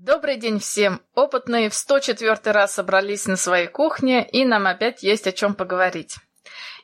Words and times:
Добрый 0.00 0.36
день 0.36 0.60
всем! 0.60 1.02
Опытные 1.16 1.68
в 1.70 1.74
104 1.74 2.52
раз 2.52 2.74
собрались 2.74 3.26
на 3.26 3.34
своей 3.34 3.66
кухне, 3.66 4.24
и 4.24 4.44
нам 4.44 4.68
опять 4.68 5.02
есть 5.02 5.26
о 5.26 5.32
чем 5.32 5.56
поговорить. 5.56 6.14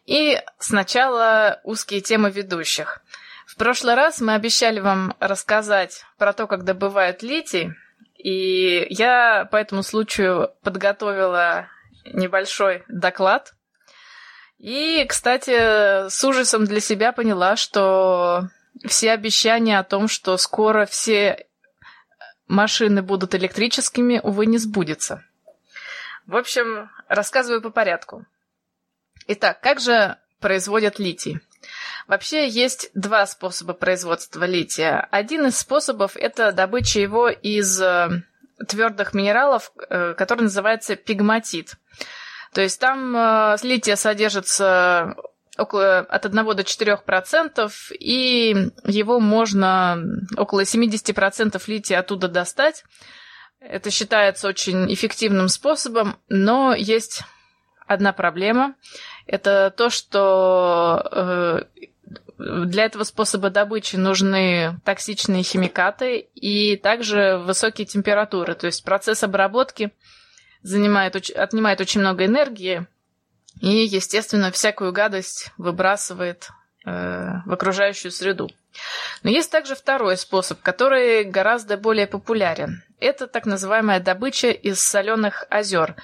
И 0.04 0.42
сначала 0.58 1.60
узкие 1.62 2.00
темы 2.00 2.32
ведущих. 2.32 3.04
В 3.46 3.54
прошлый 3.54 3.94
раз 3.94 4.20
мы 4.20 4.34
обещали 4.34 4.80
вам 4.80 5.14
рассказать 5.20 6.02
про 6.18 6.32
то, 6.32 6.48
как 6.48 6.64
добывают 6.64 7.22
литий, 7.22 7.74
и 8.16 8.84
я 8.90 9.44
по 9.48 9.58
этому 9.58 9.84
случаю 9.84 10.50
подготовила 10.64 11.68
небольшой 12.06 12.82
доклад. 12.88 13.54
И, 14.58 15.06
кстати, 15.08 16.08
с 16.08 16.24
ужасом 16.24 16.64
для 16.64 16.80
себя 16.80 17.12
поняла, 17.12 17.54
что 17.54 18.48
все 18.88 19.12
обещания 19.12 19.78
о 19.78 19.84
том, 19.84 20.08
что 20.08 20.36
скоро 20.36 20.84
все 20.84 21.46
машины 22.46 23.02
будут 23.02 23.34
электрическими, 23.34 24.20
увы, 24.22 24.46
не 24.46 24.58
сбудется. 24.58 25.24
В 26.26 26.36
общем, 26.36 26.90
рассказываю 27.08 27.60
по 27.60 27.70
порядку. 27.70 28.24
Итак, 29.26 29.60
как 29.60 29.80
же 29.80 30.16
производят 30.40 30.98
литий? 30.98 31.40
Вообще 32.06 32.48
есть 32.48 32.90
два 32.94 33.26
способа 33.26 33.72
производства 33.72 34.44
лития. 34.44 35.08
Один 35.10 35.46
из 35.46 35.58
способов– 35.58 36.16
это 36.16 36.52
добыча 36.52 37.00
его 37.00 37.28
из 37.28 37.80
э, 37.80 38.22
твердых 38.68 39.14
минералов, 39.14 39.72
э, 39.88 40.14
который 40.14 40.42
называется 40.42 40.96
пигматит. 40.96 41.74
То 42.52 42.60
есть 42.60 42.78
там 42.78 43.16
э, 43.16 43.56
лития 43.62 43.96
содержится 43.96 45.16
около 45.58 46.00
от 46.00 46.26
1 46.26 46.56
до 46.56 46.64
4 46.64 46.96
процентов, 46.98 47.90
и 47.98 48.70
его 48.84 49.20
можно 49.20 50.02
около 50.36 50.64
70 50.64 51.14
процентов 51.14 51.68
лития 51.68 52.00
оттуда 52.00 52.28
достать. 52.28 52.84
Это 53.60 53.90
считается 53.90 54.48
очень 54.48 54.92
эффективным 54.92 55.48
способом, 55.48 56.16
но 56.28 56.74
есть 56.74 57.22
одна 57.86 58.12
проблема. 58.12 58.74
Это 59.26 59.72
то, 59.74 59.90
что 59.90 61.08
э, 61.10 61.62
для 62.38 62.84
этого 62.84 63.04
способа 63.04 63.50
добычи 63.50 63.96
нужны 63.96 64.80
токсичные 64.84 65.42
химикаты 65.42 66.18
и 66.18 66.76
также 66.76 67.38
высокие 67.38 67.86
температуры. 67.86 68.54
То 68.54 68.66
есть 68.66 68.84
процесс 68.84 69.22
обработки 69.22 69.92
занимает, 70.62 71.16
отнимает 71.16 71.80
очень 71.80 72.00
много 72.00 72.26
энергии, 72.26 72.86
и, 73.60 73.84
естественно, 73.84 74.50
всякую 74.50 74.92
гадость 74.92 75.50
выбрасывает 75.56 76.48
э, 76.84 76.90
в 77.46 77.52
окружающую 77.52 78.10
среду. 78.10 78.50
Но 79.22 79.30
есть 79.30 79.50
также 79.50 79.74
второй 79.74 80.16
способ, 80.16 80.60
который 80.60 81.24
гораздо 81.24 81.76
более 81.76 82.06
популярен. 82.06 82.82
Это 83.00 83.26
так 83.26 83.46
называемая 83.46 84.00
добыча 84.00 84.50
из 84.50 84.80
соленых 84.80 85.44
озер. 85.50 85.94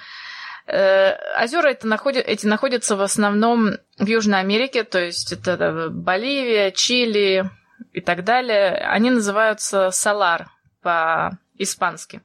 Э, 0.67 1.15
озера 1.43 1.67
это 1.67 1.87
находят, 1.87 2.25
эти 2.25 2.45
находятся 2.45 2.95
в 2.95 3.01
основном 3.01 3.71
в 3.97 4.05
Южной 4.05 4.39
Америке, 4.39 4.83
то 4.83 4.99
есть 4.99 5.31
это 5.33 5.89
Боливия, 5.89 6.71
Чили 6.71 7.49
и 7.91 8.01
так 8.01 8.23
далее. 8.23 8.75
Они 8.75 9.09
называются 9.09 9.91
салар 9.91 10.49
по-испански. 10.81 12.21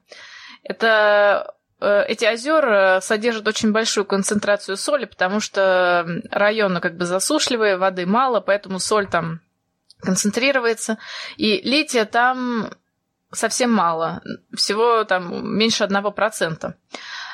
Это 0.63 1.47
Э, 1.47 1.56
эти 1.79 2.25
озера 2.25 2.99
содержат 3.01 3.47
очень 3.47 3.71
большую 3.71 4.05
концентрацию 4.05 4.77
соли, 4.77 5.05
потому 5.05 5.39
что 5.39 6.07
районы 6.31 6.79
как 6.79 6.97
бы 6.97 7.05
засушливые, 7.05 7.77
воды 7.77 8.05
мало, 8.05 8.39
поэтому 8.39 8.79
соль 8.79 9.07
там 9.07 9.41
концентрируется. 10.01 10.97
И 11.35 11.61
лития 11.61 12.05
там 12.05 12.71
совсем 13.31 13.71
мало, 13.71 14.21
всего 14.55 15.03
там 15.03 15.55
меньше 15.55 15.83
одного 15.83 16.11
процента. 16.11 16.75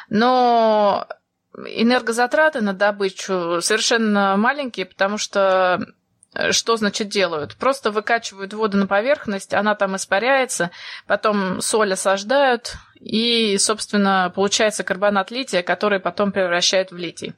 Но 0.09 1.07
энергозатраты 1.55 2.61
на 2.61 2.73
добычу 2.73 3.61
совершенно 3.61 4.35
маленькие, 4.37 4.85
потому 4.85 5.17
что 5.17 5.79
э, 5.79 5.85
что 6.51 6.75
значит 6.75 7.09
делают? 7.09 7.55
Просто 7.55 7.91
выкачивают 7.91 8.53
воду 8.53 8.77
на 8.77 8.87
поверхность, 8.87 9.53
она 9.53 9.75
там 9.75 9.95
испаряется, 9.95 10.71
потом 11.07 11.61
соль 11.61 11.93
осаждают, 11.93 12.75
и, 12.99 13.57
собственно, 13.57 14.31
получается 14.33 14.83
карбонат 14.83 15.31
лития, 15.31 15.61
который 15.61 15.99
потом 15.99 16.31
превращают 16.31 16.91
в 16.91 16.97
литий. 16.97 17.33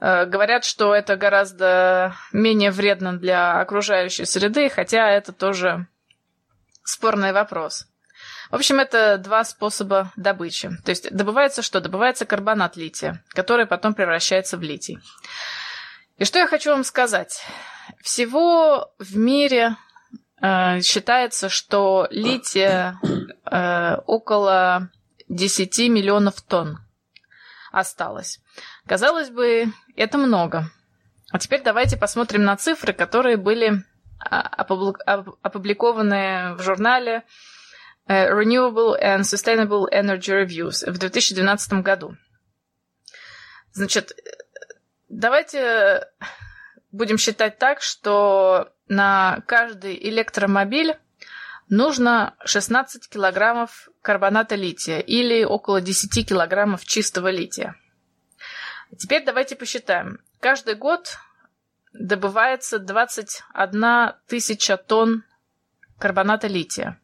Э, 0.00 0.26
говорят, 0.26 0.64
что 0.64 0.94
это 0.94 1.16
гораздо 1.16 2.14
менее 2.32 2.70
вредно 2.70 3.16
для 3.16 3.60
окружающей 3.60 4.24
среды, 4.24 4.68
хотя 4.68 5.08
это 5.10 5.32
тоже 5.32 5.86
спорный 6.82 7.32
вопрос. 7.32 7.86
В 8.50 8.56
общем, 8.56 8.80
это 8.80 9.18
два 9.18 9.44
способа 9.44 10.12
добычи. 10.16 10.70
То 10.84 10.90
есть 10.90 11.10
добывается 11.10 11.62
что? 11.62 11.80
Добывается 11.80 12.26
карбонат 12.26 12.76
лития, 12.76 13.24
который 13.30 13.66
потом 13.66 13.94
превращается 13.94 14.56
в 14.56 14.62
литий. 14.62 14.98
И 16.18 16.24
что 16.24 16.38
я 16.38 16.46
хочу 16.46 16.70
вам 16.70 16.84
сказать? 16.84 17.44
Всего 18.04 18.92
в 18.98 19.16
мире 19.16 19.76
Э, 20.44 20.82
считается, 20.82 21.48
что 21.48 22.06
лития 22.10 23.00
э, 23.50 23.96
около 24.06 24.90
10 25.30 25.78
миллионов 25.88 26.42
тонн 26.42 26.80
осталось. 27.72 28.40
Казалось 28.86 29.30
бы, 29.30 29.72
это 29.96 30.18
много. 30.18 30.70
А 31.30 31.38
теперь 31.38 31.62
давайте 31.62 31.96
посмотрим 31.96 32.44
на 32.44 32.58
цифры, 32.58 32.92
которые 32.92 33.38
были 33.38 33.84
а, 34.20 34.40
опубликованы 35.42 36.54
в 36.56 36.62
журнале 36.62 37.24
э, 38.06 38.30
Renewable 38.30 39.00
and 39.02 39.20
Sustainable 39.20 39.86
Energy 39.90 40.44
Reviews 40.44 40.88
в 40.90 40.98
2012 40.98 41.72
году. 41.82 42.16
Значит, 43.72 44.12
давайте 45.08 46.06
будем 46.94 47.18
считать 47.18 47.58
так, 47.58 47.82
что 47.82 48.72
на 48.88 49.42
каждый 49.46 49.96
электромобиль 50.08 50.96
нужно 51.68 52.34
16 52.44 53.08
килограммов 53.08 53.88
карбоната 54.00 54.54
лития 54.54 55.00
или 55.00 55.44
около 55.44 55.80
10 55.80 56.28
килограммов 56.28 56.84
чистого 56.84 57.30
лития. 57.30 57.74
Теперь 58.96 59.24
давайте 59.24 59.56
посчитаем. 59.56 60.20
Каждый 60.40 60.76
год 60.76 61.18
добывается 61.92 62.78
21 62.78 64.12
тысяча 64.28 64.76
тонн 64.76 65.24
карбоната 65.98 66.46
лития. 66.46 67.00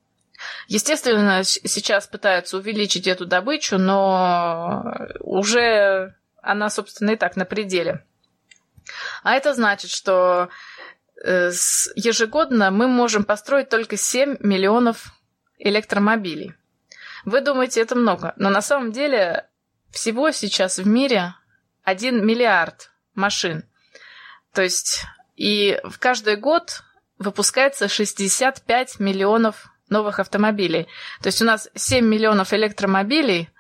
Естественно, 0.69 1.43
сейчас 1.43 2.07
пытаются 2.07 2.57
увеличить 2.57 3.07
эту 3.07 3.27
добычу, 3.27 3.77
но 3.77 4.85
уже 5.21 6.15
она, 6.43 6.71
собственно, 6.71 7.11
и 7.11 7.17
так 7.17 7.37
на 7.37 7.45
пределе. 7.45 8.05
А 9.23 9.35
это 9.35 9.55
значит, 9.55 9.91
что 9.91 10.49
э, 11.23 11.51
ежегодно 11.95 12.71
мы 12.71 12.89
можем 12.89 13.25
построить 13.25 13.69
только 13.69 13.97
7 13.97 14.37
миллионов 14.41 15.13
электромобилей. 15.59 16.55
Вы 17.25 17.41
думаете, 17.41 17.81
это 17.83 17.95
много, 17.95 18.33
но 18.37 18.51
на 18.51 18.63
самом 18.63 18.93
деле 18.93 19.47
всего 19.91 20.31
сейчас 20.31 20.79
в 20.79 20.87
мире 20.87 21.35
1 21.85 22.25
миллиард 22.25 22.91
машин. 23.15 23.65
То 24.53 24.63
есть 24.63 25.05
и 25.37 25.81
в 25.85 25.99
каждый 25.99 26.37
год 26.37 26.83
выпускается 27.19 27.89
65 27.89 29.01
миллионов 29.01 29.71
новых 29.89 30.21
автомобилей. 30.21 30.89
То 31.23 31.29
есть 31.29 31.43
у 31.43 31.45
нас 31.45 31.69
7 31.75 32.05
миллионов 32.05 32.53
электромобилей. 32.53 33.51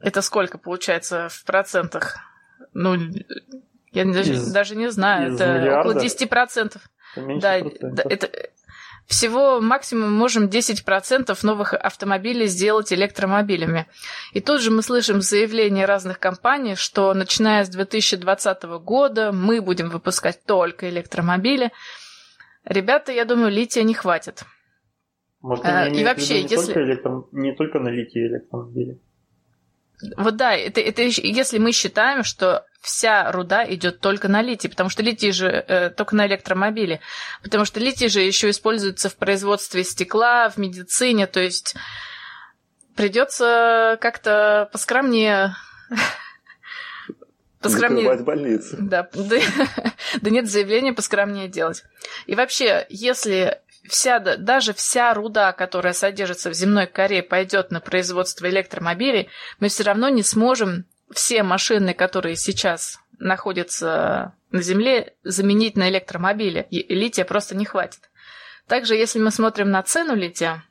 Это 0.00 0.22
сколько 0.22 0.58
получается 0.58 1.28
в 1.28 1.44
процентах? 1.44 2.18
Ну, 2.72 2.96
я 3.94 4.04
даже, 4.04 4.34
из, 4.34 4.52
даже 4.52 4.76
не 4.76 4.90
знаю, 4.90 5.34
это 5.34 5.58
миллиарда? 5.58 5.90
около 5.90 6.02
10%. 6.02 6.76
Это 7.16 7.38
да, 7.40 7.60
да, 7.80 8.02
это 8.08 8.28
всего 9.06 9.60
максимум 9.60 10.12
можем 10.12 10.46
10% 10.46 11.36
новых 11.42 11.74
автомобилей 11.74 12.46
сделать 12.46 12.92
электромобилями. 12.92 13.86
И 14.32 14.40
тут 14.40 14.60
же 14.60 14.70
мы 14.70 14.82
слышим 14.82 15.20
заявления 15.20 15.84
разных 15.84 16.18
компаний, 16.18 16.74
что 16.74 17.12
начиная 17.14 17.64
с 17.64 17.68
2020 17.68 18.62
года 18.82 19.32
мы 19.32 19.60
будем 19.60 19.90
выпускать 19.90 20.42
только 20.44 20.88
электромобили. 20.88 21.70
Ребята, 22.64 23.12
я 23.12 23.24
думаю, 23.24 23.50
лития 23.50 23.82
не 23.82 23.94
хватит. 23.94 24.44
Может, 25.40 25.66
а, 25.66 25.86
и 25.86 26.02
вообще, 26.02 26.42
не, 26.42 26.48
если... 26.48 26.72
только 26.72 26.82
электро... 26.82 27.24
не 27.32 27.54
только 27.54 27.78
на 27.78 27.88
литии 27.88 28.26
электромобили. 28.26 28.98
Вот 30.16 30.36
да, 30.36 30.54
это, 30.54 30.80
это 30.80 31.02
если 31.02 31.58
мы 31.58 31.72
считаем, 31.72 32.24
что 32.24 32.66
вся 32.80 33.30
руда 33.32 33.64
идет 33.72 34.00
только 34.00 34.28
на 34.28 34.42
литий, 34.42 34.68
потому 34.68 34.90
что 34.90 35.02
литий 35.02 35.32
же 35.32 35.48
э, 35.48 35.90
только 35.90 36.16
на 36.16 36.26
электромобиле, 36.26 37.00
потому 37.42 37.64
что 37.64 37.80
литий 37.80 38.08
же 38.08 38.20
еще 38.20 38.50
используется 38.50 39.08
в 39.08 39.16
производстве 39.16 39.84
стекла, 39.84 40.50
в 40.50 40.58
медицине, 40.58 41.26
то 41.26 41.40
есть 41.40 41.74
придется 42.94 43.96
как-то 44.00 44.68
поскромнее 44.72 45.54
поскромнее. 47.64 48.04
Закрывать 48.04 48.24
больницы. 48.24 48.76
Да, 48.78 49.08
да, 49.12 49.36
да 50.20 50.30
нет 50.30 50.48
заявления 50.48 50.92
поскромнее 50.92 51.48
делать. 51.48 51.84
И 52.26 52.34
вообще, 52.34 52.86
если 52.88 53.60
вся, 53.88 54.18
даже 54.18 54.72
вся 54.72 55.12
руда, 55.14 55.52
которая 55.52 55.92
содержится 55.92 56.50
в 56.50 56.54
земной 56.54 56.86
коре, 56.86 57.22
пойдет 57.22 57.70
на 57.70 57.80
производство 57.80 58.48
электромобилей, 58.48 59.28
мы 59.60 59.68
все 59.68 59.84
равно 59.84 60.08
не 60.08 60.22
сможем 60.22 60.86
все 61.12 61.42
машины, 61.42 61.94
которые 61.94 62.36
сейчас 62.36 62.98
находятся 63.18 64.34
на 64.50 64.62
Земле, 64.62 65.14
заменить 65.22 65.76
на 65.76 65.88
электромобили. 65.88 66.66
И 66.70 66.94
лития 66.94 67.24
просто 67.24 67.56
не 67.56 67.64
хватит. 67.64 68.00
Также, 68.66 68.94
если 68.94 69.18
мы 69.18 69.30
смотрим 69.30 69.70
на 69.70 69.82
цену 69.82 70.14
лития, 70.14 70.64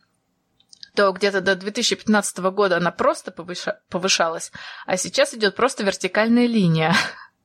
то 0.96 1.12
где-то 1.12 1.42
до 1.42 1.56
2015 1.56 2.38
года 2.52 2.78
она 2.78 2.92
просто 2.92 3.32
повыша- 3.32 3.78
повышалась, 3.90 4.52
а 4.86 4.98
сейчас 4.98 5.34
идет 5.34 5.56
просто 5.56 5.84
вертикальная 5.84 6.48
линия 6.48 6.94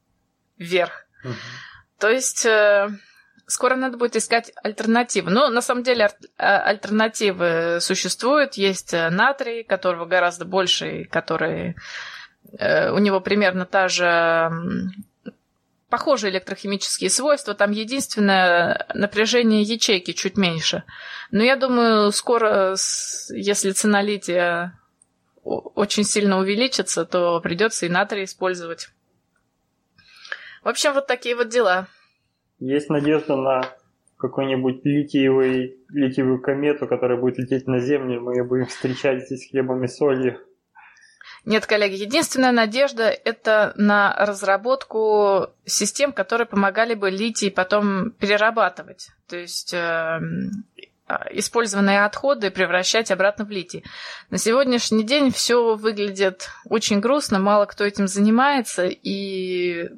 вверх. 0.59 1.07
Угу. 1.25 1.35
То 1.99 2.11
есть 2.11 2.47
э, 2.47 2.89
скоро 3.47 3.75
надо 3.75 3.97
будет 3.97 4.17
искать 4.17 4.53
альтернативы. 4.63 5.31
Но 5.31 5.49
на 5.49 5.63
самом 5.63 5.83
деле 5.83 6.11
а, 6.37 6.61
альтернативы 6.61 7.79
существуют. 7.81 8.55
Есть 8.55 8.95
э, 8.95 9.11
натрий, 9.11 9.65
которого 9.65 10.05
гораздо 10.05 10.45
больше, 10.45 11.01
и 11.01 11.05
который 11.05 11.77
э, 12.59 12.91
у 12.91 12.99
него 12.99 13.21
примерно 13.21 13.65
та 13.65 13.89
же 13.89 14.51
похожие 15.89 16.31
электрохимические 16.31 17.11
свойства, 17.11 17.55
там 17.55 17.71
единственное 17.71 18.87
напряжение 18.95 19.63
ячейки 19.63 20.13
чуть 20.13 20.37
меньше. 20.37 20.85
Но 21.31 21.43
я 21.43 21.57
думаю, 21.57 22.13
скоро, 22.13 22.77
если 23.31 23.73
цена 23.73 24.03
лития 24.03 24.79
очень 25.43 26.05
сильно 26.05 26.39
увеличится, 26.39 27.05
то 27.05 27.41
придется 27.41 27.87
и 27.87 27.89
натрий 27.89 28.25
использовать. 28.25 28.91
В 30.63 30.69
общем, 30.69 30.93
вот 30.93 31.07
такие 31.07 31.35
вот 31.35 31.49
дела. 31.49 31.87
Есть 32.59 32.91
надежда 32.91 33.37
на 33.37 33.63
какой-нибудь 34.19 34.85
литиевый, 34.85 35.79
литиевую 35.89 36.43
комету, 36.43 36.87
которая 36.87 37.19
будет 37.19 37.39
лететь 37.39 37.67
на 37.67 37.79
Землю, 37.79 38.21
мы 38.21 38.35
ее 38.35 38.45
будем 38.45 38.67
встречать 38.67 39.25
здесь 39.25 39.49
хлебом 39.49 39.85
и 39.85 39.89
солью. 39.89 40.41
Нет, 41.45 41.67
коллеги, 41.67 41.95
единственная 41.95 42.53
надежда– 42.53 43.05
это 43.25 43.73
на 43.77 44.15
разработку 44.19 45.49
систем, 45.65 46.13
которые 46.13 46.47
помогали 46.47 46.95
бы 46.95 47.11
литий 47.11 47.51
потом 47.51 48.11
перерабатывать. 48.13 49.11
То 49.29 49.37
есть 49.37 49.73
э, 49.73 50.21
использованные 51.31 52.05
отходы 52.05 52.51
превращать 52.51 53.11
обратно 53.11 53.45
в 53.45 53.51
литий. 53.51 53.85
На 54.31 54.39
сегодняшний 54.39 55.05
день 55.05 55.31
все 55.31 55.75
выглядит 55.75 56.49
очень 56.69 57.01
грустно, 57.01 57.39
мало 57.39 57.67
кто 57.67 57.85
этим 57.85 58.09
занимается, 58.09 58.87
и 58.87 59.89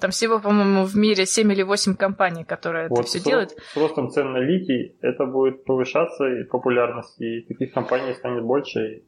там 0.00 0.10
всего, 0.10 0.40
по-моему, 0.40 0.84
в 0.84 0.96
мире 0.96 1.26
7 1.26 1.52
или 1.52 1.62
8 1.62 1.94
компаний, 1.94 2.44
которые 2.44 2.88
вот 2.88 3.00
это 3.00 3.08
все 3.08 3.20
делают. 3.20 3.50
С 3.72 3.76
ростом 3.76 4.10
цен 4.10 4.32
на 4.32 4.38
литий 4.38 4.96
это 5.00 5.26
будет 5.26 5.64
повышаться 5.64 6.26
и 6.26 6.44
популярность, 6.44 7.20
и 7.20 7.42
таких 7.42 7.72
компаний 7.72 8.14
станет 8.14 8.44
больше, 8.44 9.02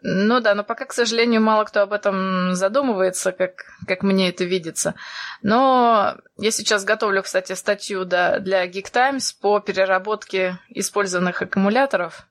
ну 0.00 0.40
да, 0.40 0.54
но 0.54 0.62
пока, 0.62 0.84
к 0.84 0.92
сожалению, 0.92 1.40
мало 1.40 1.64
кто 1.64 1.82
об 1.82 1.92
этом 1.92 2.54
задумывается, 2.54 3.32
как, 3.32 3.64
как 3.86 4.02
мне 4.02 4.28
это 4.28 4.44
видится. 4.44 4.94
Но 5.42 6.16
я 6.36 6.50
сейчас 6.52 6.84
готовлю, 6.84 7.22
кстати, 7.22 7.54
статью 7.54 8.04
да, 8.04 8.38
для 8.38 8.66
Geek 8.66 8.90
Times 8.92 9.32
по 9.32 9.58
переработке 9.58 10.58
использованных 10.68 11.42
аккумуляторов. 11.42 12.28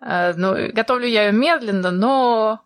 Э, 0.00 0.32
ну, 0.36 0.72
готовлю 0.72 1.06
я 1.06 1.26
ее 1.26 1.32
медленно, 1.32 1.92
но 1.92 2.60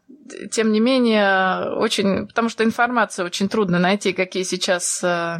тем 0.50 0.72
не 0.72 0.80
менее 0.80 1.70
очень, 1.76 2.26
потому 2.26 2.48
что 2.48 2.64
информацию 2.64 3.26
очень 3.26 3.48
трудно 3.50 3.78
найти, 3.78 4.14
какие 4.14 4.42
сейчас 4.42 5.04
э, 5.04 5.38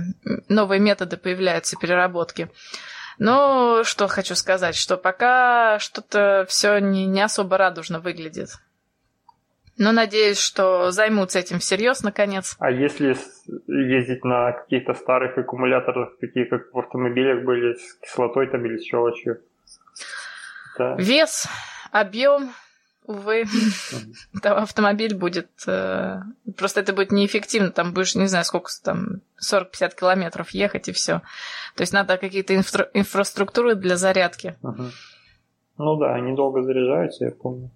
новые 0.49 0.79
методы 0.79 1.17
появляются 1.17 1.76
переработки. 1.76 2.50
Но 3.19 3.82
что 3.85 4.06
хочу 4.09 4.35
сказать, 4.35 4.76
что 4.76 4.97
пока 4.97 5.79
что-то 5.79 6.47
все 6.49 6.79
не, 6.79 7.06
не 7.06 7.20
особо 7.20 7.59
радужно 7.59 8.00
выглядит. 8.00 8.50
Но 9.76 9.93
надеюсь, 9.93 10.41
что 10.41 10.91
займутся 10.91 11.38
этим 11.38 11.61
всерьез 11.61 12.03
наконец. 12.03 12.56
А 12.59 12.70
если 12.70 13.17
ездить 13.69 14.25
на 14.25 14.53
каких-то 14.53 14.94
старых 14.94 15.38
аккумуляторах, 15.38 16.19
такие 16.20 16.47
как 16.47 16.73
в 16.73 16.79
автомобилях 16.79 17.44
были, 17.44 17.75
с 17.75 17.94
кислотой 18.00 18.49
там 18.49 18.67
или 18.67 18.76
с 18.76 18.85
щелочью? 18.85 19.41
Да. 20.79 20.97
Вес, 20.97 21.49
объем, 21.93 22.53
увы, 23.08 23.44
там 24.43 24.58
автомобиль 24.58 25.14
будет... 25.16 25.50
Э, 25.66 26.20
просто 26.56 26.81
это 26.81 26.93
будет 26.93 27.10
неэффективно, 27.10 27.70
там 27.70 27.93
будешь, 27.93 28.14
не 28.14 28.28
знаю, 28.28 28.44
сколько 28.44 28.70
там, 28.84 29.22
40-50 29.43 29.96
километров 29.99 30.50
ехать 30.50 30.88
и 30.88 30.93
все. 30.93 31.22
То 31.75 31.82
есть 31.82 31.93
надо 31.93 32.19
какие-то 32.19 32.55
инфра- 32.55 32.90
инфраструктуры 32.93 33.75
для 33.75 33.96
зарядки. 33.96 34.56
Ну 35.78 35.96
да, 35.96 36.14
они 36.14 36.37
долго 36.37 36.62
заряжаются, 36.62 37.25
я 37.25 37.31
помню. 37.31 37.70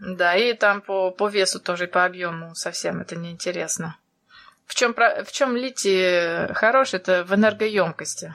Да, 0.00 0.34
и 0.34 0.54
там 0.54 0.80
по, 0.80 1.10
по 1.10 1.28
весу 1.28 1.60
тоже 1.60 1.84
и 1.84 1.88
по 1.88 2.04
объему 2.04 2.54
совсем 2.54 3.00
это 3.00 3.16
неинтересно. 3.16 3.96
В 4.64 4.74
чем, 4.74 4.94
в 4.94 5.32
чем 5.32 5.56
литий 5.56 6.52
хорош, 6.54 6.94
это 6.94 7.24
в 7.24 7.34
энергоемкости. 7.34 8.32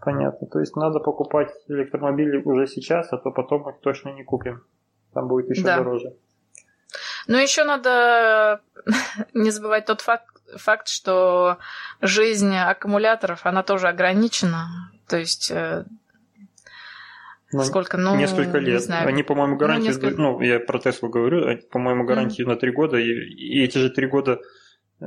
Понятно. 0.00 0.46
То 0.46 0.60
есть 0.60 0.76
надо 0.76 1.00
покупать 1.00 1.50
электромобили 1.68 2.38
уже 2.38 2.66
сейчас, 2.66 3.12
а 3.12 3.18
то 3.18 3.30
потом 3.30 3.68
их 3.68 3.80
точно 3.80 4.10
не 4.10 4.24
купим. 4.24 4.62
Там 5.12 5.28
будет 5.28 5.50
еще 5.50 5.62
да. 5.62 5.78
дороже. 5.78 6.14
Ну, 7.26 7.36
еще 7.36 7.64
надо 7.64 8.60
не 9.34 9.50
забывать 9.50 9.86
тот 9.86 10.00
факт, 10.00 10.26
факт, 10.56 10.88
что 10.88 11.58
жизнь 12.00 12.56
аккумуляторов, 12.56 13.44
она 13.44 13.62
тоже 13.62 13.88
ограничена. 13.88 14.68
То 15.08 15.18
есть 15.18 15.50
э, 15.50 15.84
ну, 17.50 17.62
Сколько? 17.62 17.96
Ну, 17.96 18.16
несколько 18.16 18.58
лет. 18.58 18.74
Не 18.74 18.80
знаю. 18.80 19.08
Они, 19.08 19.22
по-моему, 19.22 19.56
гарантии, 19.56 19.88
ну, 19.88 19.94
несколько... 19.94 20.20
ну, 20.20 20.40
я 20.40 20.60
про 20.60 20.78
Теслу 20.78 21.08
говорю, 21.08 21.58
по-моему, 21.70 22.04
гарантии 22.04 22.42
mm-hmm. 22.44 22.48
на 22.48 22.56
три 22.56 22.72
года, 22.72 22.98
и, 22.98 23.10
и 23.10 23.64
эти 23.64 23.78
же 23.78 23.88
три 23.88 24.06
года, 24.06 24.40
э, 25.00 25.06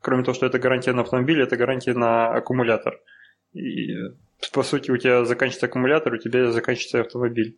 кроме 0.00 0.24
того, 0.24 0.34
что 0.34 0.46
это 0.46 0.58
гарантия 0.58 0.92
на 0.92 1.02
автомобиль, 1.02 1.42
это 1.42 1.56
гарантия 1.56 1.92
на 1.92 2.34
аккумулятор. 2.34 2.98
И, 3.52 3.94
по 4.52 4.62
сути, 4.62 4.90
у 4.90 4.96
тебя 4.96 5.24
заканчивается 5.24 5.66
аккумулятор, 5.66 6.14
у 6.14 6.18
тебя 6.18 6.50
заканчивается 6.50 7.00
автомобиль. 7.00 7.56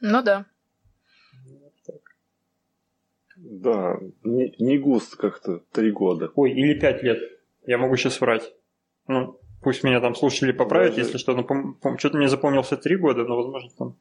Ну 0.00 0.22
да. 0.22 0.46
Да, 3.36 3.98
не, 4.22 4.54
не 4.58 4.78
густо 4.78 5.16
как-то, 5.16 5.62
три 5.72 5.90
года. 5.90 6.30
Ой, 6.34 6.52
или 6.52 6.78
пять 6.78 7.02
лет. 7.02 7.20
Я 7.66 7.78
могу 7.78 7.96
сейчас 7.96 8.20
врать. 8.20 8.52
Ну, 9.06 9.38
пусть 9.62 9.82
меня 9.82 10.00
там 10.00 10.14
слушатели 10.14 10.52
поправят, 10.52 10.90
Даже... 10.90 11.06
если 11.06 11.18
что. 11.18 11.34
Ну, 11.34 11.42
пом- 11.42 11.74
пом- 11.80 11.98
что-то 11.98 12.18
мне 12.18 12.28
запомнился 12.28 12.76
три 12.76 12.96
года, 12.96 13.24
но, 13.24 13.36
возможно, 13.36 13.70
там 13.78 13.96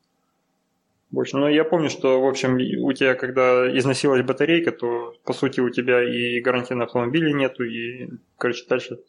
больше. 1.11 1.37
Но 1.37 1.49
я 1.49 1.63
помню, 1.63 1.89
что, 1.89 2.21
в 2.21 2.27
общем, 2.27 2.55
у 2.83 2.93
тебя, 2.93 3.15
когда 3.15 3.65
износилась 3.77 4.23
батарейка, 4.23 4.71
то, 4.71 5.15
по 5.23 5.33
сути, 5.33 5.59
у 5.59 5.69
тебя 5.69 6.03
и 6.03 6.41
гарантии 6.41 6.73
на 6.73 6.83
автомобиле 6.83 7.33
нету, 7.33 7.63
и, 7.63 8.09
короче, 8.37 8.65
дальше 8.67 8.99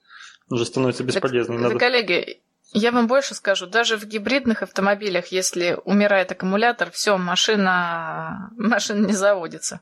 уже 0.50 0.66
становится 0.66 1.04
бесполезно. 1.04 1.54
Так, 1.54 1.62
Надо... 1.62 1.78
коллеги, 1.78 2.40
я 2.73 2.92
вам 2.92 3.07
больше 3.07 3.35
скажу, 3.35 3.66
даже 3.66 3.97
в 3.97 4.04
гибридных 4.04 4.62
автомобилях, 4.62 5.28
если 5.28 5.78
умирает 5.85 6.33
аккумулятор, 6.33 6.90
все, 6.90 7.16
машина, 7.16 8.50
машина 8.57 9.07
не 9.07 9.12
заводится. 9.12 9.80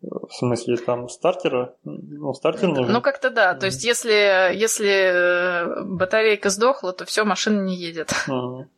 В 0.00 0.30
смысле, 0.30 0.76
там 0.76 1.08
стартера? 1.08 1.74
Ну, 1.84 2.32
стартер 2.32 2.68
нужен? 2.68 2.92
Ну, 2.92 3.00
как-то 3.02 3.30
да. 3.30 3.54
То 3.54 3.66
есть, 3.66 3.82
если, 3.82 4.54
если 4.54 4.88
э, 4.88 5.82
батарейка 5.82 6.50
сдохла, 6.50 6.92
то 6.92 7.04
все, 7.04 7.24
машина 7.24 7.62
не 7.62 7.74
едет. 7.74 8.12
Ага. 8.28 8.68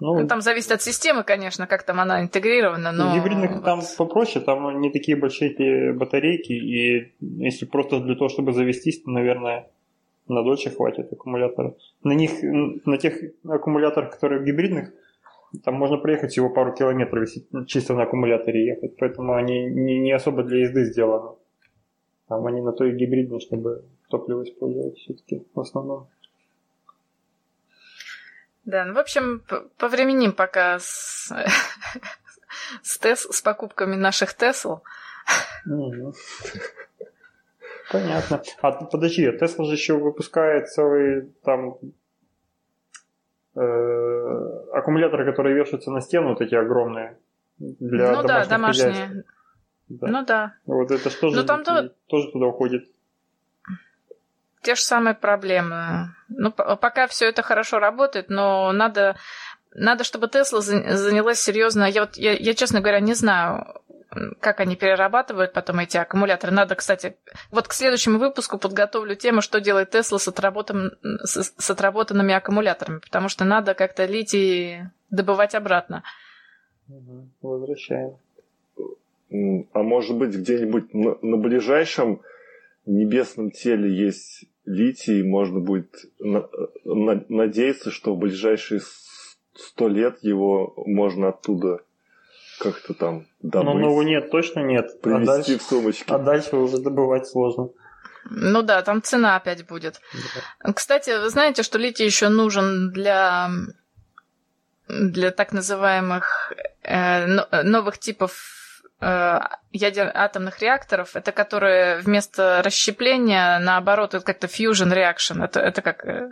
Ну, 0.00 0.20
ну, 0.20 0.26
там 0.26 0.40
зависит 0.40 0.72
от 0.72 0.82
системы, 0.82 1.24
конечно, 1.24 1.66
как 1.66 1.82
там 1.82 2.00
она 2.00 2.22
интегрирована, 2.22 2.92
но... 2.92 3.14
Гибридных 3.14 3.62
там 3.62 3.82
попроще, 3.98 4.44
там 4.44 4.80
не 4.80 4.90
такие 4.90 5.16
большие 5.16 5.50
эти 5.50 5.92
батарейки, 5.92 6.52
и 6.52 7.12
если 7.20 7.66
просто 7.66 8.00
для 8.00 8.14
того, 8.14 8.28
чтобы 8.28 8.52
завестись, 8.52 9.02
то, 9.02 9.10
наверное, 9.10 9.68
на 10.26 10.42
дольше 10.42 10.70
хватит 10.70 11.12
аккумулятора. 11.12 11.74
На 12.02 12.12
них, 12.12 12.30
на 12.42 12.96
тех 12.96 13.14
аккумуляторах, 13.46 14.10
которые 14.12 14.40
в 14.40 14.44
гибридных, 14.44 14.90
там 15.64 15.74
можно 15.74 15.98
проехать 15.98 16.30
всего 16.30 16.48
пару 16.48 16.72
километров, 16.72 17.28
если 17.28 17.64
чисто 17.66 17.94
на 17.94 18.04
аккумуляторе 18.04 18.66
ехать, 18.66 18.96
поэтому 18.96 19.34
они 19.34 19.66
не, 19.66 19.98
не 19.98 20.12
особо 20.12 20.44
для 20.44 20.60
езды 20.60 20.84
сделаны. 20.84 21.36
Там 22.28 22.46
они 22.46 22.60
на 22.60 22.72
то 22.72 22.84
и 22.84 22.96
гибридные, 22.96 23.40
чтобы 23.40 23.84
топливо 24.08 24.44
использовать 24.44 24.96
все-таки 24.96 25.42
в 25.54 25.60
основном. 25.60 26.06
Да, 28.64 28.84
ну, 28.84 28.94
в 28.94 28.98
общем, 28.98 29.42
повременим 29.78 30.32
пока 30.32 30.78
с, 30.78 31.32
с, 32.82 32.98
тес, 32.98 33.26
с 33.30 33.42
покупками 33.42 33.96
наших 33.96 34.34
Тесл. 34.34 34.78
Понятно. 37.90 38.42
А 38.60 38.72
подожди, 38.72 39.30
Тесла 39.32 39.64
же 39.64 39.72
еще 39.72 39.94
выпускает 39.94 40.68
целый 40.68 41.32
там 41.42 41.78
э, 43.56 43.60
аккумуляторы, 44.72 45.24
которые 45.24 45.56
вешаются 45.56 45.90
на 45.90 46.00
стену, 46.00 46.36
эти 46.38 46.54
огромные. 46.54 47.18
Для 47.58 48.12
ну 48.12 48.22
да, 48.22 48.46
домашние. 48.46 49.24
Да. 49.88 50.06
Ну 50.06 50.24
да. 50.24 50.54
Вот 50.66 50.90
это 50.90 51.10
что 51.10 51.30
же 51.30 51.40
ну, 51.40 51.44
там 51.44 51.64
тоже... 51.64 51.94
тоже 52.06 52.30
туда 52.30 52.46
уходит? 52.46 52.88
Те 54.62 54.74
же 54.74 54.82
самые 54.82 55.14
проблемы. 55.14 56.14
Ну, 56.28 56.52
пока 56.52 57.06
все 57.06 57.28
это 57.28 57.42
хорошо 57.42 57.78
работает, 57.78 58.28
но 58.28 58.72
надо, 58.72 59.16
надо 59.74 60.04
чтобы 60.04 60.28
Тесла 60.28 60.60
занялась 60.60 61.40
серьезно. 61.40 61.84
Я 61.84 62.02
вот, 62.02 62.16
я, 62.16 62.32
я, 62.32 62.54
честно 62.54 62.80
говоря, 62.80 63.00
не 63.00 63.14
знаю, 63.14 63.80
как 64.40 64.60
они 64.60 64.76
перерабатывают 64.76 65.52
потом 65.52 65.78
эти 65.78 65.96
аккумуляторы. 65.96 66.52
Надо, 66.52 66.74
кстати, 66.74 67.16
вот 67.50 67.68
к 67.68 67.72
следующему 67.72 68.18
выпуску 68.18 68.58
подготовлю 68.58 69.14
тему, 69.14 69.40
что 69.40 69.60
делает 69.60 69.90
Тесла 69.90 70.18
с, 70.18 70.28
отработан, 70.28 70.98
с, 71.02 71.54
с 71.56 71.70
отработанными 71.70 72.34
аккумуляторами, 72.34 72.98
потому 72.98 73.28
что 73.28 73.44
надо 73.44 73.74
как-то 73.74 74.04
литий 74.06 74.82
добывать 75.10 75.54
обратно. 75.54 76.02
Возвращаем. 77.40 78.16
А 79.72 79.82
может 79.82 80.16
быть, 80.16 80.34
где-нибудь 80.34 80.92
на, 80.92 81.16
на 81.22 81.36
ближайшем 81.36 82.20
небесном 82.86 83.52
теле 83.52 83.94
есть 83.94 84.44
литий, 84.64 85.22
можно 85.22 85.60
будет 85.60 85.94
на, 86.18 86.48
на, 86.84 87.24
надеяться, 87.28 87.90
что 87.90 88.14
в 88.14 88.18
ближайшие 88.18 88.80
сто 89.54 89.88
лет 89.88 90.18
его 90.22 90.74
можно 90.86 91.28
оттуда 91.28 91.80
как-то 92.58 92.94
там 92.94 93.26
добыть. 93.40 93.66
Но 93.66 93.74
на 93.74 93.88
Луне 93.88 94.20
точно 94.20 94.60
нет. 94.60 95.00
Привезти 95.00 95.22
а 95.22 95.36
дальше, 95.36 95.58
в 95.58 95.62
сумочке. 95.62 96.14
А 96.14 96.18
дальше 96.18 96.56
уже 96.56 96.78
добывать 96.78 97.26
сложно. 97.26 97.70
Ну 98.24 98.62
да, 98.62 98.82
там 98.82 99.02
цена 99.02 99.36
опять 99.36 99.66
будет. 99.66 100.00
Да. 100.64 100.72
Кстати, 100.72 101.18
вы 101.20 101.30
знаете, 101.30 101.62
что 101.62 101.78
литий 101.78 102.04
еще 102.04 102.28
нужен 102.28 102.92
для 102.92 103.50
для 104.88 105.30
так 105.30 105.52
называемых 105.52 106.52
э, 106.82 107.62
новых 107.62 107.98
типов 107.98 108.32
э, 108.32 108.59
ядер 109.00 110.10
атомных 110.14 110.60
реакторов, 110.60 111.16
это 111.16 111.32
которые 111.32 112.00
вместо 112.00 112.62
расщепления, 112.62 113.58
наоборот, 113.58 114.14
это 114.14 114.24
как-то 114.24 114.46
fusion 114.46 114.92
reaction. 114.92 115.42
Это, 115.42 115.60
это 115.60 115.80
как, 115.80 116.04
э, 116.04 116.30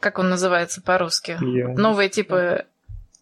как 0.00 0.18
он 0.18 0.30
называется 0.30 0.82
по-русски? 0.82 1.38
Yeah. 1.40 1.74
Новые 1.76 2.08
типы, 2.08 2.66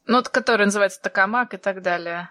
ну, 0.07 0.23
которые 0.23 0.67
называются 0.67 1.03
токамак 1.03 1.55
и 1.55 1.57
так 1.59 1.83
далее. 1.83 2.31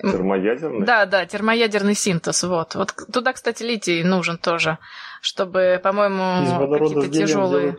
Термоядерный? 0.00 0.86
Да, 0.86 1.06
да, 1.06 1.26
термоядерный 1.26 1.94
синтез, 1.94 2.42
вот. 2.42 2.74
Вот 2.74 2.94
туда, 3.12 3.32
кстати, 3.32 3.62
литий 3.62 4.02
нужен 4.02 4.38
тоже, 4.38 4.78
чтобы, 5.20 5.78
по-моему, 5.82 6.78
какие-то 6.78 7.08
тяжелые... 7.08 7.76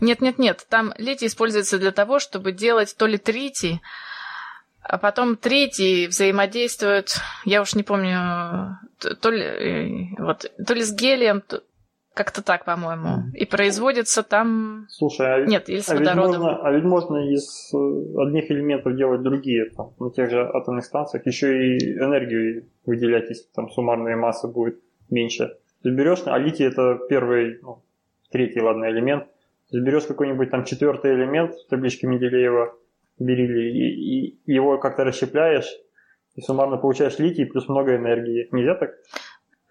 Нет, 0.00 0.22
нет, 0.22 0.38
нет. 0.38 0.64
Там 0.70 0.94
литий 0.96 1.26
используется 1.26 1.78
для 1.78 1.90
того, 1.90 2.18
чтобы 2.18 2.52
делать 2.52 2.96
то 2.96 3.06
ли 3.06 3.18
тритий, 3.18 3.82
а 4.84 4.98
потом 4.98 5.36
третий 5.36 6.06
взаимодействует, 6.06 7.16
я 7.44 7.62
уж 7.62 7.74
не 7.74 7.82
помню, 7.82 8.78
то 8.98 9.30
ли, 9.30 9.42
э, 9.42 10.22
вот, 10.22 10.50
то 10.66 10.74
ли 10.74 10.82
с 10.82 10.94
гелием, 10.94 11.40
то, 11.40 11.62
как-то 12.12 12.42
так, 12.42 12.64
по-моему. 12.64 13.30
И 13.34 13.46
производится 13.46 14.22
там... 14.22 14.86
Слушай, 14.88 15.44
а, 15.44 15.46
Нет, 15.46 15.68
или 15.68 15.80
с 15.80 15.90
а 15.90 15.96
водородом. 15.96 16.30
Ведь 16.30 16.38
можно, 16.38 16.62
а 16.62 16.72
ведь 16.72 16.84
можно 16.84 17.32
из 17.32 17.74
э, 17.74 18.22
одних 18.22 18.50
элементов 18.50 18.94
делать 18.94 19.22
другие, 19.22 19.70
там, 19.70 19.94
на 19.98 20.10
тех 20.10 20.30
же 20.30 20.40
атомных 20.40 20.84
станциях, 20.84 21.26
еще 21.26 21.76
и 21.76 21.94
энергию 21.94 22.66
выделять, 22.86 23.30
если 23.30 23.46
там 23.54 23.70
суммарная 23.70 24.16
масса 24.16 24.48
будет 24.48 24.80
меньше. 25.10 25.56
Ты 25.82 25.90
берешь, 25.90 26.22
а 26.26 26.38
литий 26.38 26.66
это 26.66 27.00
первый, 27.08 27.58
ну, 27.62 27.82
третий, 28.30 28.60
ладно, 28.60 28.88
элемент, 28.90 29.24
берешь 29.72 30.04
какой-нибудь 30.04 30.50
там 30.50 30.64
четвертый 30.64 31.14
элемент 31.14 31.54
в 31.54 31.68
табличке 31.68 32.06
Менделеева, 32.06 32.74
берили, 33.18 33.70
и, 33.70 34.28
и 34.44 34.52
его 34.52 34.78
как-то 34.78 35.04
расщепляешь, 35.04 35.68
и 36.34 36.40
суммарно 36.40 36.76
получаешь 36.76 37.18
литий 37.18 37.46
плюс 37.46 37.68
много 37.68 37.96
энергии. 37.96 38.48
Нельзя 38.52 38.74
так? 38.74 38.90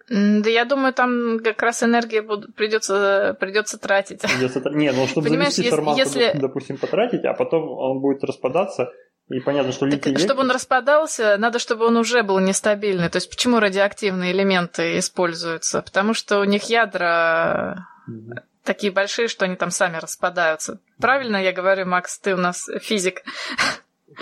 Да 0.08 0.50
я 0.50 0.66
думаю, 0.66 0.92
там 0.92 1.38
как 1.42 1.62
раз 1.62 1.82
энергия 1.82 2.22
придется, 2.22 3.36
придется 3.40 3.78
тратить. 3.78 4.20
Придется, 4.20 4.60
не, 4.70 4.92
ну 4.92 5.06
чтобы 5.06 5.28
Понимаешь, 5.28 5.54
завести 5.54 5.74
формат, 5.74 5.96
если... 5.96 6.32
допустим, 6.34 6.76
потратить, 6.76 7.24
а 7.24 7.32
потом 7.32 7.70
он 7.70 8.00
будет 8.00 8.22
распадаться, 8.22 8.92
и 9.30 9.40
понятно, 9.40 9.72
что 9.72 9.86
литий 9.86 10.12
так, 10.12 10.20
Чтобы 10.20 10.40
он 10.40 10.50
распадался, 10.50 11.38
надо, 11.38 11.58
чтобы 11.58 11.86
он 11.86 11.96
уже 11.96 12.22
был 12.22 12.38
нестабильный. 12.38 13.08
То 13.08 13.16
есть 13.16 13.30
почему 13.30 13.60
радиоактивные 13.60 14.32
элементы 14.32 14.98
используются? 14.98 15.80
Потому 15.80 16.12
что 16.12 16.40
у 16.40 16.44
них 16.44 16.64
ядра 16.64 17.86
угу 18.06 18.34
такие 18.64 18.92
большие, 18.92 19.28
что 19.28 19.44
они 19.44 19.56
там 19.56 19.70
сами 19.70 19.98
распадаются. 19.98 20.80
Правильно 20.98 21.36
я 21.36 21.52
говорю, 21.52 21.86
Макс, 21.86 22.18
ты 22.18 22.34
у 22.34 22.38
нас 22.38 22.68
физик. 22.80 23.22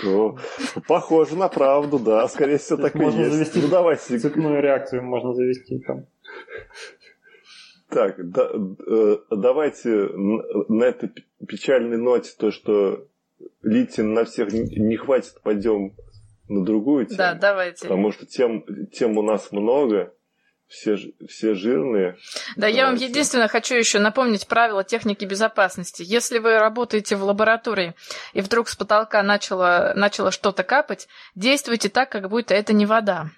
Ну, 0.01 0.37
похоже 0.87 1.35
на 1.35 1.47
правду, 1.47 1.99
да. 1.99 2.27
Скорее 2.27 2.57
всего, 2.57 2.81
так 2.81 2.95
и 2.95 2.99
можно 2.99 3.21
есть. 3.21 3.33
Завести 3.33 3.61
ну, 3.61 3.67
давай, 3.67 3.95
цепную 3.97 4.61
реакцию 4.61 5.03
можно 5.03 5.33
завести 5.33 5.79
там. 5.79 6.05
Так, 7.89 8.15
да, 8.31 8.49
э, 8.87 9.17
давайте 9.29 9.89
на 10.67 10.83
этой 10.85 11.11
печальной 11.47 11.97
ноте, 11.97 12.31
то, 12.37 12.49
что 12.49 13.05
литий 13.61 14.03
на 14.03 14.25
всех 14.25 14.51
не 14.51 14.97
хватит, 14.97 15.39
пойдем 15.43 15.93
на 16.47 16.65
другую 16.65 17.05
тему. 17.05 17.17
Да, 17.17 17.33
давайте. 17.35 17.83
Потому 17.83 18.11
что 18.11 18.25
тем, 18.25 18.65
тем 18.91 19.17
у 19.17 19.21
нас 19.21 19.51
много 19.51 20.13
все, 20.73 20.97
все 21.29 21.53
жирные. 21.53 22.17
Да, 22.55 22.67
я 22.67 22.87
вам 22.87 22.95
единственное 22.95 23.47
хочу 23.47 23.75
еще 23.75 23.99
напомнить 23.99 24.47
правила 24.47 24.83
техники 24.83 25.23
безопасности. 25.23 26.03
Если 26.05 26.39
вы 26.39 26.57
работаете 26.57 27.15
в 27.15 27.23
лаборатории 27.23 27.93
и 28.33 28.41
вдруг 28.41 28.67
с 28.67 28.75
потолка 28.75 29.21
начало, 29.21 29.93
начало 29.95 30.31
что-то 30.31 30.63
капать, 30.63 31.07
действуйте 31.35 31.89
так, 31.89 32.11
как 32.11 32.27
будто 32.27 32.55
это 32.55 32.73
не 32.73 32.87
вода. 32.87 33.29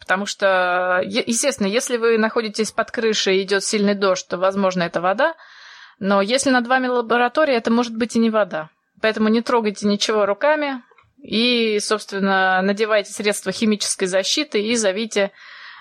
Потому 0.00 0.26
что, 0.26 1.00
естественно, 1.04 1.68
если 1.68 1.96
вы 1.96 2.18
находитесь 2.18 2.72
под 2.72 2.90
крышей 2.90 3.38
и 3.38 3.42
идет 3.42 3.62
сильный 3.62 3.94
дождь, 3.94 4.26
то, 4.26 4.36
возможно, 4.38 4.82
это 4.82 5.00
вода. 5.00 5.34
Но 6.00 6.22
если 6.22 6.50
над 6.50 6.66
вами 6.66 6.88
лаборатория, 6.88 7.54
это 7.54 7.70
может 7.70 7.94
быть 7.94 8.16
и 8.16 8.18
не 8.18 8.30
вода. 8.30 8.70
Поэтому 9.00 9.28
не 9.28 9.42
трогайте 9.42 9.86
ничего 9.86 10.26
руками 10.26 10.82
и, 11.22 11.78
собственно, 11.80 12.60
надевайте 12.62 13.12
средства 13.12 13.52
химической 13.52 14.06
защиты 14.06 14.60
и 14.60 14.74
зовите 14.74 15.30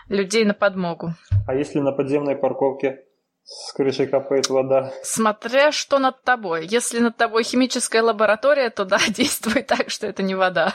людей 0.10 0.46
на 0.46 0.54
подмогу. 0.54 1.14
А 1.48 1.56
если 1.56 1.80
на 1.80 1.92
подземной 1.92 2.36
парковке 2.36 3.06
с 3.44 3.74
крыши 3.74 4.06
капает 4.08 4.50
вода? 4.50 4.92
Смотря 5.04 5.72
что 5.72 6.00
над 6.00 6.22
тобой. 6.24 6.68
Если 6.68 7.00
над 7.00 7.18
тобой 7.18 7.44
химическая 7.44 8.04
лаборатория, 8.04 8.70
то 8.70 8.86
да, 8.86 9.00
действует 9.10 9.68
так, 9.68 9.90
что 9.90 10.08
это 10.08 10.24
не 10.24 10.36
вода. 10.36 10.74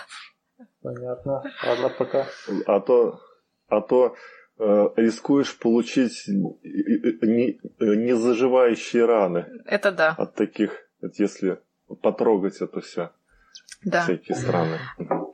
Понятно. 0.83 1.43
Ладно, 1.67 1.89
пока. 1.97 2.27
А 2.67 2.81
то, 2.81 3.21
а 3.69 3.81
то 3.81 4.17
э, 4.59 4.89
рискуешь 4.97 5.59
получить 5.59 6.25
не, 6.29 7.59
не 7.81 8.17
заживающие 8.17 9.05
раны. 9.05 9.47
Это 9.67 9.93
да. 9.93 10.15
От 10.19 10.35
таких, 10.35 10.73
если 11.19 11.59
потрогать 12.03 12.61
это 12.61 12.81
все. 12.81 13.11
Да. 13.85 14.03
Всякие 14.03 14.37
страны. 14.37 14.79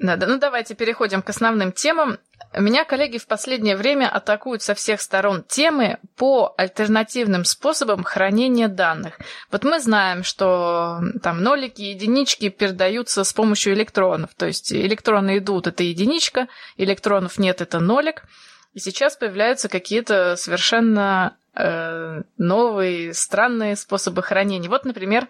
Да, 0.01 0.17
ну 0.17 0.39
давайте 0.39 0.75
переходим 0.75 1.23
к 1.23 1.31
основным 1.31 1.73
темам. 1.73 2.19
Меня 2.57 2.85
коллеги 2.85 3.19
в 3.19 3.27
последнее 3.27 3.77
время 3.77 4.09
атакуют 4.09 4.63
со 4.63 4.75
всех 4.75 5.01
сторон 5.01 5.45
темы 5.47 5.99
по 6.17 6.55
альтернативным 6.57 7.45
способам 7.45 8.03
хранения 8.03 8.69
данных. 8.69 9.19
Вот 9.53 9.63
мы 9.63 9.79
знаем, 9.79 10.25
что 10.25 11.01
там 11.23 11.43
нолики, 11.43 11.83
единички 11.83 12.49
передаются 12.49 13.25
с 13.25 13.33
помощью 13.33 13.75
электронов. 13.75 14.31
То 14.37 14.47
есть 14.47 14.73
электроны 14.73 15.39
идут, 15.39 15.67
это 15.67 15.85
единичка, 15.85 16.49
электронов 16.77 17.39
нет, 17.39 17.61
это 17.61 17.79
нолик. 17.79 18.25
И 18.73 18.79
сейчас 18.79 19.17
появляются 19.17 19.69
какие-то 19.69 20.37
совершенно 20.37 21.37
э, 21.55 22.23
новые, 22.39 23.15
странные 23.15 23.77
способы 23.77 24.23
хранения. 24.23 24.69
Вот, 24.69 24.85
например, 24.85 25.29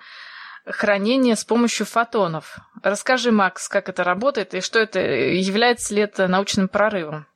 хранение 0.72 1.36
с 1.36 1.44
помощью 1.44 1.86
фотонов. 1.86 2.58
Расскажи, 2.82 3.30
Макс, 3.30 3.68
как 3.68 3.88
это 3.88 4.04
работает 4.04 4.54
и 4.54 4.60
что 4.60 4.78
это, 4.78 5.00
является 5.00 5.94
ли 5.94 6.02
это 6.02 6.28
научным 6.28 6.68
прорывом? 6.68 7.26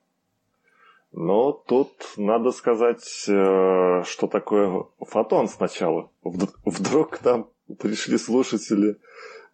Ну, 1.12 1.52
тут 1.52 1.92
надо 2.16 2.50
сказать, 2.50 3.24
э, 3.28 4.02
что 4.04 4.26
такое 4.26 4.84
фотон 4.98 5.46
сначала. 5.46 6.10
Вдруг 6.22 7.18
там 7.18 7.48
пришли 7.78 8.18
слушатели 8.18 8.96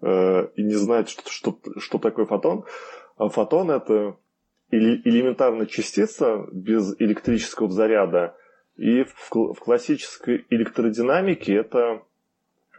э, 0.01 0.49
и 0.57 0.63
не 0.63 0.75
знают, 0.75 1.11
что, 1.11 1.31
что, 1.31 1.59
что 1.77 1.99
такое 1.99 2.25
фотон. 2.25 2.65
А 3.19 3.29
фотон– 3.29 3.71
это 3.73 4.17
элементарная 4.71 5.67
частица 5.67 6.47
без 6.51 6.95
электрического 6.99 7.69
заряда. 7.69 8.37
И 8.77 9.05
в 9.05 9.55
классической 9.61 10.47
электродинамике 10.49 11.57
это 11.57 12.03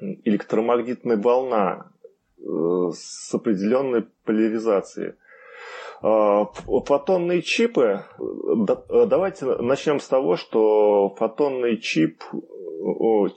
электромагнитная 0.01 1.17
волна 1.17 1.91
э, 2.37 2.91
с 2.93 3.33
определенной 3.33 4.03
поляризацией. 4.25 5.13
А, 6.03 6.45
фотонные 6.45 7.43
чипы, 7.43 8.05
давайте 8.17 9.45
начнем 9.45 9.99
с 9.99 10.07
того, 10.07 10.35
что 10.35 11.13
фотонный 11.15 11.77
чип, 11.77 12.23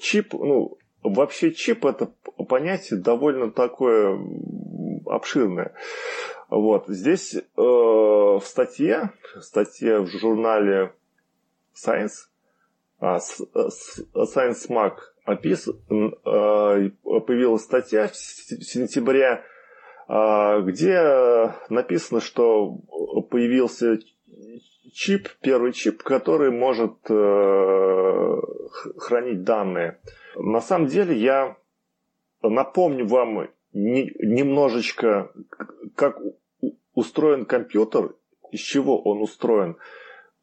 чип, 0.00 0.32
ну, 0.32 0.78
вообще 1.02 1.52
чип 1.52 1.84
это 1.84 2.10
понятие 2.48 3.00
довольно 3.00 3.50
такое 3.50 4.18
обширное. 5.04 5.74
Вот. 6.48 6.86
Здесь 6.88 7.34
э, 7.34 7.42
в 7.56 8.42
статье, 8.42 9.10
статье 9.40 10.00
в 10.00 10.06
журнале 10.06 10.94
Science 11.74 12.28
Science 13.00 14.68
Mag 14.70 14.94
опис... 15.24 15.68
появилась 17.26 17.62
статья 17.62 18.08
в 18.08 18.16
сентябре, 18.16 19.42
где 20.06 21.54
написано, 21.70 22.20
что 22.20 22.76
появился 23.30 23.98
чип, 24.92 25.28
первый 25.40 25.72
чип, 25.72 26.02
который 26.02 26.50
может 26.50 26.98
хранить 28.98 29.44
данные. 29.44 30.00
На 30.36 30.60
самом 30.60 30.88
деле 30.88 31.16
я 31.16 31.56
напомню 32.42 33.06
вам 33.06 33.48
немножечко, 33.72 35.32
как 35.94 36.20
устроен 36.92 37.44
компьютер, 37.46 38.14
из 38.50 38.60
чего 38.60 39.00
он 39.02 39.22
устроен. 39.22 39.76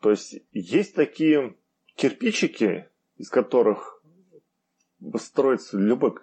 То 0.02 0.10
есть 0.10 0.42
есть 0.52 0.96
такие 0.96 1.56
кирпичики, 1.96 2.88
из 3.18 3.30
которых 3.30 4.01
строится 5.18 5.78
любой 5.78 6.14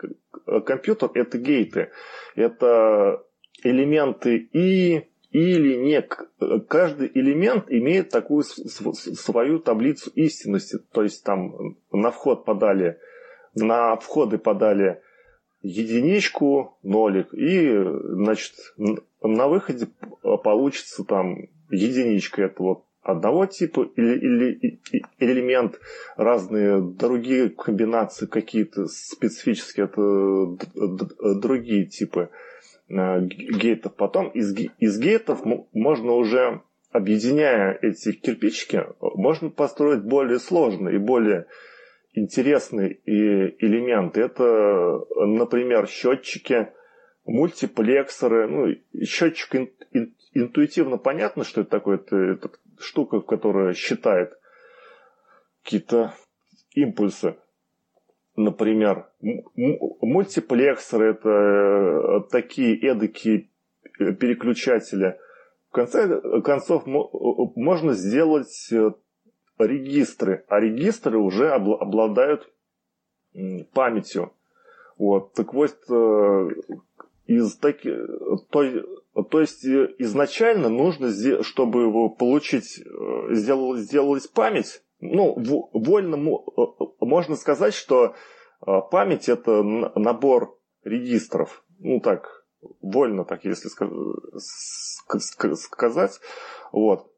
компьютер, 0.65 1.11
это 1.15 1.39
гейты. 1.39 1.91
Это 2.35 3.23
элементы 3.63 4.37
и 4.53 5.09
или 5.31 5.77
не. 5.77 6.03
Каждый 6.69 7.11
элемент 7.13 7.67
имеет 7.69 8.09
такую 8.11 8.45
свою 8.45 9.59
таблицу 9.59 10.11
истинности. 10.15 10.79
То 10.93 11.03
есть 11.03 11.25
там 11.25 11.77
на 11.93 12.11
вход 12.11 12.45
подали, 12.45 12.99
на 13.55 13.97
входы 13.97 14.39
подали 14.39 15.03
единичку, 15.61 16.79
нолик, 16.83 17.35
и, 17.35 17.69
значит, 17.79 18.55
на 19.21 19.49
выходе 19.49 19.89
получится 20.23 21.05
там 21.05 21.49
единичка. 21.69 22.43
Это 22.43 22.63
вот 22.63 22.85
одного 23.09 23.47
типа 23.47 23.91
или, 23.97 24.19
или, 24.19 24.81
элемент, 25.19 25.81
разные 26.17 26.83
другие 26.83 27.49
комбинации 27.49 28.27
какие-то 28.27 28.87
специфические, 28.87 29.87
это 29.87 31.35
другие 31.41 31.87
типы 31.87 32.29
э, 32.91 33.21
гейтов. 33.23 33.95
Потом 33.95 34.29
из, 34.29 34.55
из 34.79 34.99
гейтов 34.99 35.41
можно 35.73 36.13
уже, 36.13 36.61
объединяя 36.93 37.79
эти 37.81 38.13
кирпичики, 38.13 38.85
можно 39.01 39.49
построить 39.49 40.03
более 40.03 40.39
сложные 40.39 40.97
и 40.97 40.99
более 40.99 41.47
интересные 42.13 42.99
элементы. 43.07 44.21
Это, 44.21 45.01
например, 45.17 45.89
счетчики, 45.89 46.69
мультиплексоры. 47.25 48.49
Ну, 48.49 49.03
счетчик 49.03 49.71
интуитивно 50.35 50.99
понятно, 50.99 51.45
что 51.45 51.63
это 51.63 51.71
такое. 51.71 51.97
Это, 51.97 52.17
это 52.17 52.51
штука, 52.81 53.21
которая 53.21 53.75
считает 53.75 54.39
какие-то 55.63 56.15
импульсы. 56.75 57.37
Например, 58.37 59.11
мультиплексоры– 59.57 61.11
это 61.11 61.29
э, 61.29 62.21
такие 62.31 62.79
эдакие 62.79 63.51
э, 63.99 64.13
переключатели. 64.13 65.19
В 65.71 65.73
конце 65.73 66.21
концов, 66.43 66.85
можно 66.87 67.95
сделать 67.95 68.69
э, 68.73 68.93
регистры, 69.59 70.45
а 70.49 70.61
регистры 70.61 71.19
уже 71.19 71.51
обладают 71.51 72.49
памятью. 73.75 74.33
Вот. 74.97 75.33
Так 75.35 75.53
вот, 75.53 75.77
из 77.27 77.57
таки, 77.57 77.93
той, 78.51 78.85
то 79.31 79.41
есть 79.41 79.65
изначально 79.65 80.69
нужно, 80.69 81.11
чтобы 81.43 81.83
его 81.83 82.09
получить, 82.09 82.81
сделалась, 83.31 83.83
сделалась 83.83 84.27
память. 84.27 84.83
Ну, 85.01 85.37
вольно 85.73 86.17
можно 87.01 87.37
сказать, 87.37 87.75
что 87.75 88.15
память 88.61 89.29
это 89.29 89.63
набор 89.63 90.59
регистров. 90.85 91.65
Ну 91.79 92.01
так, 92.01 92.45
вольно 92.81 93.25
так, 93.25 93.45
если 93.45 93.69
сказать. 95.57 96.21
Вот. 96.73 97.11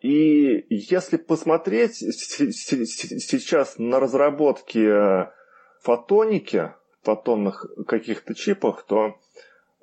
И 0.00 0.64
если 0.70 1.16
посмотреть 1.16 1.96
сейчас 1.96 3.78
на 3.78 4.00
разработки 4.00 4.78
э, 4.78 5.30
фотоники, 5.82 6.74
фотонных 7.02 7.66
каких-то 7.86 8.34
чипах, 8.34 8.84
то 8.84 9.08
э, 9.08 9.12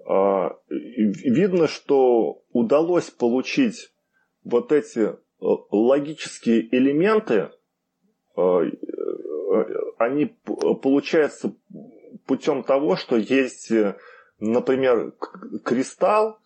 видно, 0.09 1.67
что 1.67 2.41
удалось 2.51 3.11
получить 3.11 3.91
вот 4.43 4.71
эти 4.71 4.99
э, 4.99 5.15
логические 5.39 6.75
элементы, 6.75 7.51
они 9.97 10.33
получаются 10.81 11.53
путем 12.25 12.63
того, 12.63 12.95
что 12.95 13.17
есть, 13.17 13.71
например, 14.39 15.13
кристалл 15.65 16.39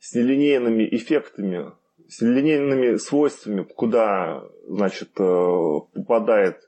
с 0.00 0.14
нелинейными 0.14 0.88
эффектами 0.90 1.72
с 2.08 2.20
линейными 2.20 2.96
свойствами, 2.96 3.62
куда, 3.62 4.44
значит, 4.68 5.10
э, 5.18 5.80
попадает 5.94 6.58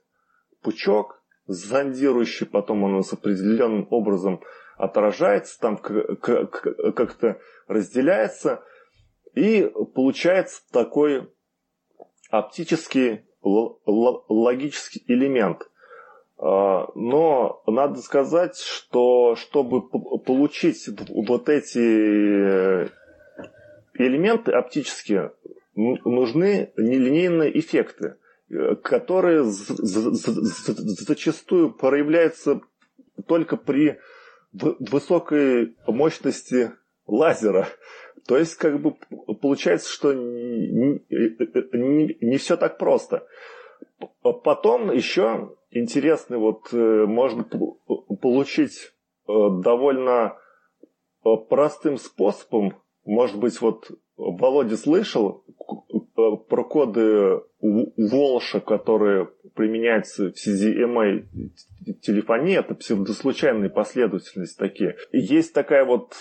пучок, 0.63 1.23
зондирующий, 1.47 2.47
потом 2.47 2.83
он 2.83 3.03
с 3.03 3.13
определенным 3.13 3.87
образом 3.91 4.41
отражается, 4.79 5.59
там 5.61 5.77
как-то 5.77 7.39
разделяется, 7.67 8.63
и 9.35 9.71
получается 9.95 10.63
такой 10.73 11.29
оптический 12.31 13.25
логический 13.43 15.03
элемент. 15.07 15.69
Э, 16.39 16.87
но 16.95 17.63
надо 17.67 18.01
сказать, 18.01 18.57
что 18.57 19.37
чтобы 19.37 19.89
получить 19.89 20.89
вот 21.09 21.49
эти 21.49 22.89
элементы 23.95 24.53
оптические 24.53 25.33
нужны 25.75 26.73
нелинейные 26.77 27.59
эффекты, 27.59 28.17
которые 28.83 29.45
зачастую 31.05 31.73
проявляются 31.73 32.61
только 33.27 33.57
при 33.57 33.99
высокой 34.53 35.77
мощности 35.87 36.73
лазера. 37.07 37.69
То 38.27 38.37
есть, 38.37 38.57
как 38.57 38.81
бы 38.81 38.97
получается, 39.41 39.91
что 39.91 40.13
не, 40.13 41.01
не, 41.09 42.19
не 42.21 42.37
все 42.37 42.57
так 42.57 42.79
просто. 42.79 43.27
Потом 44.23 44.91
еще 44.91 45.57
интересный, 45.71 46.39
вот 46.39 46.73
э, 46.73 47.07
можно 47.07 47.45
получить 48.21 48.93
э, 49.27 49.33
довольно 49.63 50.37
простым 51.49 51.97
способом 51.97 52.75
может 53.09 53.39
быть, 53.39 53.59
вот 53.63 53.91
Володя 54.19 54.77
слышал 54.77 55.43
э, 56.19 56.37
про 56.49 56.65
коды 56.65 57.41
Волша, 57.61 58.61
которые 58.61 59.29
применяются 59.55 60.31
в 60.31 60.35
CDMA 60.35 61.27
телефонии, 62.03 62.59
это 62.59 62.75
псевдослучайные 62.75 63.71
последовательности 63.71 64.59
такие. 64.59 64.97
есть 65.13 65.55
такая 65.55 65.85
вот, 65.85 66.15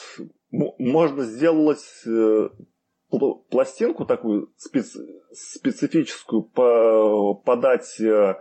можно 0.51 1.23
сделать 1.23 1.83
э, 2.05 2.49
пластинку 3.49 4.05
такую 4.05 4.51
специ, 4.57 4.99
специфическую, 5.31 6.43
подать 7.45 7.99
э, 7.99 8.35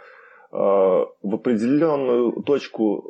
в 0.50 1.34
определенную 1.34 2.42
точку 2.42 3.04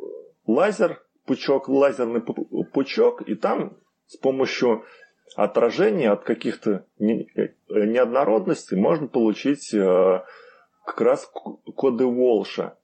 лазер, 0.47 1.01
пучок, 1.25 1.69
лазерный 1.69 2.21
пучок, 2.21 3.21
и 3.21 3.35
там 3.35 3.77
с 4.07 4.17
помощью 4.17 4.83
отражение 5.35 6.11
от 6.11 6.23
каких-то 6.23 6.85
э, 6.99 7.05
неоднородностей 7.67 8.77
можно 8.77 9.07
получить 9.07 9.73
э, 9.73 10.23
как 10.85 11.01
раз 11.01 11.31
коды 11.75 12.05
Волша. 12.05 12.77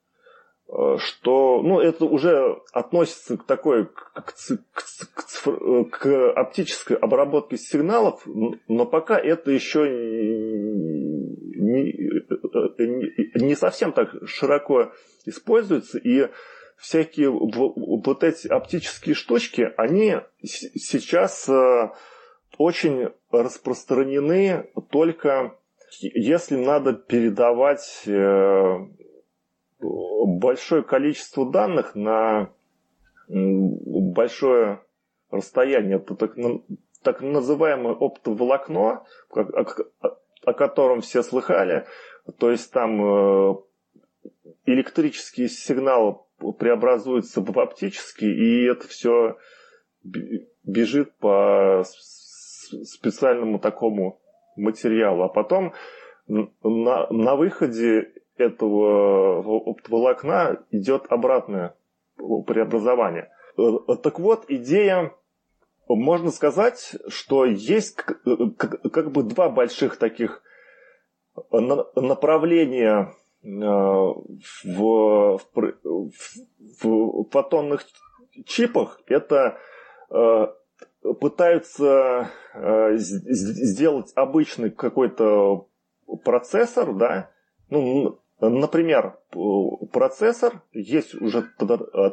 Э, 0.68 0.98
что, 0.98 1.62
ну, 1.62 1.80
это 1.80 2.06
уже 2.06 2.58
относится 2.72 3.38
к 3.38 3.46
такой, 3.46 3.86
к, 3.86 4.34
к, 4.74 5.90
к 5.92 6.32
оптической 6.34 6.98
обработке 6.98 7.58
сигналов, 7.58 8.22
но 8.26 8.86
пока 8.86 9.18
это 9.18 9.52
еще 9.52 9.90
не, 11.60 11.94
не 13.36 13.56
совсем 13.56 13.94
так 13.94 14.10
широко 14.26 14.92
используется, 15.26 15.98
и 15.98 16.30
всякие 16.78 17.30
вот 17.30 18.24
эти 18.24 18.48
оптические 18.48 19.16
штучки, 19.16 19.72
они 19.78 20.18
сейчас 20.44 21.50
очень 22.58 23.10
распространены 23.32 24.70
только 24.90 25.58
если 26.02 26.56
надо 26.56 26.94
передавать 26.94 28.04
э, 28.08 28.78
большое 29.80 30.84
количество 30.84 31.50
данных 31.50 31.96
на 31.96 32.50
большое 33.28 34.82
расстояние. 35.30 35.98
Это 35.98 36.16
так, 36.16 36.36
так 37.02 37.22
называемое 37.22 37.94
оптоволокно, 37.94 39.04
о, 39.30 40.54
котором 40.54 41.02
все 41.02 41.24
слыхали. 41.24 41.86
То 42.38 42.52
есть 42.52 42.72
там 42.72 43.02
э, 43.02 43.56
электрический 44.66 45.48
сигнал 45.48 46.28
преобразуется 46.60 47.42
в 47.42 47.60
оптический, 47.60 48.32
и 48.32 48.66
это 48.66 48.88
все 48.88 49.38
бежит 50.04 51.16
по 51.18 51.84
специальному 52.86 53.60
такому 53.60 54.20
материалу. 54.56 55.24
А 55.24 55.30
потом 55.30 55.74
на, 56.28 57.08
на 57.10 57.36
выходе 57.36 58.12
этого 58.38 59.40
оптоволокна 59.70 60.66
идет 60.72 61.06
обратное 61.10 61.76
преобразование. 62.18 63.30
Э, 63.58 63.96
так 64.02 64.20
вот, 64.20 64.46
идея, 64.48 65.14
можно 65.88 66.32
сказать, 66.32 66.96
что 67.08 67.46
есть 67.46 67.96
как 67.96 69.12
бы 69.12 69.24
два 69.24 69.50
больших 69.50 69.98
таких 69.98 70.42
направления 71.52 73.14
э, 73.44 73.48
в, 73.48 74.14
в, 74.64 75.40
в 76.84 77.30
фотонных 77.32 77.86
чипах. 78.46 79.02
Это 79.08 79.60
э, 81.04 81.14
пытаются 81.14 82.30
сделать 82.96 84.12
обычный 84.16 84.70
какой-то 84.70 85.68
процессор, 86.24 86.94
да, 86.94 87.32
ну, 87.70 88.20
например, 88.40 89.18
процессор, 89.92 90.62
есть 90.72 91.16
уже 91.16 91.50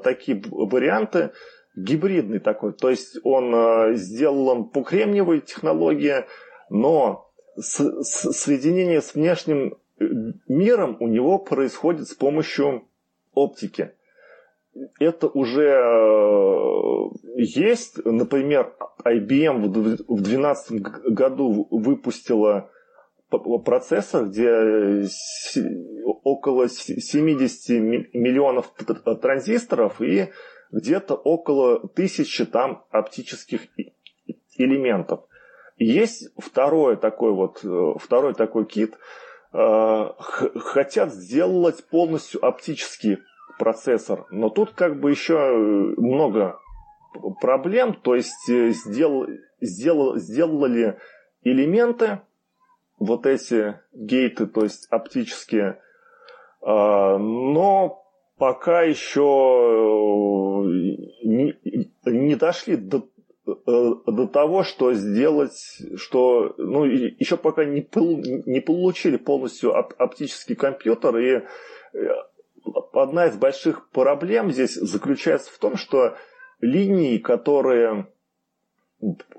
такие 0.03 0.43
варианты, 0.51 1.33
гибридный 1.77 2.39
такой, 2.39 2.73
то 2.73 2.91
есть 2.91 3.19
он 3.23 3.55
э, 3.55 3.95
сделан 3.95 4.65
по 4.65 4.83
кремниевой 4.83 5.41
технологии, 5.41 6.25
но 6.69 7.31
соединение 7.57 9.03
с 9.03 9.15
внешним 9.15 9.77
э, 9.99 10.05
миром 10.49 10.97
у 11.01 11.07
него 11.07 11.39
происходит 11.39 12.09
с 12.09 12.15
помощью 12.15 12.85
оптики. 13.35 13.93
Это 15.01 15.27
уже 15.27 15.65
э, 15.65 17.11
есть, 17.37 18.05
например, 18.05 18.77
IBM 19.05 19.63
в 19.63 19.73
2012 19.73 20.81
году 20.81 21.67
выпустила 21.71 22.71
процессор, 23.65 24.27
где 24.27 25.07
около 26.05 26.69
70 26.69 28.15
миллионов 28.15 28.73
транзисторов 29.21 30.01
и 30.01 30.29
где-то 30.71 31.15
около 31.15 31.89
тысячи 31.89 32.45
там 32.45 32.85
оптических 32.91 33.63
элементов. 34.57 35.25
есть 35.79 36.29
второй 36.39 36.97
такой 36.97 37.33
вот, 37.33 37.65
э, 37.65 37.95
второй 37.99 38.35
такой 38.35 38.67
кит, 38.67 38.97
э, 39.53 40.09
хотят 40.19 41.13
сделать 41.13 41.85
полностью 41.89 42.45
оптический 42.45 43.19
процессор, 43.61 44.27
но 44.31 44.49
тут 44.49 44.73
как 44.73 44.99
бы 44.99 45.11
еще 45.11 45.37
много 45.99 46.59
проблем, 47.43 47.93
то 47.93 48.15
есть 48.15 48.49
э, 48.49 48.71
сделал, 48.71 49.27
сделал, 49.61 50.17
сделали 50.17 50.99
элементы, 51.43 52.23
вот 52.99 53.27
эти 53.27 53.79
гейты, 53.93 54.47
то 54.47 54.63
есть 54.63 54.87
оптические, 54.91 55.79
а, 56.63 57.19
но 57.19 58.03
пока 58.39 58.83
еще 58.83 59.21
э, 59.21 60.67
не, 61.27 61.55
не 62.07 62.37
дошли 62.37 62.77
до, 62.77 63.09
э, 63.47 63.53
до 64.07 64.27
того, 64.27 64.63
что 64.63 64.95
сделать, 64.95 65.83
что 65.97 66.55
ну, 66.57 66.85
еще 66.85 67.37
пока 67.37 67.67
не, 67.67 67.87
не 68.47 68.61
получили 68.61 69.19
полностью 69.19 69.77
оптический 69.77 70.57
компьютер, 70.57 71.19
и 71.19 71.29
э, 71.29 71.43
одна 72.93 73.27
из 73.27 73.37
больших 73.37 73.91
проблем 73.91 74.51
здесь 74.51 74.75
заключается 74.75 75.53
в 75.53 75.59
том, 75.59 75.77
что 75.77 76.17
линии, 76.61 77.19
которые 77.19 78.09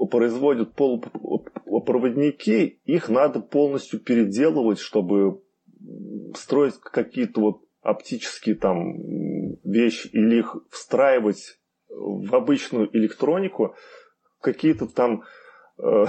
производят 0.10 0.74
полупроводники, 0.74 2.80
их 2.86 3.10
надо 3.10 3.40
полностью 3.40 4.00
переделывать, 4.00 4.80
чтобы 4.80 5.42
строить 6.36 6.80
какие-то 6.80 7.42
вот 7.42 7.62
оптические 7.82 8.56
там 8.56 8.98
вещи 9.64 10.08
или 10.08 10.40
их 10.40 10.56
встраивать 10.70 11.60
в 11.90 12.36
обычную 12.36 12.96
электронику, 12.96 13.76
какие-то 14.40 14.88
там 14.88 15.24
э, 15.78 16.06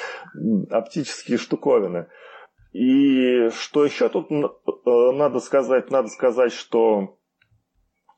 оптические 0.70 1.38
штуковины. 1.38 2.08
И 2.72 3.48
что 3.50 3.84
еще 3.84 4.08
тут 4.08 4.30
э, 4.30 5.12
надо 5.12 5.40
сказать? 5.40 5.90
Надо 5.90 6.08
сказать, 6.08 6.52
что 6.52 7.18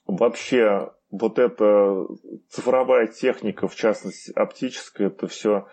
вообще 0.07 0.93
вот 1.11 1.39
эта 1.39 2.07
цифровая 2.49 3.07
техника, 3.07 3.69
в 3.69 3.75
частности 3.75 4.33
оптическая, 4.33 5.09
это 5.09 5.27
все 5.29 5.67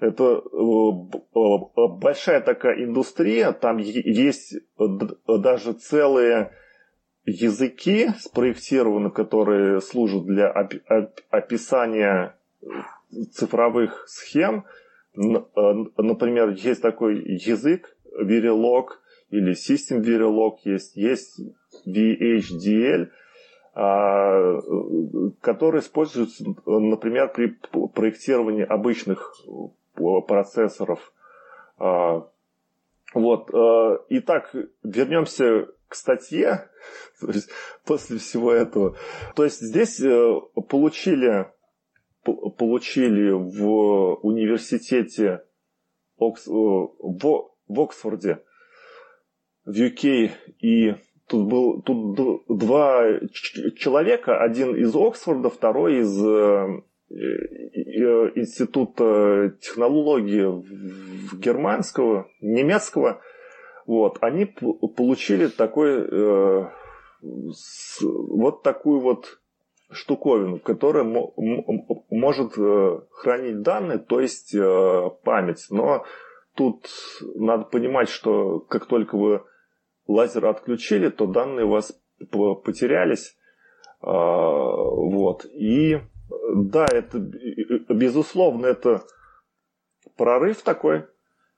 это 0.00 0.24
э, 0.24 1.18
э, 1.34 1.88
большая 1.98 2.40
такая 2.40 2.82
индустрия, 2.82 3.52
там 3.52 3.76
есть 3.76 4.54
даже 5.26 5.72
целые 5.74 6.52
языки 7.24 8.08
спроектированы, 8.18 9.10
которые 9.10 9.80
служат 9.80 10.24
для 10.24 10.48
описания 10.50 12.36
цифровых 13.32 14.04
схем. 14.08 14.64
Например, 15.14 16.50
есть 16.50 16.80
такой 16.80 17.20
язык 17.22 17.96
Verilog 18.18 18.88
или 19.30 19.52
System 19.52 20.02
Verilog, 20.02 20.58
есть, 20.64 20.96
есть 20.96 21.40
VHDL– 21.86 23.08
а, 23.72 24.60
которые 25.40 25.80
используются, 25.80 26.44
например, 26.66 27.32
при 27.32 27.56
проектировании 27.94 28.64
обычных 28.64 29.32
э, 29.46 30.02
процессоров. 30.26 31.12
А, 31.78 32.26
вот. 33.14 33.54
Э, 33.54 33.98
итак, 34.08 34.54
вернемся 34.82 35.68
к 35.86 35.94
статье 35.94 36.68
после 37.86 38.18
всего 38.18 38.52
этого. 38.52 38.96
То 39.36 39.44
есть 39.44 39.60
здесь 39.60 40.00
э, 40.00 40.34
получили, 40.68 41.46
получили 42.24 43.30
в 43.30 44.16
университете 44.16 45.44
в 46.18 47.49
Оксфорде, 47.78 48.42
в 49.64 49.70
UK 49.70 50.30
и 50.60 50.94
Тут 51.30 51.46
был 51.46 51.80
тут 51.82 52.16
два 52.48 53.04
человека, 53.76 54.42
один 54.42 54.74
из 54.74 54.92
Оксфорда, 54.96 55.48
второй 55.48 55.98
из 56.00 56.26
э, 56.26 56.82
э, 57.08 58.32
института 58.34 59.54
технологии 59.60 60.42
в 60.42 61.38
германского, 61.38 62.26
немецкого. 62.40 63.20
Вот, 63.86 64.18
они 64.22 64.44
получили 64.44 65.46
такой 65.46 66.04
э, 66.04 66.68
вот 67.22 68.62
такую 68.64 68.98
вот 68.98 69.38
штуковину, 69.92 70.58
которая 70.58 71.04
может 71.04 72.54
хранить 73.12 73.62
данные, 73.62 73.98
то 73.98 74.18
есть 74.18 74.56
память. 75.22 75.64
Но 75.70 76.04
тут 76.54 76.88
надо 77.36 77.64
понимать, 77.64 78.08
что 78.08 78.60
как 78.60 78.86
только 78.86 79.16
вы 79.16 79.42
лазер 80.06 80.46
отключили, 80.46 81.08
то 81.08 81.26
данные 81.26 81.66
у 81.66 81.70
вас 81.70 81.98
потерялись. 82.64 83.36
А, 84.00 84.12
вот. 84.12 85.44
И 85.46 86.00
да, 86.54 86.86
это 86.90 87.18
безусловно, 87.88 88.66
это 88.66 89.02
прорыв 90.16 90.62
такой. 90.62 91.04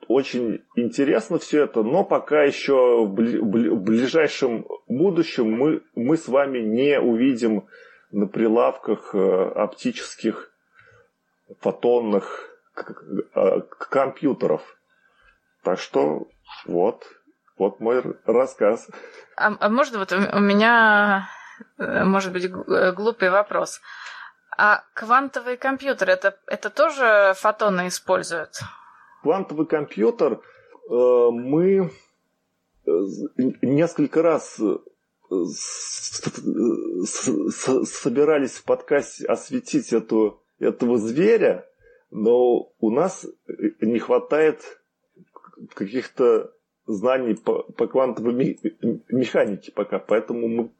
Очень 0.09 0.65
интересно 0.75 1.39
все 1.39 1.65
это, 1.65 1.83
но 1.83 2.05
пока 2.05 2.43
еще 2.43 3.07
в 3.07 3.13
ближайшем 3.13 4.67
будущем 4.89 5.53
мы, 5.53 5.83
мы 5.95 6.17
с 6.17 6.27
вами 6.27 6.59
не 6.59 7.01
увидим 7.01 7.69
на 8.11 8.27
прилавках 8.27 9.15
э, 9.15 9.19
оптических 9.19 10.53
фотонных 11.61 12.59
э, 13.35 13.61
компьютеров. 13.91 14.63
Так 15.63 15.79
что 15.79 16.29
вот, 16.67 17.07
вот 17.57 17.81
мой 17.81 18.03
рассказ. 18.25 18.89
А, 19.37 19.57
а 19.59 19.69
можно 19.69 19.99
вот 19.99 20.13
у 20.13 20.39
меня, 20.41 21.29
э, 21.79 22.05
может 22.05 22.33
быть, 22.33 22.45
э, 22.45 22.93
глупый 22.93 23.31
вопрос. 23.31 23.81
А 24.57 24.83
квантовый 24.95 25.57
компьютер, 25.57 26.11
это, 26.11 26.37
это 26.47 26.69
тоже 26.69 27.33
фотоны 27.37 27.89
используют? 27.89 28.61
Квантовый 29.23 29.67
компьютер 29.67 30.33
э, 30.33 30.39
мы 30.91 31.91
э, 32.87 32.91
несколько 33.63 34.23
раз 34.23 34.61
собирались 37.87 38.59
в 38.59 38.65
подкасте 38.65 39.25
осветить 39.27 39.93
эту, 39.93 40.43
этого 40.59 40.99
зверя, 40.99 41.67
но 42.11 42.71
у 42.79 42.91
нас 42.91 43.27
не 43.81 43.99
хватает 43.99 44.82
каких-то 45.75 46.53
знаний 46.87 47.35
по, 47.35 47.63
по 47.63 47.87
квантовой 47.87 48.59
механике 49.09 49.73
пока, 49.73 49.99
поэтому 49.99 50.49
мы, 50.49 50.73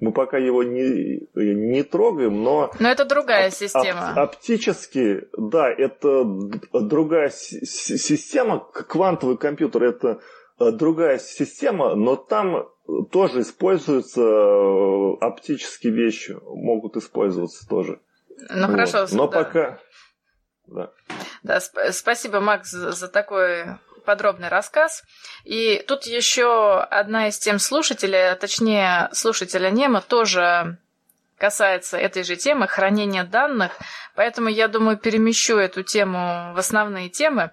мы 0.00 0.12
пока 0.12 0.38
его 0.38 0.62
не, 0.62 1.28
не 1.34 1.82
трогаем, 1.82 2.42
но... 2.42 2.72
Но 2.80 2.88
это 2.88 3.04
другая 3.04 3.48
оп, 3.48 3.54
система. 3.54 4.12
Оп, 4.12 4.18
оптически, 4.18 5.28
да, 5.36 5.70
это 5.70 6.24
другая 6.72 7.30
система, 7.30 8.58
квантовый 8.58 9.36
компьютер 9.36 9.84
это 9.84 10.20
э, 10.58 10.72
другая 10.72 11.18
система, 11.18 11.94
но 11.94 12.16
там 12.16 12.68
тоже 13.10 13.40
используются 13.40 14.20
э, 14.20 15.16
оптические 15.20 15.92
вещи, 15.92 16.36
могут 16.42 16.96
использоваться 16.96 17.66
тоже. 17.68 18.00
Ну 18.50 18.66
вот. 18.66 18.70
хорошо. 18.70 19.06
Но 19.12 19.28
да. 19.28 19.44
пока... 19.44 19.78
Да. 20.66 20.92
Да, 21.42 21.58
сп- 21.58 21.92
спасибо, 21.92 22.40
Макс, 22.40 22.70
за, 22.70 22.92
за 22.92 23.08
такой 23.08 23.64
подробный 24.04 24.48
рассказ. 24.48 25.02
И 25.44 25.84
тут 25.86 26.04
еще 26.04 26.80
одна 26.80 27.28
из 27.28 27.38
тем 27.38 27.58
слушателя, 27.58 28.32
а 28.32 28.36
точнее 28.36 29.08
слушателя 29.12 29.70
Нема, 29.70 30.00
тоже 30.00 30.78
касается 31.38 31.98
этой 31.98 32.22
же 32.22 32.36
темы 32.36 32.68
хранения 32.68 33.24
данных, 33.24 33.72
поэтому 34.14 34.48
я 34.48 34.68
думаю 34.68 34.96
перемещу 34.96 35.56
эту 35.56 35.82
тему 35.82 36.52
в 36.54 36.58
основные 36.58 37.08
темы. 37.08 37.50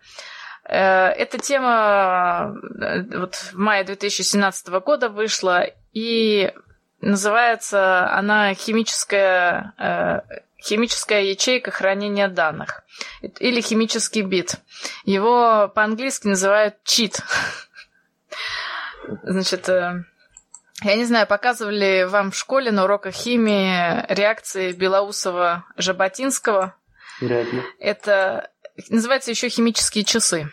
Э, 0.64 1.08
эта 1.10 1.38
тема 1.38 2.56
э, 2.80 3.02
вот 3.18 3.36
в 3.36 3.54
мае 3.58 3.84
2017 3.84 4.68
года 4.70 5.10
вышла, 5.10 5.66
и 5.94 6.54
называется 7.02 8.10
она 8.12 8.54
«Химическая, 8.54 9.74
э, 9.78 10.42
химическая 10.62 11.24
ячейка 11.24 11.72
хранения 11.72 12.28
данных» 12.28 12.84
или 13.40 13.62
«Химический 13.62 14.22
бит». 14.22 14.58
Его 15.04 15.72
по-английски 15.74 16.28
называют 16.28 16.76
«чит». 16.84 17.22
Значит, 19.24 19.68
я 19.68 20.96
не 20.96 21.06
знаю, 21.06 21.28
показывали 21.28 22.08
вам 22.10 22.32
в 22.32 22.36
школе 22.36 22.72
на 22.72 22.86
уроках 22.86 23.14
химии 23.14 24.06
реакции 24.14 24.74
Белоусова-Жаботинского. 24.74 26.74
Ли. 27.20 27.64
Это 27.80 28.50
называется 28.90 29.32
еще 29.32 29.50
химические 29.50 30.04
часы. 30.04 30.50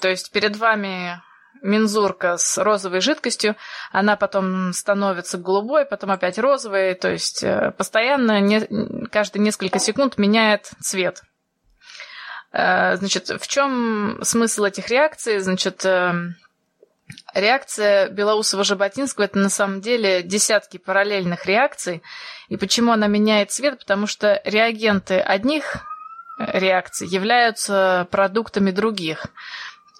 То 0.00 0.08
есть 0.08 0.30
перед 0.30 0.56
вами 0.56 1.20
мензурка 1.62 2.36
с 2.36 2.58
розовой 2.58 3.00
жидкостью, 3.00 3.56
она 3.92 4.16
потом 4.16 4.72
становится 4.72 5.38
голубой, 5.38 5.84
потом 5.84 6.10
опять 6.10 6.38
розовой, 6.38 6.94
то 6.94 7.10
есть 7.10 7.42
э, 7.42 7.72
постоянно, 7.76 8.40
не, 8.40 8.60
каждые 9.08 9.42
несколько 9.42 9.78
секунд 9.78 10.18
меняет 10.18 10.70
цвет. 10.80 11.22
Э, 12.52 12.96
значит, 12.96 13.28
в 13.28 13.46
чем 13.46 14.20
смысл 14.22 14.64
этих 14.64 14.88
реакций? 14.88 15.38
Значит, 15.38 15.84
э, 15.84 16.14
реакция 17.34 18.08
Белоусова-Жаботинского– 18.10 19.24
это 19.24 19.38
на 19.38 19.50
самом 19.50 19.80
деле 19.80 20.22
десятки 20.22 20.78
параллельных 20.78 21.46
реакций. 21.46 22.02
И 22.48 22.56
почему 22.56 22.92
она 22.92 23.06
меняет 23.06 23.50
цвет? 23.50 23.78
Потому 23.78 24.06
что 24.06 24.40
реагенты 24.44 25.20
одних 25.20 25.86
реакций 26.38 27.06
являются 27.06 28.08
продуктами 28.10 28.70
других. 28.70 29.26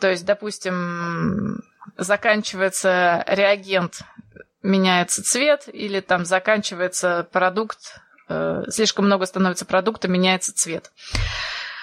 То 0.00 0.10
есть, 0.10 0.24
допустим, 0.24 1.62
заканчивается 1.96 3.24
реагент, 3.26 4.00
меняется 4.62 5.22
цвет, 5.22 5.68
или 5.72 6.00
там 6.00 6.24
заканчивается 6.24 7.28
продукт, 7.30 8.00
э, 8.28 8.64
слишком 8.68 9.06
много 9.06 9.26
становится 9.26 9.64
продукта, 9.64 10.08
меняется 10.08 10.54
цвет. 10.54 10.90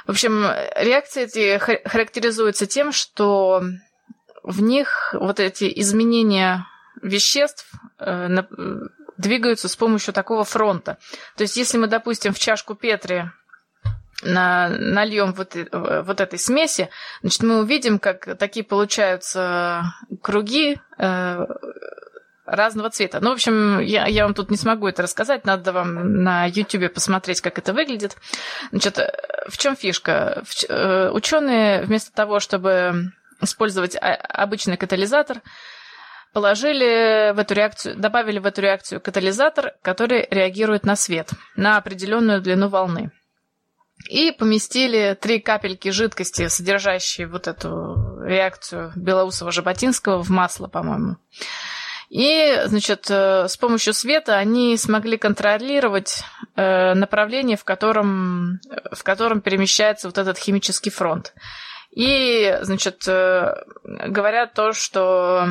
В 0.06 0.12
общем, 0.12 0.46
реакции 0.76 1.24
эти 1.24 1.58
характеризуются 1.88 2.66
тем, 2.66 2.92
что 2.92 3.64
в 4.44 4.62
них 4.62 5.14
вот 5.14 5.40
эти 5.40 5.72
изменения 5.82 6.66
веществ 7.02 7.70
э, 8.00 8.30
двигаются 9.18 9.68
с 9.68 9.76
помощью 9.76 10.14
такого 10.14 10.44
фронта. 10.44 10.98
То 11.36 11.44
есть, 11.44 11.58
если 11.58 11.78
мы, 11.78 11.88
допустим, 11.88 12.34
в 12.34 12.40
чашку 12.40 12.74
Петри 12.74 13.30
на, 14.24 14.70
нальем 14.70 15.34
вот, 15.34 15.56
вот 15.72 16.22
этой 16.22 16.40
смеси, 16.40 16.90
значит, 17.22 17.44
мы 17.44 17.60
увидим, 17.60 18.00
как 18.00 18.38
такие 18.38 18.64
получаются 18.64 19.84
круги 20.22 20.80
э, 20.98 21.46
разного 22.46 22.90
цвета. 22.90 23.20
Ну, 23.22 23.30
в 23.30 23.34
общем, 23.34 23.80
я, 23.80 24.08
я 24.08 24.24
вам 24.24 24.34
тут 24.34 24.50
не 24.50 24.58
смогу 24.58 24.88
это 24.88 25.04
рассказать, 25.04 25.46
надо 25.46 25.72
вам 25.72 26.24
на 26.24 26.46
YouTube 26.46 26.92
посмотреть, 26.92 27.42
как 27.42 27.60
это 27.60 27.74
выглядит. 27.74 28.18
Значит, 28.72 28.98
в 29.48 29.58
чем 29.58 29.76
фишка? 29.76 30.44
Э, 30.68 31.10
ученые 31.12 31.84
вместо 31.84 32.12
того, 32.12 32.40
чтобы 32.40 33.12
использовать 33.42 33.96
обычный 34.00 34.78
катализатор, 34.78 35.42
положили 36.34 37.34
в 37.34 37.40
эту 37.40 37.54
реакцию, 37.54 37.96
добавили 37.98 38.40
в 38.40 38.46
эту 38.48 38.62
реакцию 38.62 39.00
катализатор, 39.00 39.74
который 39.84 40.28
реагирует 40.32 40.86
на 40.86 40.96
свет, 40.96 41.30
на 41.56 41.78
определенную 41.78 42.42
длину 42.42 42.68
волны 42.68 43.12
и 44.10 44.32
поместили 44.32 45.18
три 45.20 45.40
капельки 45.40 45.90
жидкости, 45.90 46.48
содержащие 46.48 47.28
вот 47.28 47.48
эту 47.48 48.20
реакцию 48.24 48.94
Белоусова-Жаботинского 48.96 50.24
в 50.24 50.30
масло, 50.30 50.68
по-моему. 50.68 51.18
И, 52.10 52.62
значит, 52.66 53.08
э, 53.10 53.48
с 53.50 53.58
помощью 53.58 53.94
света 53.94 54.38
они 54.38 54.78
смогли 54.78 55.18
контролировать 55.18 56.24
э, 56.56 56.94
направление, 56.94 57.58
в 57.58 57.66
котором, 57.66 58.62
в 58.94 59.04
котором 59.04 59.42
перемещается 59.42 60.08
вот 60.08 60.18
этот 60.18 60.38
химический 60.38 60.90
фронт. 60.90 61.34
И, 61.92 62.58
значит, 62.62 63.06
э, 63.08 63.56
говорят 63.84 64.54
то, 64.54 64.72
что 64.72 65.50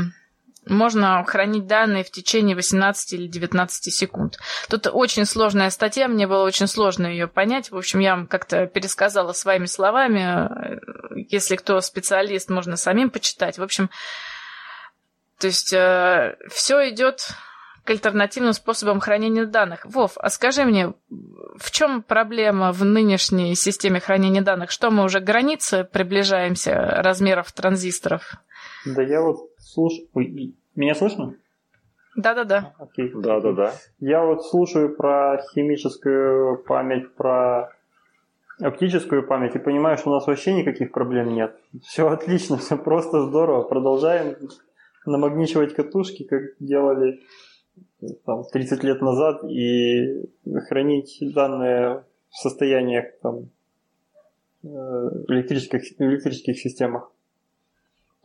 можно 0.66 1.24
хранить 1.24 1.66
данные 1.66 2.04
в 2.04 2.10
течение 2.10 2.56
18 2.56 3.12
или 3.14 3.26
19 3.28 3.94
секунд. 3.94 4.38
Тут 4.68 4.88
очень 4.92 5.24
сложная 5.24 5.70
статья, 5.70 6.08
мне 6.08 6.26
было 6.26 6.44
очень 6.44 6.66
сложно 6.66 7.06
ее 7.06 7.28
понять. 7.28 7.70
В 7.70 7.76
общем, 7.76 8.00
я 8.00 8.16
вам 8.16 8.26
как-то 8.26 8.66
пересказала 8.66 9.32
своими 9.32 9.66
словами. 9.66 10.50
Если 11.30 11.56
кто 11.56 11.80
специалист, 11.80 12.50
можно 12.50 12.76
самим 12.76 13.10
почитать. 13.10 13.58
В 13.58 13.62
общем, 13.62 13.90
то 15.38 15.46
есть 15.46 15.72
э, 15.72 16.36
все 16.50 16.90
идет 16.90 17.30
к 17.84 17.90
альтернативным 17.90 18.52
способам 18.52 18.98
хранения 18.98 19.46
данных. 19.46 19.86
Вов, 19.86 20.12
а 20.16 20.28
скажи 20.28 20.64
мне, 20.64 20.92
в 21.08 21.70
чем 21.70 22.02
проблема 22.02 22.72
в 22.72 22.84
нынешней 22.84 23.54
системе 23.54 24.00
хранения 24.00 24.42
данных? 24.42 24.72
Что 24.72 24.90
мы 24.90 25.04
уже 25.04 25.20
к 25.20 25.24
границе 25.24 25.84
приближаемся 25.84 26.74
размеров 26.74 27.52
транзисторов? 27.52 28.34
Да 28.84 29.02
я 29.02 29.20
вот 29.20 29.50
слушаю... 29.76 30.08
Меня 30.74 30.94
слышно? 30.94 31.34
Да-да-да. 32.16 32.72
Окей. 32.78 33.12
Да-да-да. 33.14 33.72
Я 34.00 34.24
вот 34.24 34.46
слушаю 34.46 34.96
про 34.96 35.38
химическую 35.52 36.56
память, 36.64 37.14
про 37.14 37.72
оптическую 38.58 39.26
память 39.26 39.54
и 39.54 39.58
понимаю, 39.58 39.98
что 39.98 40.10
у 40.10 40.14
нас 40.14 40.26
вообще 40.26 40.54
никаких 40.54 40.92
проблем 40.92 41.34
нет. 41.34 41.54
Все 41.82 42.08
отлично, 42.08 42.56
все 42.56 42.78
просто 42.78 43.26
здорово. 43.26 43.62
Продолжаем 43.64 44.36
намагничивать 45.04 45.74
катушки, 45.74 46.24
как 46.24 46.42
делали 46.58 47.20
там, 48.24 48.44
30 48.50 48.82
лет 48.82 49.02
назад, 49.02 49.44
и 49.44 50.24
хранить 50.68 51.18
данные 51.20 52.02
в 52.30 52.36
состояниях 52.36 53.06
там, 53.22 53.50
э, 54.64 54.68
электрических, 55.28 56.00
электрических 56.00 56.58
системах. 56.58 57.10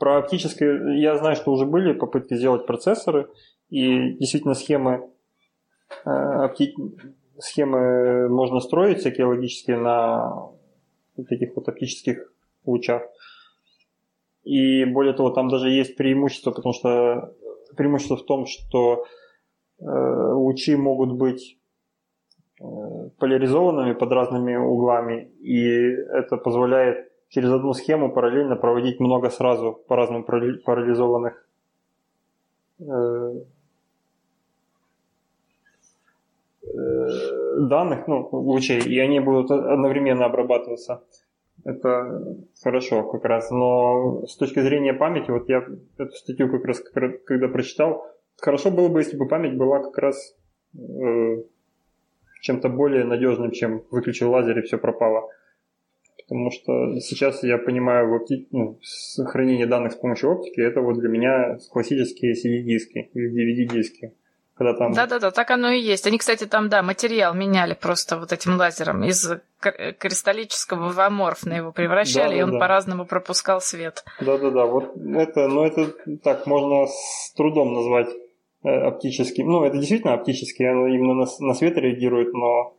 Про 0.02 0.18
оптическое 0.18 0.96
я 0.96 1.16
знаю, 1.16 1.36
что 1.36 1.52
уже 1.52 1.68
были 1.68 1.94
попытки 1.94 2.34
сделать 2.34 2.66
процессоры, 2.66 3.30
и 3.70 4.14
действительно 4.14 4.56
схемы, 4.56 5.12
э, 6.06 6.10
опти... 6.10 6.74
схемы 7.38 8.28
можно 8.28 8.62
строить 8.62 8.98
всякие 8.98 9.28
логические 9.28 9.78
на 9.78 10.50
этих 11.30 11.56
вот 11.56 11.70
оптических 11.70 12.34
лучах. 12.66 13.04
И 14.44 14.86
более 14.86 15.14
того, 15.14 15.30
там 15.30 15.50
даже 15.50 15.70
есть 15.70 15.96
преимущество, 15.96 16.50
потому 16.50 16.74
что 16.74 17.36
преимущество 17.78 18.18
в 18.18 18.26
том, 18.26 18.48
что 18.48 19.06
э, 19.80 19.84
лучи 19.86 20.76
могут 20.76 21.12
быть 21.16 21.60
э, 22.60 22.64
поляризованными 23.20 23.94
под 23.94 24.12
разными 24.12 24.56
углами, 24.56 25.30
и 25.42 25.68
это 25.70 26.38
позволяет 26.38 27.11
через 27.32 27.52
одну 27.52 27.74
схему 27.74 28.12
параллельно 28.12 28.56
проводить 28.56 29.00
много 29.00 29.30
сразу 29.30 29.74
по-разному 29.88 30.24
парализованных 30.24 31.48
э, 32.80 33.34
э, 36.64 37.58
данных, 37.60 38.08
ну, 38.08 38.28
лучей, 38.32 38.82
и 38.82 39.00
они 39.00 39.20
будут 39.22 39.50
одновременно 39.50 40.26
обрабатываться. 40.26 41.04
Это 41.64 42.22
хорошо 42.62 43.04
как 43.04 43.24
раз. 43.24 43.50
Но 43.50 44.26
с 44.28 44.36
точки 44.36 44.60
зрения 44.60 44.94
памяти, 44.94 45.32
вот 45.32 45.48
я 45.48 45.64
эту 45.98 46.12
статью 46.12 46.50
как 46.52 46.66
раз 46.66 46.82
когда 47.26 47.48
прочитал, 47.48 48.08
хорошо 48.38 48.72
было 48.72 48.90
бы, 48.90 49.00
если 49.00 49.16
бы 49.16 49.28
память 49.28 49.58
была 49.58 49.80
как 49.80 49.98
раз 50.00 50.36
э, 50.76 51.44
чем-то 52.42 52.68
более 52.68 53.06
надежным, 53.06 53.52
чем 53.52 53.84
выключил 53.90 54.32
лазер 54.32 54.60
и 54.60 54.64
все 54.64 54.78
пропало 54.78 55.30
Потому 56.32 56.50
что 56.50 56.98
сейчас 57.02 57.44
я 57.44 57.58
понимаю, 57.58 58.10
в 58.10 58.14
опти... 58.14 58.48
ну, 58.52 58.80
хранение 59.26 59.66
данных 59.66 59.92
с 59.92 59.96
помощью 59.98 60.32
оптики, 60.32 60.62
это 60.62 60.80
вот 60.80 60.98
для 60.98 61.10
меня 61.10 61.58
классические 61.72 62.36
CD-диски 62.36 63.10
или 63.14 63.66
DVD-диски. 63.66 64.14
Когда 64.56 64.74
там... 64.74 64.94
Да-да-да, 64.94 65.32
так 65.32 65.52
оно 65.52 65.72
и 65.72 65.82
есть. 65.82 66.08
Они, 66.08 66.18
кстати, 66.18 66.46
там, 66.46 66.70
да, 66.70 66.84
материал 66.84 67.34
меняли 67.34 67.74
просто 67.74 68.18
вот 68.18 68.32
этим 68.32 68.56
лазером. 68.56 69.04
Из 69.04 69.30
кристаллического 69.60 70.94
в 70.94 71.00
аморфно 71.02 71.52
его 71.52 71.74
превращали, 71.74 72.30
да, 72.30 72.30
да, 72.30 72.40
и 72.40 72.42
он 72.44 72.52
да. 72.52 72.60
по-разному 72.60 73.06
пропускал 73.06 73.60
свет. 73.60 74.06
Да-да-да, 74.22 74.66
вот 74.68 74.96
это, 74.96 75.50
ну 75.50 75.66
это 75.66 75.94
так 76.24 76.48
можно 76.48 76.88
с 76.88 77.34
трудом 77.36 77.74
назвать 77.74 78.08
э, 78.64 78.70
оптическим. 78.70 79.48
Ну, 79.48 79.66
это 79.66 79.78
действительно 79.78 80.14
оптический, 80.14 80.66
оно 80.66 80.88
именно 80.88 81.14
на, 81.14 81.26
на 81.40 81.54
свет 81.56 81.76
реагирует, 81.76 82.32
но 82.32 82.78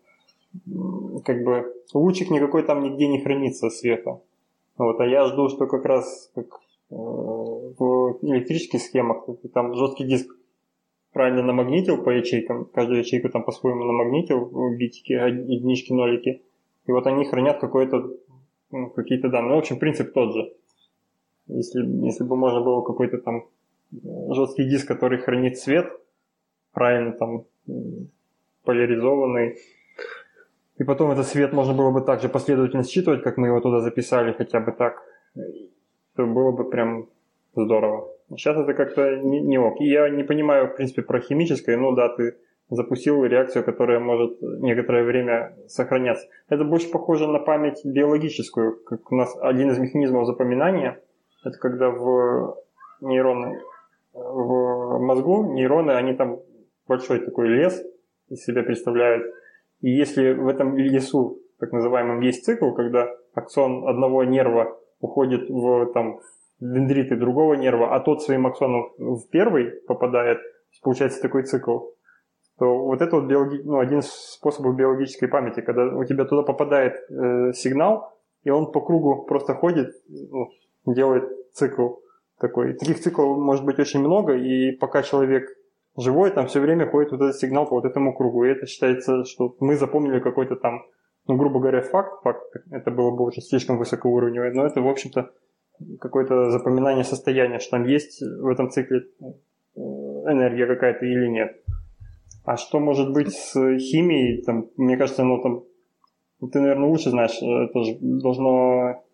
как 1.24 1.44
бы 1.44 1.72
лучик 1.94 2.30
никакой 2.30 2.62
там 2.62 2.82
нигде 2.82 3.08
не 3.08 3.20
хранится 3.20 3.70
света. 3.70 4.20
Вот, 4.78 5.00
а 5.00 5.06
я 5.06 5.26
жду, 5.26 5.48
что 5.48 5.66
как 5.66 5.84
раз 5.84 6.30
как 6.34 6.46
э, 6.90 6.94
в 6.94 8.18
электрических 8.22 8.80
схемах 8.80 9.26
там 9.52 9.74
жесткий 9.74 10.04
диск 10.04 10.34
правильно 11.12 11.42
намагнитил 11.42 12.02
по 12.02 12.10
ячейкам, 12.10 12.64
каждую 12.66 13.00
ячейку 13.00 13.28
там 13.28 13.44
по-своему 13.44 13.84
намагнитил, 13.84 14.50
битики, 14.76 15.12
единички, 15.12 15.92
нолики, 15.92 16.42
и 16.86 16.92
вот 16.92 17.06
они 17.06 17.24
хранят 17.24 17.60
какой-то, 17.60 18.10
ну, 18.70 18.90
какие-то 18.90 19.28
данные. 19.28 19.50
Ну, 19.50 19.56
в 19.56 19.58
общем, 19.60 19.78
принцип 19.78 20.12
тот 20.12 20.34
же. 20.34 20.52
Если, 21.46 21.84
если 22.06 22.24
бы 22.24 22.36
можно 22.36 22.60
было 22.60 22.82
какой-то 22.82 23.18
там 23.18 23.46
жесткий 23.90 24.64
диск, 24.64 24.88
который 24.88 25.18
хранит 25.18 25.58
свет, 25.58 25.92
правильно 26.72 27.12
там 27.12 27.44
поляризованный, 28.64 29.58
и 30.78 30.84
потом 30.84 31.10
этот 31.10 31.26
свет 31.26 31.52
можно 31.52 31.74
было 31.74 31.90
бы 31.90 32.00
также 32.00 32.28
последовательно 32.28 32.84
считывать, 32.84 33.22
как 33.22 33.36
мы 33.36 33.48
его 33.48 33.60
туда 33.60 33.80
записали, 33.80 34.32
хотя 34.32 34.60
бы 34.60 34.72
так, 34.72 35.02
то 36.16 36.26
было 36.26 36.52
бы 36.52 36.68
прям 36.68 37.08
здорово. 37.54 38.08
Сейчас 38.30 38.56
это 38.56 38.72
как-то 38.74 39.16
не, 39.16 39.40
не 39.40 39.58
ок. 39.58 39.80
И 39.80 39.84
я 39.84 40.08
не 40.08 40.24
понимаю, 40.24 40.68
в 40.68 40.76
принципе, 40.76 41.02
про 41.02 41.20
химическое, 41.20 41.76
ну 41.76 41.92
да, 41.92 42.08
ты 42.08 42.36
запустил 42.70 43.22
реакцию, 43.24 43.64
которая 43.64 44.00
может 44.00 44.40
некоторое 44.40 45.04
время 45.04 45.54
сохраняться. 45.66 46.26
Это 46.48 46.64
больше 46.64 46.90
похоже 46.90 47.28
на 47.28 47.38
память 47.38 47.84
биологическую, 47.84 48.82
как 48.84 49.12
у 49.12 49.16
нас 49.16 49.36
один 49.40 49.70
из 49.70 49.78
механизмов 49.78 50.26
запоминания, 50.26 50.98
это 51.44 51.58
когда 51.58 51.90
в 51.90 52.56
нейроны, 53.00 53.60
в 54.14 54.98
мозгу 55.00 55.52
нейроны, 55.52 55.92
они 55.92 56.14
там 56.14 56.40
большой 56.86 57.20
такой 57.20 57.48
лес 57.48 57.82
из 58.28 58.42
себя 58.44 58.62
представляют, 58.62 59.34
и 59.82 59.90
если 59.90 60.32
в 60.32 60.48
этом 60.48 60.76
лесу, 60.76 61.38
так 61.58 61.72
называемом, 61.72 62.20
есть 62.20 62.44
цикл, 62.44 62.72
когда 62.72 63.08
аксон 63.34 63.86
одного 63.86 64.24
нерва 64.24 64.78
уходит 65.00 65.50
в 65.50 65.92
там, 65.92 66.20
дендриты 66.60 67.16
другого 67.16 67.54
нерва, 67.54 67.94
а 67.94 68.00
тот 68.00 68.22
своим 68.22 68.46
аксоном 68.46 68.92
в 68.96 69.28
первый 69.30 69.70
попадает, 69.86 70.38
получается 70.82 71.20
такой 71.20 71.42
цикл, 71.42 71.80
то 72.58 72.78
вот 72.78 73.02
это 73.02 73.16
вот 73.16 73.26
биологи... 73.26 73.62
ну, 73.64 73.80
один 73.80 73.98
из 73.98 74.10
способов 74.10 74.76
биологической 74.76 75.26
памяти, 75.26 75.60
когда 75.62 75.84
у 75.96 76.04
тебя 76.04 76.24
туда 76.24 76.42
попадает 76.42 76.94
э, 77.10 77.52
сигнал, 77.52 78.16
и 78.44 78.50
он 78.50 78.70
по 78.70 78.80
кругу 78.80 79.24
просто 79.24 79.54
ходит, 79.54 79.88
ну, 80.08 80.48
делает 80.86 81.24
цикл 81.54 81.94
такой. 82.38 82.74
Таких 82.74 83.00
циклов 83.00 83.38
может 83.38 83.64
быть 83.64 83.80
очень 83.80 84.00
много, 84.00 84.34
и 84.34 84.72
пока 84.76 85.02
человек 85.02 85.48
живой, 85.96 86.30
там 86.30 86.46
все 86.46 86.60
время 86.60 86.88
ходит 86.88 87.12
вот 87.12 87.20
этот 87.20 87.36
сигнал 87.36 87.66
по 87.66 87.76
вот 87.76 87.84
этому 87.84 88.14
кругу. 88.14 88.44
И 88.44 88.50
это 88.50 88.66
считается, 88.66 89.24
что 89.24 89.56
мы 89.60 89.76
запомнили 89.76 90.20
какой-то 90.20 90.56
там, 90.56 90.82
ну, 91.26 91.36
грубо 91.36 91.60
говоря, 91.60 91.82
факт, 91.82 92.22
факт, 92.22 92.42
это 92.70 92.90
было 92.90 93.10
бы 93.10 93.24
уже 93.24 93.40
слишком 93.40 93.78
высокоуровневое, 93.78 94.52
но 94.52 94.64
это, 94.66 94.80
в 94.80 94.88
общем-то, 94.88 95.30
какое-то 96.00 96.50
запоминание 96.50 97.04
состояния, 97.04 97.58
что 97.58 97.72
там 97.72 97.84
есть 97.84 98.22
в 98.22 98.46
этом 98.48 98.70
цикле 98.70 99.06
э, 99.20 99.80
энергия 99.80 100.66
какая-то 100.66 101.04
или 101.04 101.28
нет. 101.28 101.62
А 102.44 102.56
что 102.56 102.80
может 102.80 103.12
быть 103.12 103.32
с 103.32 103.52
химией? 103.78 104.42
Там, 104.42 104.68
мне 104.76 104.96
кажется, 104.96 105.22
ну 105.24 105.40
там 105.42 105.62
ты, 106.50 106.60
наверное, 106.60 106.88
лучше 106.88 107.10
знаешь, 107.10 107.36
это 107.40 107.84
же 107.84 107.98
должно 108.00 109.04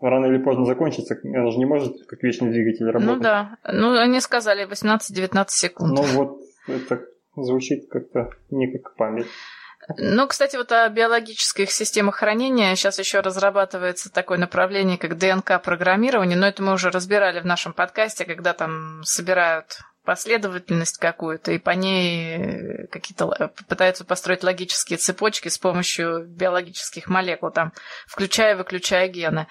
рано 0.00 0.26
или 0.26 0.38
поздно 0.38 0.64
закончится. 0.64 1.18
Она 1.24 1.50
же 1.50 1.58
не 1.58 1.66
может 1.66 2.06
как 2.06 2.22
вечный 2.22 2.50
двигатель 2.50 2.86
ну 2.86 2.92
работать. 2.92 3.16
Ну 3.16 3.22
да. 3.22 3.56
Ну, 3.64 3.98
они 3.98 4.20
сказали 4.20 4.66
18-19 4.68 5.46
секунд. 5.48 5.98
Ну 5.98 6.02
вот, 6.02 6.40
это 6.66 7.04
звучит 7.36 7.88
как-то 7.90 8.30
не 8.50 8.70
как 8.70 8.94
память. 8.96 9.26
Ну, 9.96 10.26
кстати, 10.26 10.56
вот 10.56 10.70
о 10.72 10.88
биологических 10.88 11.70
системах 11.70 12.16
хранения 12.16 12.74
сейчас 12.74 12.98
еще 12.98 13.20
разрабатывается 13.20 14.12
такое 14.12 14.36
направление, 14.36 14.98
как 14.98 15.16
ДНК-программирование, 15.16 16.36
но 16.36 16.46
это 16.46 16.62
мы 16.62 16.74
уже 16.74 16.90
разбирали 16.90 17.40
в 17.40 17.46
нашем 17.46 17.72
подкасте, 17.72 18.26
когда 18.26 18.52
там 18.52 19.02
собирают 19.04 19.78
последовательность 20.04 20.98
какую-то, 20.98 21.52
и 21.52 21.58
по 21.58 21.70
ней 21.70 22.86
какие-то 22.88 23.52
пытаются 23.68 24.04
построить 24.04 24.42
логические 24.42 24.98
цепочки 24.98 25.48
с 25.48 25.58
помощью 25.58 26.26
биологических 26.26 27.08
молекул, 27.08 27.50
там, 27.50 27.72
включая-выключая 28.06 29.08
гены. 29.08 29.46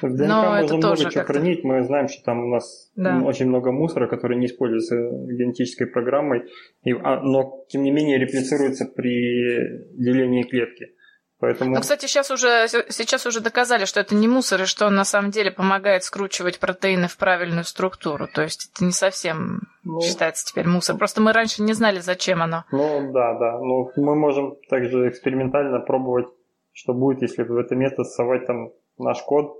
В 0.00 0.14
ДНК 0.14 0.28
Но 0.28 0.42
можно 0.44 0.64
это 0.64 0.76
много 0.76 0.96
тоже 0.96 1.10
чего 1.10 1.24
хранить. 1.24 1.64
Мы 1.64 1.82
знаем, 1.84 2.08
что 2.08 2.22
там 2.24 2.44
у 2.44 2.48
нас 2.48 2.90
да. 2.94 3.20
очень 3.24 3.46
много 3.46 3.72
мусора, 3.72 4.06
который 4.06 4.36
не 4.38 4.46
используется 4.46 4.96
генетической 4.96 5.86
программой, 5.86 6.44
и, 6.84 6.92
а, 6.92 7.20
но 7.20 7.64
тем 7.68 7.82
не 7.82 7.90
менее 7.90 8.18
реплицируется 8.18 8.84
при 8.84 9.86
делении 9.96 10.42
клетки. 10.42 10.94
Поэтому... 11.40 11.76
Ну, 11.76 11.80
кстати, 11.80 12.06
сейчас 12.06 12.32
уже, 12.32 12.66
сейчас 12.88 13.24
уже 13.24 13.40
доказали, 13.40 13.84
что 13.84 14.00
это 14.00 14.16
не 14.16 14.26
мусор, 14.26 14.62
и 14.62 14.66
что 14.66 14.86
он 14.86 14.96
на 14.96 15.04
самом 15.04 15.30
деле 15.30 15.52
помогает 15.52 16.02
скручивать 16.02 16.58
протеины 16.58 17.06
в 17.06 17.16
правильную 17.16 17.62
структуру. 17.62 18.26
То 18.26 18.42
есть 18.42 18.70
это 18.72 18.84
не 18.84 18.90
совсем 18.90 19.60
ну, 19.84 20.00
считается 20.00 20.44
теперь 20.44 20.66
мусор. 20.66 20.96
Просто 20.96 21.20
мы 21.20 21.32
раньше 21.32 21.62
не 21.62 21.74
знали, 21.74 22.00
зачем 22.00 22.42
оно. 22.42 22.64
Ну 22.72 23.12
да, 23.12 23.38
да. 23.38 23.58
Ну, 23.60 23.92
мы 23.96 24.16
можем 24.16 24.56
также 24.68 25.08
экспериментально 25.08 25.78
пробовать, 25.78 26.26
что 26.72 26.92
будет, 26.92 27.22
если 27.22 27.44
в 27.44 27.56
это 27.56 27.76
место 27.76 28.02
совать 28.02 28.46
там 28.46 28.72
наш 28.98 29.22
код, 29.22 29.57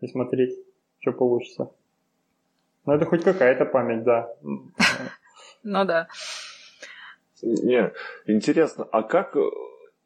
и 0.00 0.08
смотреть, 0.08 0.54
что 1.00 1.12
получится. 1.12 1.70
Ну, 2.84 2.92
это 2.92 3.04
хоть 3.04 3.24
какая-то 3.24 3.64
память, 3.64 4.04
да. 4.04 4.32
Ну 5.62 5.84
да. 5.84 6.08
Не, 7.42 7.92
интересно, 8.26 8.84
а 8.92 9.02
как 9.02 9.36
э, 9.36 9.40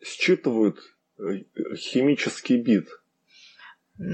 считывают 0.03 0.79
э, 1.19 1.45
химический 1.77 2.61
бит? 2.61 2.89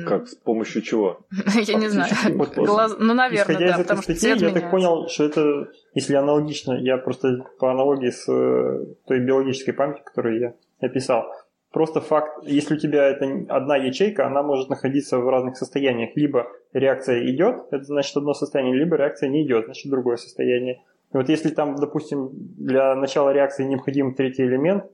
Как, 0.05 0.27
с 0.27 0.35
помощью 0.35 0.83
чего? 0.83 1.21
Я 1.55 1.75
не 1.75 1.89
знаю. 1.89 2.11
Ну, 2.27 3.15
наверное, 3.15 3.59
да, 3.59 3.79
потому 3.79 4.03
что 4.03 4.12
Я 4.12 4.51
так 4.51 4.71
понял, 4.71 5.09
что 5.09 5.25
это, 5.25 5.69
если 5.95 6.15
аналогично, 6.15 6.73
я 6.73 6.99
просто 6.99 7.47
по 7.61 7.71
аналогии 7.71 8.11
с 8.11 8.29
э, 8.29 8.95
той 9.07 9.21
биологической 9.21 9.73
памятью, 9.73 10.05
которую 10.05 10.41
я 10.41 10.55
описал, 10.81 11.33
Просто 11.77 12.01
факт, 12.01 12.43
если 12.43 12.77
у 12.77 12.79
тебя 12.79 13.07
это 13.07 13.27
одна 13.51 13.77
ячейка, 13.77 14.27
она 14.27 14.43
может 14.43 14.71
находиться 14.71 15.19
в 15.19 15.29
разных 15.29 15.59
состояниях. 15.59 16.17
Либо 16.17 16.47
реакция 16.73 17.31
идет, 17.31 17.67
это 17.71 17.85
значит 17.85 18.17
одно 18.17 18.33
состояние, 18.33 18.75
либо 18.75 18.97
реакция 18.97 19.29
не 19.29 19.45
идет, 19.45 19.67
значит 19.67 19.91
другое 19.91 20.17
состояние. 20.17 20.81
И 21.12 21.17
вот 21.19 21.29
если 21.29 21.51
там, 21.51 21.77
допустим, 21.77 22.31
для 22.33 22.95
начала 22.95 23.29
реакции 23.29 23.65
необходим 23.65 24.15
третий 24.15 24.45
элемент 24.45 24.87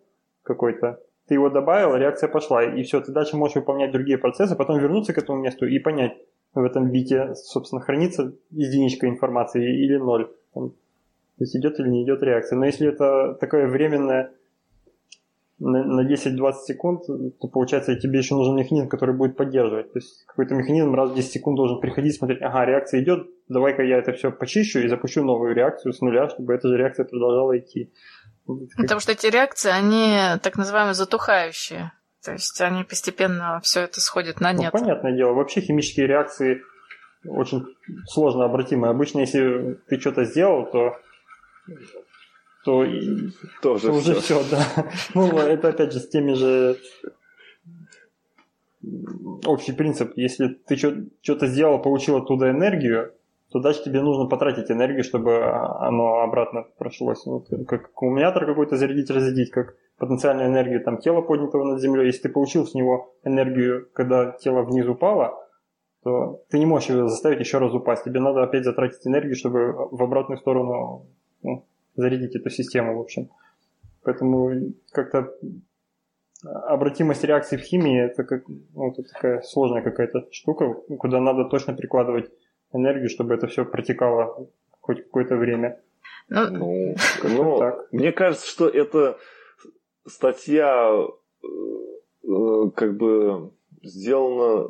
какой-то, 0.42 0.98
ты 1.28 1.34
его 1.34 1.50
добавил, 1.50 1.94
реакция 1.94 2.28
пошла, 2.28 2.64
и 2.64 2.82
все, 2.82 3.00
ты 3.00 3.12
дальше 3.12 3.36
можешь 3.36 3.54
выполнять 3.54 3.92
другие 3.92 4.18
процессы, 4.18 4.56
потом 4.56 4.80
вернуться 4.80 5.12
к 5.12 5.18
этому 5.18 5.40
месту 5.40 5.66
и 5.68 5.78
понять, 5.78 6.16
в 6.52 6.64
этом 6.64 6.90
бите, 6.90 7.36
собственно, 7.36 7.80
хранится 7.80 8.32
единичка 8.50 9.08
информации 9.08 9.84
или 9.84 9.98
ноль. 9.98 10.32
То 10.52 10.72
есть 11.38 11.54
идет 11.54 11.78
или 11.78 11.88
не 11.88 12.02
идет 12.02 12.24
реакция. 12.24 12.58
Но 12.58 12.66
если 12.66 12.88
это 12.88 13.34
такое 13.34 13.68
временное 13.68 14.32
на, 15.62 15.84
на 15.84 16.12
10-20 16.12 16.52
секунд, 16.66 17.06
то 17.06 17.48
получается 17.48 17.94
тебе 17.94 18.18
еще 18.18 18.34
нужен 18.34 18.56
механизм, 18.56 18.88
который 18.88 19.14
будет 19.14 19.36
поддерживать. 19.36 19.92
То 19.92 19.98
есть 19.98 20.24
какой-то 20.26 20.54
механизм 20.54 20.94
раз 20.94 21.10
в 21.10 21.14
10 21.14 21.32
секунд 21.32 21.56
должен 21.56 21.80
приходить, 21.80 22.16
смотреть, 22.16 22.42
ага, 22.42 22.64
реакция 22.64 23.02
идет, 23.02 23.28
давай-ка 23.48 23.82
я 23.82 23.98
это 23.98 24.12
все 24.12 24.32
почищу 24.32 24.80
и 24.80 24.88
запущу 24.88 25.22
новую 25.22 25.54
реакцию 25.54 25.92
с 25.92 26.00
нуля, 26.00 26.28
чтобы 26.28 26.54
эта 26.54 26.68
же 26.68 26.76
реакция 26.76 27.04
продолжала 27.04 27.56
идти. 27.58 27.92
Потому 28.76 29.00
что 29.00 29.12
эти 29.12 29.26
реакции, 29.28 29.70
они 29.70 30.16
так 30.42 30.56
называемые 30.56 30.94
затухающие. 30.94 31.92
То 32.24 32.32
есть 32.32 32.60
они 32.60 32.84
постепенно 32.84 33.60
все 33.62 33.82
это 33.82 34.00
сходит 34.00 34.40
на 34.40 34.52
ну, 34.52 34.60
нет. 34.60 34.72
Ну, 34.72 34.80
понятное 34.80 35.16
дело. 35.16 35.32
Вообще 35.32 35.60
химические 35.60 36.06
реакции 36.06 36.62
очень 37.24 37.64
сложно 38.06 38.44
обратимые. 38.44 38.90
Обычно, 38.90 39.20
если 39.20 39.78
ты 39.88 40.00
что-то 40.00 40.24
сделал, 40.24 40.66
то 40.70 40.96
то, 42.64 42.84
Тоже 43.62 43.86
то 43.88 43.92
уже 43.92 44.14
все, 44.20 44.42
да. 44.50 44.64
Ну, 45.14 45.36
это 45.38 45.68
опять 45.68 45.92
же 45.92 45.98
с 45.98 46.08
теми 46.08 46.34
же 46.34 46.76
общий 49.46 49.72
принцип. 49.72 50.12
Если 50.16 50.48
ты 50.48 50.76
что-то 50.76 51.46
сделал, 51.46 51.80
получил 51.80 52.16
оттуда 52.16 52.50
энергию, 52.50 53.12
то 53.50 53.60
дальше 53.60 53.84
тебе 53.84 54.00
нужно 54.00 54.26
потратить 54.26 54.70
энергию, 54.70 55.04
чтобы 55.04 55.44
оно 55.44 56.20
обратно 56.20 56.64
прошлось. 56.78 57.24
Ну, 57.26 57.44
как 57.66 57.86
аккумулятор 57.86 58.46
какой-то 58.46 58.76
зарядить, 58.76 59.10
разрядить, 59.10 59.50
как 59.50 59.76
потенциальную 59.98 60.48
энергию 60.48 60.82
там 60.82 60.98
тела 60.98 61.20
поднятого 61.20 61.64
над 61.64 61.80
землей, 61.80 62.06
если 62.06 62.22
ты 62.22 62.28
получил 62.30 62.66
с 62.66 62.74
него 62.74 63.14
энергию, 63.24 63.88
когда 63.92 64.32
тело 64.32 64.62
вниз 64.62 64.86
упало, 64.86 65.38
то 66.02 66.42
ты 66.50 66.58
не 66.58 66.66
можешь 66.66 66.88
его 66.88 67.08
заставить 67.08 67.40
еще 67.40 67.58
раз 67.58 67.72
упасть. 67.72 68.04
Тебе 68.04 68.20
надо 68.20 68.42
опять 68.42 68.64
затратить 68.64 69.06
энергию, 69.06 69.36
чтобы 69.36 69.72
в 69.90 70.02
обратную 70.02 70.38
сторону 70.38 71.06
ну, 71.42 71.64
зарядить 71.94 72.34
эту 72.36 72.50
систему, 72.50 72.96
в 72.96 73.00
общем. 73.00 73.30
Поэтому 74.02 74.72
как-то 74.92 75.34
обратимость 76.44 77.24
реакции 77.24 77.56
в 77.56 77.60
химии 77.60 78.04
это 78.04 78.24
как 78.24 78.44
ну, 78.48 78.90
это 78.90 79.02
такая 79.04 79.42
сложная 79.42 79.82
какая-то 79.82 80.26
штука, 80.32 80.74
куда 80.98 81.20
надо 81.20 81.44
точно 81.44 81.74
прикладывать 81.74 82.30
энергию, 82.72 83.08
чтобы 83.08 83.34
это 83.34 83.46
все 83.46 83.64
протекало 83.64 84.48
хоть 84.80 85.04
какое-то 85.04 85.36
время. 85.36 85.80
Ну, 86.28 86.50
ну, 86.50 86.94
ну 87.22 87.58
так. 87.58 87.92
мне 87.92 88.12
кажется, 88.12 88.46
что 88.46 88.68
это 88.68 89.18
статья 90.06 91.06
э, 91.42 92.70
как 92.74 92.96
бы 92.96 93.52
сделана, 93.82 94.68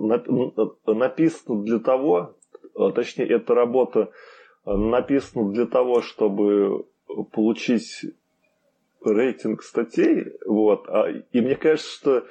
написана 0.87 1.62
для 1.62 1.79
того, 1.79 2.37
а 2.75 2.91
точнее, 2.91 3.29
эта 3.29 3.55
работа 3.55 4.11
написана 4.64 5.51
для 5.53 5.66
того, 5.66 6.03
чтобы 6.03 6.87
получить 7.32 8.04
рейтинг 9.04 9.62
статей, 9.62 10.32
вот, 10.46 10.88
а, 10.88 11.08
и 11.10 11.40
мне 11.40 11.56
кажется, 11.56 11.90
что 11.90 12.24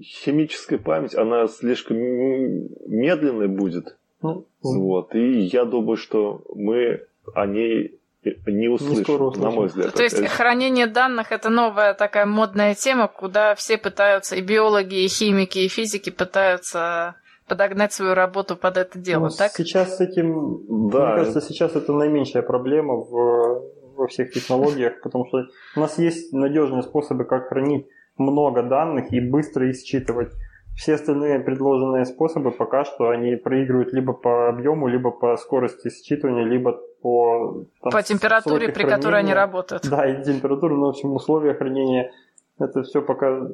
химическая 0.00 0.78
память, 0.78 1.14
она 1.14 1.46
слишком 1.48 1.96
медленной 1.96 3.48
будет, 3.48 3.96
ну, 4.20 4.46
вот, 4.62 5.14
и 5.14 5.40
я 5.40 5.64
думаю, 5.64 5.96
что 5.96 6.42
мы 6.54 7.06
о 7.34 7.46
ней 7.46 7.98
не 8.46 8.68
услышим, 8.68 9.30
не 9.30 9.40
на 9.40 9.50
мой 9.50 9.66
взгляд. 9.66 9.94
То 9.94 10.02
есть 10.02 10.24
хранение 10.28 10.86
данных 10.86 11.32
это 11.32 11.50
новая 11.50 11.94
такая 11.94 12.26
модная 12.26 12.74
тема, 12.74 13.08
куда 13.08 13.54
все 13.54 13.78
пытаются, 13.78 14.36
и 14.36 14.42
биологи, 14.42 15.04
и 15.04 15.08
химики, 15.08 15.58
и 15.58 15.68
физики 15.68 16.10
пытаются 16.10 17.16
подогнать 17.48 17.92
свою 17.92 18.14
работу 18.14 18.56
под 18.56 18.76
это 18.76 18.98
дело, 18.98 19.24
ну, 19.24 19.30
так? 19.30 19.52
Сейчас 19.52 19.96
с 19.96 20.00
этим, 20.00 20.90
да. 20.90 21.06
мне 21.06 21.16
кажется, 21.16 21.40
сейчас 21.40 21.74
это 21.74 21.92
наименьшая 21.92 22.42
проблема 22.42 22.94
в, 22.94 23.62
во 23.96 24.06
всех 24.06 24.30
технологиях, 24.32 25.00
потому 25.02 25.26
что 25.26 25.46
у 25.76 25.80
нас 25.80 25.98
есть 25.98 26.32
надежные 26.32 26.82
способы, 26.82 27.24
как 27.24 27.48
хранить 27.48 27.86
много 28.16 28.62
данных 28.62 29.12
и 29.12 29.20
быстро 29.20 29.68
их 29.68 29.76
считывать. 29.76 30.32
Все 30.76 30.94
остальные 30.94 31.40
предложенные 31.40 32.06
способы 32.06 32.50
пока 32.50 32.84
что 32.84 33.10
они 33.10 33.36
проигрывают 33.36 33.92
либо 33.92 34.14
по 34.14 34.48
объему, 34.48 34.88
либо 34.88 35.10
по 35.10 35.36
скорости 35.36 35.88
считывания, 35.88 36.44
либо 36.44 36.80
по... 37.02 37.64
Там, 37.82 37.92
по 37.92 38.02
температуре, 38.02 38.68
при 38.68 38.74
хранения. 38.74 38.96
которой 38.96 39.20
они 39.20 39.34
работают. 39.34 39.88
Да, 39.88 40.06
и 40.06 40.24
температура, 40.24 40.74
но 40.74 40.86
в 40.86 40.90
общем 40.90 41.12
условия 41.12 41.54
хранения, 41.54 42.10
это 42.58 42.82
все 42.84 43.02
пока 43.02 43.48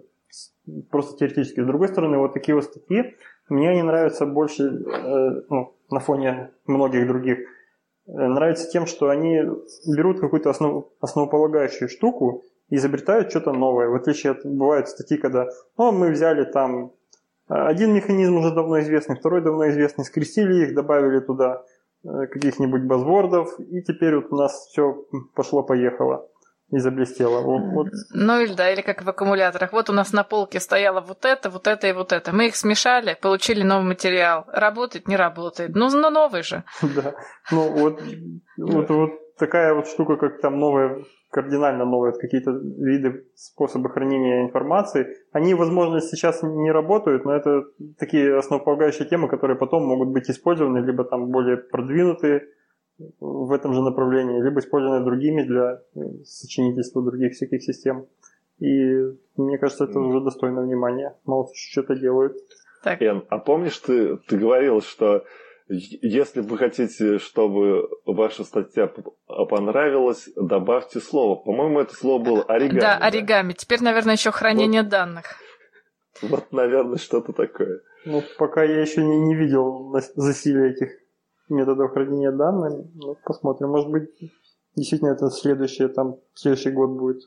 просто 0.91 1.19
теоретически. 1.19 1.61
С 1.61 1.67
другой 1.67 1.89
стороны, 1.89 2.19
вот 2.19 2.35
такие 2.35 2.55
вот 2.55 2.65
статьи, 2.65 3.17
мне 3.49 3.71
они 3.71 3.83
нравятся 3.83 4.27
больше 4.27 4.65
э, 4.65 5.43
ну, 5.49 5.75
на 5.91 6.01
фоне 6.01 6.51
многих 6.67 7.07
других. 7.07 7.39
Э, 8.09 8.27
нравится 8.27 8.69
тем, 8.71 8.87
что 8.87 9.09
они 9.09 9.43
берут 9.87 10.21
какую-то 10.21 10.51
основ, 10.51 10.87
основополагающую 11.01 11.89
штуку 11.89 12.43
и 12.71 12.77
изобретают 12.77 13.31
что-то 13.31 13.53
новое. 13.53 13.89
В 13.89 13.95
отличие 13.95 14.33
от 14.33 14.45
бывают 14.45 14.89
статьи, 14.89 15.17
когда 15.19 15.49
ну, 15.77 15.93
мы 15.93 16.11
взяли 16.11 16.45
там 16.45 16.93
один 17.49 17.95
механизм 17.95 18.37
уже 18.37 18.55
давно 18.55 18.81
известный, 18.81 19.17
второй 19.17 19.41
давно 19.41 19.69
известный, 19.71 20.05
скрестили 20.05 20.65
их, 20.65 20.75
добавили 20.75 21.21
туда 21.21 21.65
э, 22.05 22.27
каких-нибудь 22.27 22.85
базвордов, 22.85 23.59
и 23.59 23.83
теперь 23.83 24.17
вот 24.17 24.31
у 24.31 24.37
нас 24.37 24.67
все 24.67 25.05
пошло-поехало 25.35 26.29
и 26.71 26.79
заблестело. 26.79 27.41
Вот. 27.41 27.89
Ну 28.13 28.41
или 28.41 28.53
да, 28.53 28.71
или 28.71 28.83
как 28.83 29.03
в 29.03 29.09
аккумуляторах. 29.09 29.73
Вот 29.73 29.89
у 29.91 29.93
нас 29.93 30.13
на 30.13 30.23
полке 30.23 30.61
стояло 30.61 31.01
вот 31.01 31.25
это, 31.25 31.51
вот 31.51 31.67
это 31.67 31.87
и 31.87 31.93
вот 31.93 32.13
это. 32.13 32.33
Мы 32.33 32.49
их 32.49 32.57
смешали, 32.57 33.17
получили 33.21 33.63
новый 33.63 33.87
материал. 33.89 34.45
Работает, 34.49 35.09
не 35.09 35.17
работает. 35.17 35.75
Ну, 35.75 35.89
но 35.89 36.11
новый 36.11 36.43
же. 36.43 36.65
Да. 36.95 37.15
Ну 37.51 37.71
вот, 37.71 38.01
вот, 38.57 38.91
вот 38.91 39.37
такая 39.37 39.75
вот 39.75 39.87
штука, 39.87 40.17
как 40.17 40.41
там 40.41 40.59
новая 40.59 41.05
кардинально 41.31 41.85
новые 41.85 42.13
какие-то 42.19 42.51
виды, 42.51 43.27
способы 43.35 43.91
хранения 43.91 44.47
информации. 44.47 45.17
Они, 45.33 45.55
возможно, 45.55 46.01
сейчас 46.01 46.43
не 46.43 46.71
работают, 46.71 47.25
но 47.25 47.33
это 47.33 47.65
такие 47.99 48.37
основополагающие 48.37 49.07
темы, 49.07 49.29
которые 49.29 49.57
потом 49.57 49.87
могут 49.87 50.09
быть 50.09 50.31
использованы, 50.31 50.79
либо 50.79 51.05
там 51.05 51.31
более 51.31 51.59
продвинутые 51.59 52.49
в 53.21 53.53
этом 53.53 53.75
же 53.75 53.83
направлении, 53.83 54.43
либо 54.43 54.61
использованы 54.61 55.05
другими 55.05 55.43
для 55.43 55.81
э, 55.95 56.01
сочинительства 56.25 57.03
других 57.03 57.33
всяких 57.35 57.63
систем. 57.63 58.07
И 58.59 59.15
мне 59.37 59.59
кажется, 59.59 59.85
это 59.85 60.01
уже 60.01 60.21
достойно 60.21 60.63
внимания. 60.63 61.17
Мало 61.25 61.49
что-то 61.55 61.95
делают. 61.95 62.37
Так. 62.83 63.01
Эн, 63.01 63.25
а 63.29 63.39
помнишь, 63.39 63.79
ты, 63.79 64.17
ты 64.17 64.37
говорил, 64.37 64.81
что 64.81 65.25
если 65.69 66.41
вы 66.41 66.59
хотите, 66.59 67.19
чтобы 67.19 67.89
ваша 68.05 68.43
статья 68.45 68.91
понравилась, 69.27 70.29
добавьте 70.35 70.99
слово. 70.99 71.37
По-моему, 71.37 71.81
это 71.81 71.95
слово 71.95 72.23
было 72.23 72.43
оригами. 72.45 72.81
Да, 72.81 72.97
оригами. 72.97 73.53
Теперь, 73.53 73.83
наверное, 73.83 74.15
еще 74.15 74.31
хранение 74.31 74.83
вот. 74.83 74.91
данных. 74.91 75.25
Вот, 76.23 76.53
наверное, 76.53 76.99
что-то 76.99 77.33
такое. 77.33 77.81
Ну, 78.05 78.23
пока 78.39 78.65
я 78.65 78.81
еще 78.81 79.05
не, 79.05 79.19
не 79.21 79.37
видел 79.37 79.95
засилия 80.17 80.71
этих 80.71 80.91
методов 81.51 81.93
хранения 81.93 82.33
данных. 82.33 82.85
Ну, 82.95 83.17
посмотрим. 83.25 83.71
Может 83.71 83.91
быть, 83.91 84.11
действительно 84.77 85.11
это 85.11 85.31
следующее, 85.31 85.89
там, 85.89 86.17
следующий 86.35 86.71
год 86.71 86.91
будет 86.91 87.23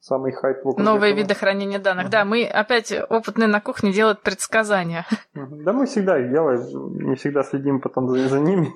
самый 0.00 0.32
хайп 0.32 0.58
вокруг 0.58 0.78
Новые 0.78 1.12
этого. 1.12 1.22
виды 1.22 1.34
хранения 1.34 1.78
данных. 1.78 2.06
Uh-huh. 2.06 2.10
Да, 2.10 2.24
мы 2.24 2.44
опять 2.44 2.92
опытные 3.08 3.48
на 3.48 3.60
кухне 3.60 3.92
делают 3.92 4.22
предсказания. 4.22 5.06
Uh-huh. 5.34 5.64
Да, 5.64 5.72
мы 5.72 5.86
всегда 5.86 6.18
их 6.18 6.30
делаем, 6.30 7.08
не 7.08 7.16
всегда 7.16 7.42
следим 7.42 7.80
потом 7.80 8.08
за, 8.08 8.28
за 8.28 8.38
ними. 8.38 8.72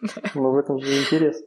Но 0.34 0.52
в 0.52 0.58
этом 0.58 0.78
же 0.78 1.02
интерес. 1.02 1.42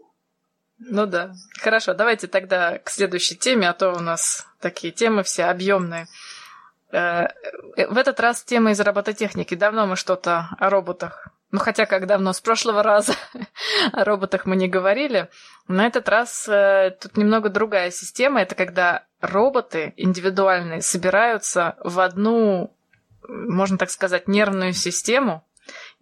Ну 0.79 1.05
да. 1.05 1.33
Хорошо, 1.61 1.93
давайте 1.93 2.27
тогда 2.27 2.79
к 2.79 2.89
следующей 2.89 3.35
теме, 3.35 3.69
а 3.69 3.73
то 3.73 3.91
у 3.91 3.99
нас 3.99 4.47
такие 4.59 4.93
темы 4.93 5.23
все 5.23 5.45
объемные. 5.45 6.07
Э, 6.91 7.27
в 7.75 7.97
этот 7.97 8.19
раз 8.19 8.43
тема 8.43 8.71
из 8.71 8.79
робототехники. 8.79 9.55
Давно 9.55 9.85
мы 9.85 9.95
что-то 9.95 10.49
о 10.57 10.69
роботах 10.69 11.27
ну, 11.51 11.59
хотя 11.59 11.85
как 11.85 12.05
давно, 12.05 12.33
с 12.33 12.41
прошлого 12.41 12.83
раза 12.83 13.13
о 13.93 14.03
роботах 14.03 14.45
мы 14.45 14.55
не 14.55 14.67
говорили. 14.67 15.29
На 15.67 15.87
этот 15.87 16.07
раз 16.07 16.47
э, 16.47 16.95
тут 17.01 17.17
немного 17.17 17.49
другая 17.49 17.89
система. 17.89 18.41
Это 18.41 18.55
когда 18.55 19.05
роботы 19.19 19.93
индивидуальные 19.97 20.81
собираются 20.81 21.75
в 21.83 21.99
одну, 21.99 22.71
можно 23.27 23.77
так 23.77 23.89
сказать, 23.89 24.27
нервную 24.27 24.73
систему 24.73 25.43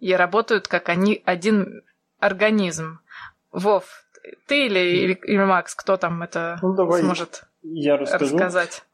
и 0.00 0.12
работают 0.14 0.68
как 0.68 0.90
они 0.90 1.22
один 1.24 1.82
организм. 2.18 3.00
Вов, 3.50 3.84
ты 4.46 4.66
или, 4.66 4.78
или, 4.78 5.14
или 5.14 5.44
Макс, 5.44 5.74
кто 5.74 5.96
там 5.96 6.22
это 6.22 6.58
ну, 6.62 6.74
давай 6.74 7.00
сможет 7.00 7.44
я 7.62 7.96
расскажу. 7.96 8.24
рассказать? 8.24 8.84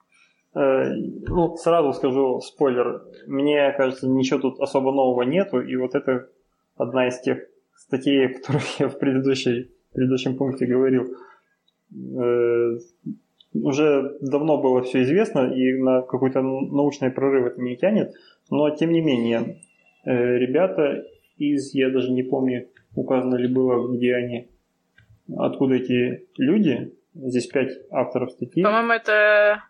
Э, 0.55 0.85
ну, 1.27 1.57
сразу 1.57 1.93
скажу 1.93 2.41
спойлер. 2.41 3.03
Мне 3.27 3.73
кажется, 3.77 4.09
ничего 4.09 4.39
тут 4.39 4.61
особо 4.61 4.93
нового 4.93 5.23
нету, 5.23 5.61
и 5.61 5.75
вот 5.77 5.97
это 5.97 6.29
одна 6.77 7.09
из 7.09 7.21
тех 7.21 7.39
статей, 7.77 8.27
о 8.27 8.35
которых 8.35 8.81
я 8.81 8.89
в 8.89 8.99
предыдущей, 8.99 9.71
предыдущем 9.93 10.37
пункте 10.37 10.67
говорил. 10.67 11.17
Э, 11.93 12.79
уже 13.53 14.17
давно 14.21 14.61
было 14.61 14.83
все 14.83 15.03
известно, 15.03 15.53
и 15.55 15.75
на 15.75 16.03
какой-то 16.03 16.43
научный 16.43 17.11
прорыв 17.11 17.47
это 17.47 17.61
не 17.61 17.77
тянет, 17.77 18.13
но 18.51 18.69
тем 18.71 18.91
не 18.91 19.01
менее, 19.01 19.61
э, 20.05 20.39
ребята 20.39 21.05
из, 21.39 21.73
я 21.75 21.91
даже 21.91 22.11
не 22.11 22.23
помню, 22.23 22.69
указано 22.95 23.37
ли 23.37 23.47
было, 23.47 23.95
где 23.97 24.15
они, 24.15 24.49
откуда 25.37 25.77
эти 25.77 26.27
люди, 26.37 26.93
здесь 27.15 27.47
пять 27.47 27.79
авторов 27.91 28.33
статьи. 28.33 28.63
По-моему, 28.63 28.93
это 28.93 29.63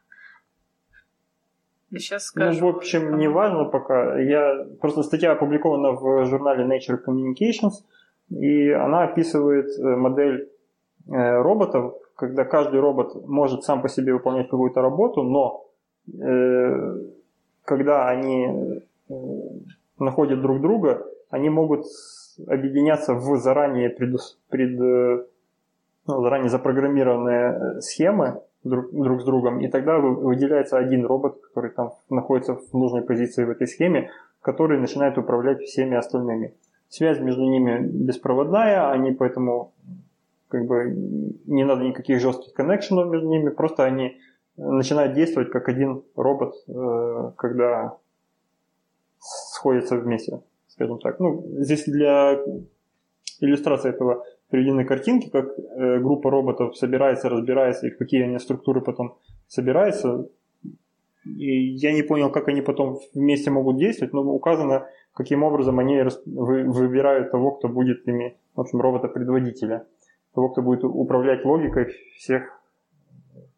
Сейчас 1.98 2.24
скажу. 2.24 2.60
Ну, 2.60 2.72
в 2.72 2.76
общем, 2.76 3.18
не 3.18 3.28
важно 3.28 3.64
пока. 3.64 4.18
Я... 4.18 4.66
Просто 4.80 5.02
статья 5.02 5.32
опубликована 5.32 5.92
в 5.92 6.26
журнале 6.26 6.64
Nature 6.64 6.98
Communications, 7.06 7.84
и 8.30 8.70
она 8.70 9.04
описывает 9.04 9.66
э, 9.78 9.82
модель 9.82 10.48
э, 11.08 11.42
роботов, 11.42 11.94
когда 12.16 12.44
каждый 12.44 12.80
робот 12.80 13.26
может 13.26 13.64
сам 13.64 13.82
по 13.82 13.88
себе 13.88 14.12
выполнять 14.12 14.48
какую-то 14.48 14.80
работу, 14.80 15.22
но 15.22 15.66
э, 16.12 16.98
когда 17.64 18.08
они 18.08 18.80
э, 19.08 19.14
находят 19.98 20.40
друг 20.40 20.60
друга, 20.60 21.06
они 21.30 21.50
могут 21.50 21.86
объединяться 22.46 23.14
в 23.14 23.36
заранее, 23.38 23.90
пред, 23.90 24.20
пред, 24.48 24.80
э, 24.80 25.24
ну, 26.06 26.22
заранее 26.22 26.48
запрограммированные 26.50 27.80
схемы, 27.80 28.40
друг, 28.64 28.90
друг 28.92 29.20
с 29.20 29.24
другом, 29.24 29.60
и 29.60 29.68
тогда 29.68 29.98
выделяется 29.98 30.78
один 30.78 31.06
робот, 31.06 31.40
который 31.40 31.70
там 31.70 31.92
находится 32.10 32.54
в 32.54 32.72
нужной 32.72 33.02
позиции 33.02 33.44
в 33.44 33.50
этой 33.50 33.66
схеме, 33.66 34.10
который 34.40 34.78
начинает 34.78 35.18
управлять 35.18 35.62
всеми 35.62 35.96
остальными. 35.96 36.54
Связь 36.88 37.20
между 37.20 37.42
ними 37.42 37.80
беспроводная, 37.80 38.90
они 38.90 39.12
поэтому 39.12 39.72
как 40.48 40.66
бы 40.66 40.84
не 41.46 41.64
надо 41.64 41.84
никаких 41.84 42.20
жестких 42.20 42.52
коннекшенов 42.54 43.08
между 43.08 43.28
ними, 43.28 43.50
просто 43.50 43.84
они 43.84 44.16
начинают 44.56 45.14
действовать 45.14 45.50
как 45.50 45.68
один 45.68 46.02
робот, 46.14 46.54
э, 46.68 47.32
когда 47.36 47.96
сходятся 49.18 49.96
вместе, 49.96 50.40
скажем 50.68 50.98
так. 50.98 51.18
Ну, 51.18 51.44
здесь 51.58 51.84
для 51.86 52.38
иллюстрации 53.40 53.90
этого 53.90 54.24
приведены 54.54 54.84
картинки, 54.84 55.30
как 55.30 55.46
э, 55.58 55.98
группа 55.98 56.30
роботов 56.30 56.76
собирается, 56.76 57.28
разбирается, 57.28 57.88
и 57.88 57.90
в 57.90 57.98
какие 57.98 58.22
они 58.22 58.38
структуры 58.38 58.80
потом 58.82 59.16
собираются. 59.48 60.28
И 61.24 61.74
я 61.74 61.92
не 61.92 62.02
понял, 62.02 62.30
как 62.30 62.46
они 62.46 62.62
потом 62.62 63.00
вместе 63.14 63.50
могут 63.50 63.78
действовать, 63.78 64.14
но 64.14 64.20
указано, 64.20 64.86
каким 65.12 65.42
образом 65.42 65.80
они 65.80 66.00
выбирают 66.24 67.32
того, 67.32 67.50
кто 67.50 67.68
будет 67.68 68.06
ими, 68.06 68.36
в 68.54 68.60
общем, 68.60 68.80
робота-предводителя. 68.80 69.86
Того, 70.34 70.50
кто 70.50 70.62
будет 70.62 70.84
управлять 70.84 71.44
логикой 71.44 71.86
всех, 72.16 72.62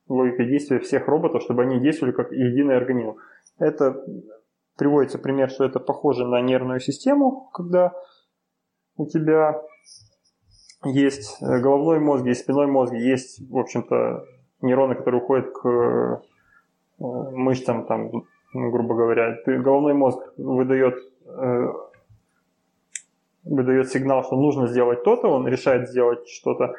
логикой 0.09 0.47
действия 0.47 0.78
всех 0.78 1.09
роботов, 1.09 1.42
чтобы 1.42 1.64
они 1.64 1.78
действовали 1.78 2.14
как 2.14 2.32
единый 2.32 2.78
организм. 2.78 3.16
Это 3.59 4.03
приводится 4.78 5.18
пример, 5.18 5.51
что 5.51 5.66
это 5.66 5.78
похоже 5.78 6.26
на 6.26 6.40
нервную 6.40 6.80
систему, 6.80 7.51
когда 7.53 7.92
у 8.97 9.05
тебя 9.05 9.61
есть 10.85 11.39
э, 11.41 11.61
головной 11.61 11.99
мозг, 12.01 12.24
есть 12.27 12.41
спиной 12.41 12.66
мозг, 12.66 12.93
есть, 12.93 13.41
в 13.51 13.59
общем-то, 13.59 14.24
нейроны, 14.62 14.95
которые 14.95 15.22
уходят 15.22 15.53
к 15.53 15.66
э, 15.66 16.18
мышцам, 16.99 17.87
там, 17.87 18.11
грубо 18.53 18.95
говоря. 18.95 19.37
Головной 19.47 19.95
мозг 19.95 20.18
выдает, 20.37 20.97
э, 21.27 21.66
выдает 23.45 23.91
сигнал, 23.91 24.24
что 24.24 24.37
нужно 24.37 24.66
сделать 24.66 25.03
то-то, 25.05 25.29
он 25.29 25.47
решает 25.47 25.89
сделать 25.89 26.29
что-то. 26.29 26.74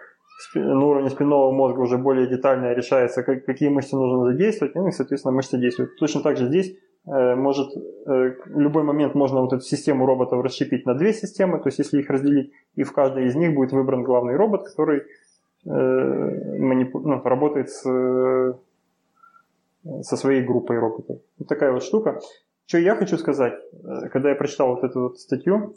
На 0.53 0.85
уровне 0.85 1.09
спинного 1.09 1.51
мозга 1.51 1.79
уже 1.79 1.97
более 1.97 2.27
детально 2.27 2.73
решается, 2.73 3.23
какие 3.23 3.69
мышцы 3.69 3.95
нужно 3.95 4.31
задействовать, 4.31 4.75
ну 4.75 4.87
и, 4.87 4.91
соответственно, 4.91 5.33
мышцы 5.33 5.57
действуют. 5.57 5.97
Точно 5.97 6.21
так 6.21 6.37
же 6.37 6.45
здесь 6.45 6.77
может 7.35 7.75
э, 7.75 8.35
в 8.45 8.59
любой 8.59 8.83
момент 8.83 9.15
можно 9.15 9.41
вот 9.41 9.53
эту 9.53 9.63
систему 9.63 10.05
роботов 10.05 10.43
расщепить 10.43 10.85
на 10.85 10.93
две 10.93 11.13
системы, 11.13 11.57
то 11.59 11.69
есть 11.69 11.79
если 11.79 11.99
их 11.99 12.09
разделить, 12.09 12.51
и 12.75 12.83
в 12.83 12.91
каждой 12.91 13.27
из 13.27 13.35
них 13.35 13.55
будет 13.55 13.71
выбран 13.71 14.03
главный 14.03 14.35
робот, 14.35 14.67
который 14.67 14.99
э, 14.99 15.69
ну, 15.69 17.21
работает 17.23 17.69
с, 17.69 17.81
со 20.01 20.17
своей 20.17 20.43
группой 20.43 20.79
роботов. 20.79 21.19
Вот 21.39 21.47
такая 21.47 21.71
вот 21.71 21.83
штука. 21.83 22.19
Что 22.65 22.77
я 22.79 22.95
хочу 22.95 23.17
сказать, 23.17 23.53
когда 24.11 24.29
я 24.29 24.35
прочитал 24.35 24.75
вот 24.75 24.83
эту 24.83 25.03
вот 25.03 25.19
статью, 25.19 25.75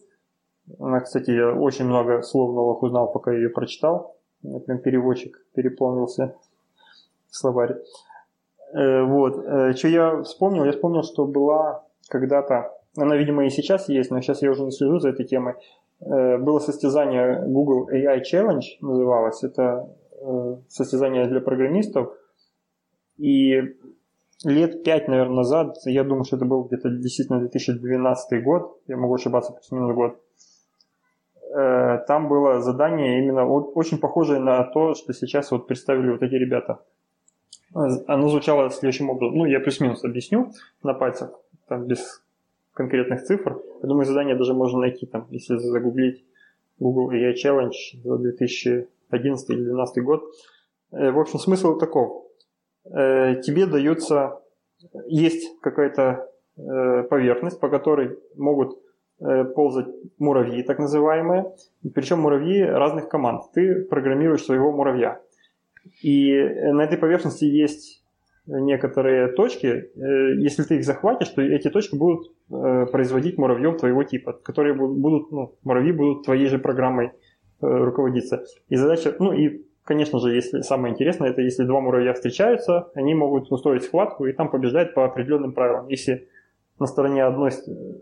она, 0.81 1.01
кстати, 1.01 1.31
я 1.31 1.53
очень 1.53 1.85
много 1.85 2.23
слов 2.23 2.55
новых 2.55 2.83
узнал, 2.83 3.13
пока 3.13 3.31
я 3.31 3.39
ее 3.39 3.51
прочитал. 3.51 4.17
Я 4.43 4.59
прям 4.59 4.79
переводчик 4.79 5.41
переполнился 5.55 6.35
словарь. 7.31 7.77
Э, 8.73 9.03
вот. 9.03 9.45
Э, 9.45 9.73
что 9.75 9.89
я 9.89 10.23
вспомнил? 10.23 10.65
Я 10.65 10.73
вспомнил, 10.73 11.03
что 11.03 11.27
была 11.27 11.85
когда-то, 12.09 12.73
она, 12.97 13.17
видимо, 13.17 13.45
и 13.45 13.51
сейчас 13.51 13.89
есть, 13.89 14.11
но 14.11 14.21
сейчас 14.21 14.43
я 14.43 14.51
уже 14.51 14.63
не 14.63 14.71
слежу 14.71 14.99
за 14.99 15.11
этой 15.11 15.25
темой, 15.25 15.55
э, 16.01 16.39
было 16.39 16.59
состязание 16.59 17.43
Google 17.47 17.89
AI 17.91 18.23
Challenge, 18.23 18.63
называлось. 18.81 19.43
Это 19.43 19.89
состязание 20.69 21.27
для 21.29 21.41
программистов. 21.41 22.13
И 23.17 23.59
лет 24.45 24.85
пять, 24.85 25.09
наверное, 25.09 25.37
назад, 25.37 25.77
я 25.87 26.05
думаю, 26.05 26.25
что 26.25 26.37
это 26.37 26.45
был 26.45 26.65
где-то 26.65 26.91
действительно 26.91 27.39
2012 27.39 28.45
год, 28.45 28.83
я 28.87 28.99
могу 28.99 29.15
ошибаться 29.15 29.53
плюс-минус 29.53 29.95
год, 29.95 30.21
там 32.07 32.29
было 32.29 32.61
задание 32.61 33.19
именно 33.19 33.47
очень 33.47 33.99
похожее 33.99 34.41
на 34.41 34.63
то, 34.65 34.93
что 34.93 35.15
сейчас 35.15 35.53
вот 35.53 35.67
представили 35.67 36.11
вот 36.11 36.23
эти 36.23 36.35
ребята– 36.35 36.81
оно 37.73 38.29
звучало 38.29 38.71
следующим 38.71 39.11
образом. 39.11 39.39
Ну, 39.39 39.45
я 39.45 39.61
плюс-минус 39.61 40.05
объясню 40.05 40.53
на 40.83 40.95
пальцах, 40.95 41.31
там 41.69 41.87
без 41.87 42.23
конкретных 42.75 43.23
цифр. 43.23 43.61
Я 43.83 43.89
думаю, 43.89 44.07
задание 44.07 44.37
даже 44.37 44.55
можно 44.55 44.81
найти 44.81 45.07
там, 45.07 45.27
если 45.31 45.57
загуглить 45.57 46.25
Google 46.79 47.11
AI 47.13 47.35
Challenge 47.35 47.73
за 48.03 48.17
2011 48.17 49.51
или 49.51 49.57
2012 49.57 50.05
год. 50.05 50.25
Э, 50.93 51.11
в 51.11 51.19
общем, 51.19 51.39
смысл 51.39 51.79
таков. 51.79 52.25
Э, 52.87 53.41
тебе 53.43 53.67
дается, 53.67 54.41
есть 55.07 55.61
какая-то 55.61 56.29
э, 56.57 57.03
поверхность, 57.05 57.61
по 57.61 57.69
которой 57.69 58.19
могут 58.37 58.79
ползать 59.55 59.87
муравьи, 60.19 60.63
так 60.63 60.79
называемые. 60.79 61.55
Причем 61.95 62.21
муравьи 62.21 62.63
разных 62.63 63.11
команд. 63.11 63.43
Ты 63.53 63.85
программируешь 63.85 64.45
своего 64.45 64.73
муравья. 64.73 65.21
И 66.03 66.33
на 66.73 66.83
этой 66.85 66.99
поверхности 66.99 67.45
есть 67.45 68.01
некоторые 68.47 69.29
точки. 69.29 69.67
Э, 69.67 70.35
если 70.39 70.63
ты 70.63 70.77
их 70.77 70.85
захватишь, 70.85 71.29
то 71.29 71.43
эти 71.43 71.69
точки 71.71 71.97
будут 71.97 72.33
э, 72.51 72.87
производить 72.87 73.39
муравьев 73.39 73.79
твоего 73.79 74.03
типа, 74.03 74.33
которые 74.33 74.75
будут, 74.75 75.31
ну, 75.31 75.55
муравьи 75.63 75.93
будут 75.93 76.25
твоей 76.25 76.47
же 76.47 76.59
программой 76.59 77.07
э, 77.07 77.11
руководиться. 77.61 78.45
И 78.69 78.77
задача, 78.77 79.15
ну 79.19 79.33
и, 79.33 79.65
конечно 79.85 80.19
же, 80.19 80.35
если 80.35 80.63
самое 80.63 80.93
интересное, 80.93 81.31
это 81.31 81.43
если 81.43 81.65
два 81.65 81.81
муравья 81.81 82.13
встречаются, 82.13 82.91
они 82.95 83.15
могут 83.15 83.51
устроить 83.53 83.85
схватку 83.85 84.27
и 84.27 84.33
там 84.33 84.51
побеждать 84.51 84.95
по 84.95 85.05
определенным 85.05 85.53
правилам. 85.53 85.89
Если 85.89 86.29
на 86.79 86.87
стороне 86.87 87.25
одной, 87.25 87.51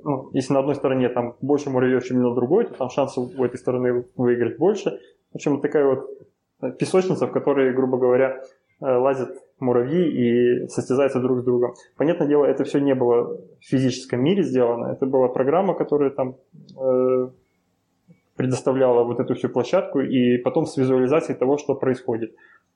ну, 0.04 0.30
если 0.32 0.52
на 0.52 0.60
одной 0.60 0.76
стороне 0.76 1.08
там 1.08 1.34
больше 1.40 1.68
муравьев, 1.68 2.04
чем 2.04 2.22
на 2.22 2.34
другой, 2.34 2.64
то 2.66 2.74
там 2.74 2.90
шансов 2.90 3.30
у 3.36 3.44
этой 3.44 3.58
стороны 3.58 4.04
выиграть 4.16 4.56
больше. 4.56 5.00
В 5.32 5.36
общем, 5.36 5.60
такая 5.60 5.84
вот 5.84 6.08
песочница, 6.78 7.26
в 7.26 7.32
которой, 7.32 7.72
грубо 7.72 7.98
говоря, 7.98 8.40
э, 8.80 8.84
лазят 8.84 9.30
муравьи 9.60 10.08
и 10.08 10.68
состязаются 10.68 11.20
друг 11.20 11.40
с 11.40 11.44
другом. 11.44 11.74
Понятное 11.96 12.28
дело, 12.28 12.44
это 12.44 12.64
все 12.64 12.80
не 12.80 12.94
было 12.94 13.36
в 13.60 13.64
физическом 13.64 14.22
мире 14.22 14.42
сделано, 14.42 14.92
это 14.92 15.06
была 15.06 15.28
программа, 15.28 15.74
которая 15.74 16.10
там 16.10 16.36
э, 16.80 17.28
предоставляла 18.36 19.04
вот 19.04 19.20
эту 19.20 19.34
всю 19.34 19.48
площадку 19.48 20.00
и 20.00 20.38
потом 20.38 20.66
с 20.66 20.76
визуализацией 20.76 21.38
того, 21.38 21.58
что 21.58 21.74
происходит. 21.74 22.34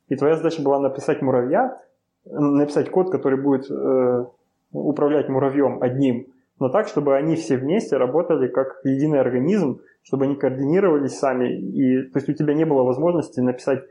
И 0.09 0.17
твоя 0.17 0.37
задача 0.37 0.63
была 0.63 0.81
написать 0.81 1.23
муравья, 1.23 1.79
написать 2.25 2.91
код, 2.91 3.11
который 3.11 3.41
будет 3.41 3.71
э, 3.71 4.25
управлять 4.73 5.29
муравьем 5.29 5.83
одним, 5.83 6.27
но 6.59 6.69
так, 6.69 6.89
чтобы 6.89 7.17
они 7.17 7.37
все 7.37 7.57
вместе 7.57 7.97
работали 7.97 8.49
как 8.49 8.81
единый 8.85 9.21
организм, 9.21 9.81
чтобы 10.03 10.25
они 10.25 10.37
координировались 10.37 11.19
сами, 11.19 11.53
и 11.53 12.03
то 12.11 12.19
есть 12.19 12.29
у 12.29 12.33
тебя 12.33 12.55
не 12.55 12.65
было 12.65 12.83
возможности 12.83 13.41
написать 13.41 13.85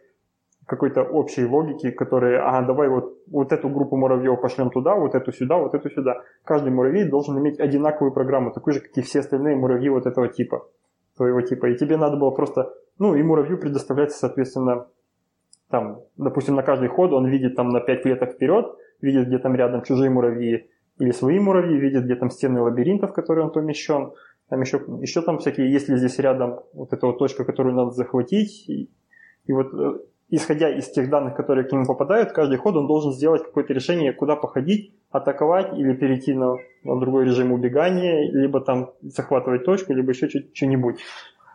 какой-то 0.66 1.03
общей 1.03 1.45
логики, 1.45 1.91
которые, 1.91 2.39
ага, 2.39 2.66
давай 2.66 2.88
вот, 2.88 3.18
вот 3.28 3.51
эту 3.51 3.68
группу 3.68 3.97
муравьев 3.97 4.39
пошлем 4.39 4.70
туда, 4.70 4.95
вот 4.95 5.16
эту 5.16 5.34
сюда, 5.34 5.57
вот 5.57 5.74
эту 5.74 5.89
сюда. 5.89 6.22
Каждый 6.45 6.72
муравей 6.72 7.03
должен 7.03 7.38
иметь 7.39 7.59
одинаковую 7.59 8.14
программу, 8.14 8.51
такую 8.51 8.76
же, 8.76 8.80
как 8.80 8.97
и 8.97 9.01
все 9.01 9.20
остальные 9.20 9.57
муравьи 9.57 9.89
вот 9.89 10.05
этого 10.05 10.30
типа, 10.30 10.66
твоего 11.18 11.41
типа. 11.41 11.66
И 11.68 11.78
тебе 11.78 11.97
надо 11.97 12.16
было 12.16 12.32
просто, 12.32 12.74
ну, 12.99 13.16
и 13.16 13.24
муравью 13.24 13.57
предоставляется, 13.57 14.20
соответственно, 14.20 14.88
там, 15.70 16.01
допустим, 16.18 16.55
на 16.55 16.64
каждый 16.64 16.89
ход 16.89 17.12
он 17.12 17.28
видит 17.28 17.55
там 17.55 17.70
на 17.70 17.82
5 17.82 18.03
клеток 18.03 18.34
вперед, 18.34 18.66
видит, 19.01 19.28
где 19.28 19.39
там 19.39 19.55
рядом 19.55 19.84
чужие 19.84 20.09
муравьи 20.09 20.70
или 21.02 21.12
свои 21.12 21.39
муравьи, 21.39 21.80
видит, 21.80 22.04
где 22.06 22.16
там 22.16 22.30
стены 22.30 22.62
лабиринтов, 22.62 23.10
в 23.10 23.14
которые 23.14 23.45
он 23.45 23.52
помещен, 23.52 24.12
там 24.49 24.62
еще, 24.62 24.80
еще 25.02 25.24
там 25.24 25.39
всякие, 25.39 25.72
есть 25.72 25.89
ли 25.89 25.97
здесь 25.97 26.20
рядом 26.20 26.60
вот 26.74 26.93
эта 26.93 27.08
вот 27.08 27.18
точка, 27.18 27.43
которую 27.43 27.74
надо 27.76 27.91
захватить. 27.91 28.70
И, 28.70 28.91
и 29.45 29.52
вот 29.54 29.74
э, 29.74 29.99
исходя 30.30 30.70
из 30.70 30.91
тех 30.91 31.10
данных, 31.10 31.36
которые 31.36 31.68
к 31.68 31.72
нему 31.72 31.86
попадают, 31.86 32.34
каждый 32.34 32.58
ход 32.58 32.76
он 32.76 32.86
должен 32.86 33.14
сделать 33.14 33.43
какое-то 33.43 33.74
решение, 33.74 34.14
куда 34.14 34.36
походить, 34.36 34.93
атаковать 35.10 35.76
или 35.76 35.93
перейти 35.93 36.36
на, 36.36 36.58
на 36.84 36.99
другой 36.99 37.26
режим 37.26 37.52
убегания, 37.52 38.32
либо 38.32 38.62
там 38.62 38.91
захватывать 39.02 39.66
точку, 39.66 39.93
либо 39.93 40.12
еще 40.12 40.30
что-нибудь. 40.54 40.99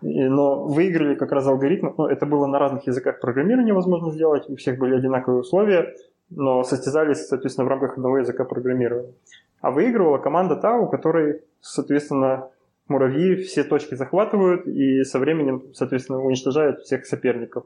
Но 0.02 0.64
выиграли 0.64 1.14
как 1.14 1.30
раз 1.30 1.46
алгоритмы, 1.46 1.94
ну, 1.96 2.06
это 2.06 2.26
было 2.26 2.46
на 2.46 2.58
разных 2.58 2.84
языках 2.88 3.20
программирования 3.20 3.72
возможно 3.72 4.10
сделать, 4.10 4.50
у 4.50 4.56
всех 4.56 4.76
были 4.76 4.96
одинаковые 4.96 5.42
условия, 5.42 5.94
но 6.30 6.62
состязались, 6.64 7.26
соответственно, 7.26 7.66
в 7.66 7.68
рамках 7.68 7.92
одного 7.92 8.18
языка 8.18 8.44
программирования. 8.44 9.14
А 9.60 9.70
выигрывала 9.70 10.18
команда 10.18 10.56
та, 10.56 10.76
у 10.76 10.88
которой, 10.88 11.42
соответственно, 11.60 12.50
муравьи 12.88 13.36
все 13.36 13.64
точки 13.64 13.94
захватывают 13.94 14.66
и 14.66 15.02
со 15.04 15.18
временем, 15.18 15.72
соответственно, 15.74 16.20
уничтожают 16.20 16.80
всех 16.80 17.06
соперников. 17.06 17.64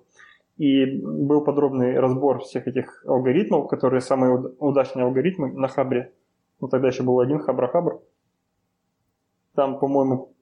И 0.57 0.85
был 0.85 1.43
подробный 1.43 1.99
разбор 1.99 2.41
всех 2.41 2.69
этих 2.69 3.03
алгоритмов, 3.07 3.69
которые 3.69 4.01
самые 4.03 4.37
удачные 4.59 5.05
алгоритмы 5.05 5.53
на 5.53 5.69
Хабре. 5.69 6.13
Ну, 6.61 6.69
тогда 6.69 6.89
еще 6.89 7.03
был 7.03 7.19
один 7.21 7.39
Хабра-Хабр. 7.39 8.01
Там, 9.55 9.79
по-моему, 9.79 10.33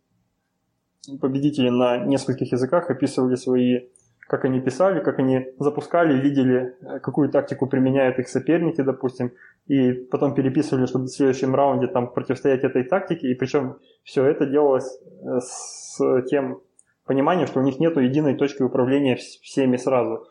победители 1.20 1.68
на 1.70 1.98
нескольких 1.98 2.52
языках 2.52 2.90
описывали 2.90 3.36
свои 3.36 3.88
как 4.29 4.45
они 4.45 4.61
писали, 4.61 5.01
как 5.01 5.18
они 5.18 5.47
запускали, 5.59 6.20
видели, 6.20 6.76
э, 6.83 7.01
какую 7.01 7.31
тактику 7.31 7.66
применяют 7.66 8.18
их 8.18 8.29
соперники, 8.29 8.83
допустим, 8.83 9.33
и 9.66 9.93
потом 9.93 10.35
переписывали, 10.35 10.87
чтобы 10.87 11.07
в 11.07 11.09
следующем 11.09 11.55
раунде 11.55 11.87
там 11.87 12.12
противостоять 12.12 12.62
этой 12.62 12.85
тактике, 12.85 13.29
и 13.29 13.35
причем 13.35 13.79
все 14.05 14.24
это 14.26 14.47
делалось 14.47 15.01
э, 15.22 15.41
с 15.41 16.22
тем 16.31 16.61
пониманием, 17.07 17.47
что 17.47 17.61
у 17.61 17.62
них 17.62 17.81
нет 17.81 17.97
единой 17.97 18.35
точки 18.35 18.62
управления 18.62 19.16
всеми 19.16 19.79
сразу. 19.79 20.26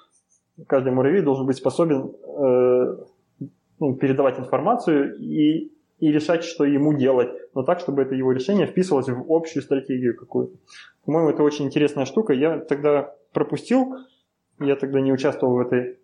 Каждый 0.67 0.93
муравей 0.93 1.23
должен 1.23 1.47
быть 1.47 1.57
способен 1.57 2.13
э, 2.23 2.97
ну, 3.79 3.95
передавать 3.95 4.37
информацию 4.37 5.15
и, 5.17 5.71
и 5.99 6.11
решать, 6.11 6.43
что 6.43 6.63
ему 6.63 6.93
делать, 6.93 7.29
но 7.53 7.63
так, 7.63 7.79
чтобы 7.79 8.03
это 8.03 8.15
его 8.15 8.31
решение 8.31 8.67
вписывалось 8.67 9.09
в 9.09 9.25
общую 9.29 9.63
стратегию 9.63 10.15
какую-то. 10.15 10.57
По-моему, 11.05 11.29
это 11.29 11.43
очень 11.43 11.65
интересная 11.65 12.05
штука. 12.05 12.33
Я 12.33 12.59
тогда 12.59 13.15
пропустил, 13.33 13.95
я 14.59 14.75
тогда 14.75 15.01
не 15.01 15.11
участвовал 15.11 15.55
в 15.55 15.59
этой 15.59 15.97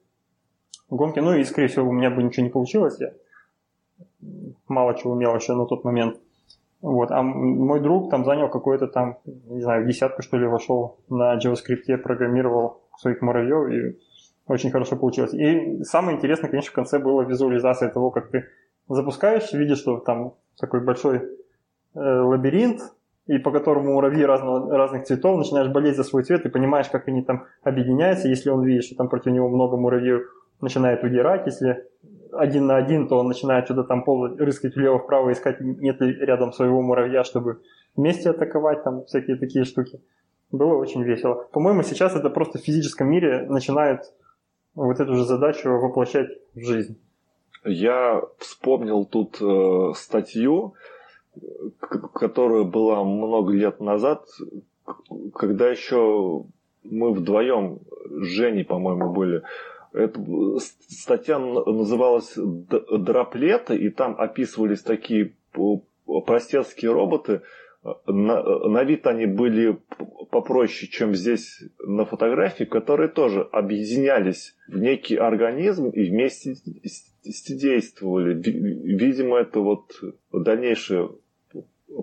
гонке, 0.90 1.22
ну 1.22 1.36
и, 1.36 1.44
скорее 1.44 1.68
всего, 1.68 1.90
у 1.90 1.92
меня 1.92 2.10
бы 2.10 2.24
ничего 2.24 2.46
не 2.46 2.52
получилось, 2.52 3.00
я 3.00 3.14
мало 4.68 4.96
чего 4.98 5.14
умел 5.14 5.36
еще 5.36 5.54
на 5.54 5.66
тот 5.66 5.84
момент. 5.84 6.18
Вот. 6.82 7.12
А 7.12 7.22
мой 7.22 7.80
друг 7.80 8.10
там 8.10 8.26
занял 8.26 8.50
какой-то 8.50 8.88
там, 8.88 9.20
не 9.26 9.62
знаю, 9.62 9.86
десятку 9.88 10.22
что 10.22 10.38
ли 10.38 10.48
вошел 10.48 11.00
на 11.10 11.38
JavaScript, 11.38 11.98
программировал 11.98 12.82
своих 12.98 13.22
муравьев, 13.22 13.72
и 13.72 14.00
очень 14.48 14.72
хорошо 14.72 14.98
получилось. 14.98 15.34
И 15.34 15.84
самое 15.84 16.18
интересное, 16.18 16.50
конечно, 16.50 16.72
в 16.72 16.76
конце 16.76 17.00
была 17.00 17.24
визуализация 17.24 17.90
того, 17.90 18.12
как 18.12 18.30
ты 18.30 18.46
запускаешь, 18.88 19.52
видишь, 19.54 19.80
что 19.80 19.98
там 19.98 20.34
такой 20.58 20.82
большой 20.82 21.18
э, 21.18 22.00
лабиринт, 22.00 22.82
и 23.28 23.38
по 23.38 23.52
которому 23.52 23.94
муравьи 23.94 24.26
разного, 24.26 24.76
разных 24.76 25.06
цветов, 25.06 25.38
начинаешь 25.38 25.70
болеть 25.70 25.96
за 25.96 26.04
свой 26.04 26.24
цвет 26.24 26.46
и 26.46 26.50
понимаешь, 26.50 26.90
как 26.90 27.08
они 27.08 27.24
там 27.24 27.46
объединяются. 27.64 28.28
Если 28.28 28.50
он 28.50 28.64
видит, 28.64 28.84
что 28.84 28.96
там 28.96 29.08
против 29.10 29.32
него 29.32 29.48
много 29.50 29.78
муравьев, 29.78 30.24
начинает 30.60 31.04
удирать. 31.04 31.46
Если 31.46 31.86
один 32.34 32.66
на 32.66 32.78
один, 32.78 33.08
то 33.08 33.20
он 33.20 33.28
начинает 33.28 33.66
что-то 33.66 33.84
там 33.84 34.04
ползать, 34.04 34.40
рыскать 34.40 34.76
влево-вправо, 34.76 35.32
искать, 35.32 35.62
нет 35.62 36.02
ли 36.02 36.14
рядом 36.14 36.52
своего 36.52 36.82
муравья, 36.82 37.24
чтобы 37.24 37.62
вместе 37.96 38.32
атаковать, 38.32 38.84
там 38.84 39.06
всякие 39.06 39.38
такие 39.38 39.66
штуки. 39.66 40.02
Было 40.52 40.76
очень 40.76 41.04
весело. 41.04 41.48
По-моему, 41.52 41.84
сейчас 41.84 42.16
это 42.16 42.30
просто 42.30 42.60
в 42.60 42.62
физическом 42.62 43.08
мире 43.08 43.46
начинают 43.48 44.02
вот 44.76 45.00
эту 45.00 45.16
же 45.16 45.26
задачу 45.26 45.70
воплощать 45.70 46.30
в 46.56 46.64
жизнь. 46.64 47.00
Я 47.66 48.22
вспомнил 48.40 49.06
тут 49.06 49.38
э, 49.42 49.94
статью, 49.96 50.74
которая 52.14 52.64
была 52.64 53.04
много 53.04 53.54
лет 53.54 53.80
назад, 53.80 54.28
когда 55.34 55.70
еще 55.70 56.44
мы 56.84 57.14
вдвоем 57.14 57.80
с 58.06 58.26
Женей, 58.26 58.66
по-моему, 58.66 59.14
были. 59.14 59.44
Эта 59.94 60.20
статья 60.90 61.40
называлась 61.40 62.34
«Дроплеты», 62.36 63.78
и 63.78 63.90
там 63.90 64.16
описывались 64.20 64.82
такие 64.82 65.34
простецкие 66.26 66.92
роботы. 66.92 67.42
На, 68.08 68.42
на 68.42 68.84
вид 68.84 69.06
они 69.08 69.26
были 69.26 69.78
попроще, 70.32 70.90
чем 70.90 71.14
здесь 71.14 71.62
на 71.80 72.06
фотографии, 72.06 72.64
которые 72.64 73.10
тоже 73.10 73.42
объединялись 73.52 74.56
в 74.68 74.80
некий 74.80 75.16
организм 75.16 75.90
и 75.90 76.10
вместе 76.10 76.56
действовали. 77.24 78.34
Видимо, 78.34 79.38
это 79.38 79.60
вот 79.60 79.94
дальнейшее 80.32 81.10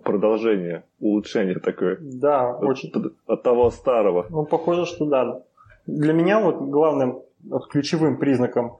продолжение, 0.04 0.84
улучшение 1.00 1.58
такое. 1.58 1.98
Да, 2.00 2.50
от, 2.56 2.62
очень. 2.62 2.92
От 3.26 3.42
того 3.42 3.70
старого. 3.70 4.26
Ну, 4.30 4.44
похоже, 4.46 4.86
что 4.86 5.06
да. 5.06 5.42
Для 5.86 6.12
меня 6.12 6.40
вот 6.40 6.60
главным 6.60 7.22
вот 7.42 7.68
ключевым 7.68 8.18
признаком, 8.18 8.78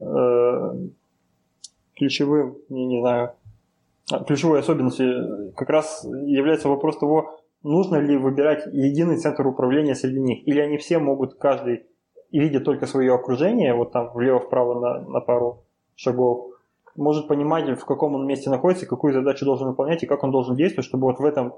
э, 0.00 0.72
ключевым, 1.96 2.56
не, 2.68 2.86
не 2.86 3.00
знаю, 3.00 3.32
а, 4.12 4.24
ключевой 4.24 4.60
особенностью 4.60 5.52
как 5.56 5.68
раз 5.68 6.04
является 6.04 6.68
вопрос 6.68 6.98
того, 6.98 7.40
нужно 7.62 7.96
ли 7.96 8.16
выбирать 8.16 8.66
единый 8.72 9.16
центр 9.18 9.46
управления 9.46 9.94
среди 9.94 10.20
них, 10.20 10.46
или 10.46 10.60
они 10.60 10.78
все 10.78 10.98
могут, 10.98 11.34
каждый, 11.34 11.86
видя 12.30 12.60
только 12.60 12.86
свое 12.86 13.12
окружение, 13.14 13.74
вот 13.74 13.92
там 13.92 14.12
влево-вправо 14.14 14.80
на, 14.80 15.08
на 15.08 15.20
пару 15.20 15.65
шагов, 15.96 16.52
может 16.94 17.28
понимать, 17.28 17.68
в 17.78 17.84
каком 17.84 18.14
он 18.14 18.26
месте 18.26 18.50
находится, 18.50 18.86
какую 18.86 19.12
задачу 19.12 19.44
должен 19.44 19.68
выполнять 19.68 20.02
и 20.02 20.06
как 20.06 20.22
он 20.22 20.30
должен 20.30 20.56
действовать, 20.56 20.86
чтобы 20.86 21.06
вот 21.06 21.18
в 21.18 21.24
этом, 21.24 21.54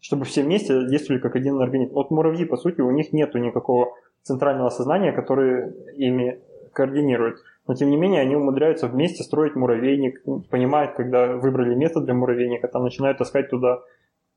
чтобы 0.00 0.24
все 0.24 0.42
вместе 0.42 0.86
действовали 0.86 1.20
как 1.20 1.36
один 1.36 1.60
организм. 1.60 1.94
Вот 1.94 2.10
муравьи, 2.10 2.44
по 2.44 2.56
сути, 2.56 2.80
у 2.80 2.90
них 2.90 3.12
нету 3.12 3.38
никакого 3.38 3.92
центрального 4.22 4.70
сознания, 4.70 5.12
который 5.12 5.72
ими 5.94 6.40
координирует. 6.72 7.36
Но 7.66 7.74
тем 7.74 7.88
не 7.88 7.96
менее 7.96 8.20
они 8.20 8.36
умудряются 8.36 8.88
вместе 8.88 9.22
строить 9.22 9.54
муравейник, 9.54 10.22
понимают, 10.50 10.96
когда 10.96 11.36
выбрали 11.36 11.74
место 11.74 12.00
для 12.00 12.12
муравейника, 12.12 12.68
там 12.68 12.82
начинают 12.82 13.18
таскать 13.18 13.48
туда. 13.48 13.80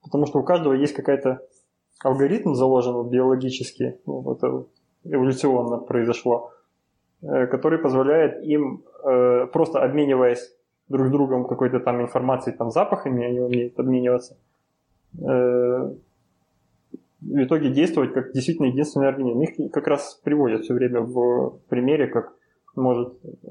Потому 0.01 0.25
что 0.27 0.39
у 0.39 0.43
каждого 0.43 0.73
есть 0.73 0.93
какая-то 0.93 1.41
алгоритм 2.03 2.53
заложен 2.53 3.09
биологически, 3.09 3.99
ну, 4.05 4.31
это 4.31 4.65
эволюционно 5.03 5.77
произошло, 5.79 6.51
который 7.21 7.79
позволяет 7.79 8.43
им, 8.43 8.83
э, 9.03 9.47
просто 9.47 9.81
обмениваясь 9.81 10.53
друг 10.87 11.07
с 11.07 11.11
другом 11.11 11.47
какой-то 11.47 11.79
там 11.79 12.01
информацией, 12.01 12.55
там 12.55 12.71
запахами, 12.71 13.25
они 13.25 13.39
умеют 13.39 13.79
обмениваться, 13.79 14.37
э, 15.19 15.91
в 17.19 17.43
итоге 17.43 17.69
действовать 17.71 18.13
как 18.13 18.31
действительно 18.31 18.67
единственный 18.67 19.09
организм. 19.09 19.41
Их 19.41 19.71
как 19.71 19.87
раз 19.87 20.19
приводят 20.23 20.61
все 20.61 20.73
время 20.73 21.01
в 21.01 21.59
примере, 21.69 22.07
как 22.07 22.33
может 22.75 23.13
э, 23.25 23.47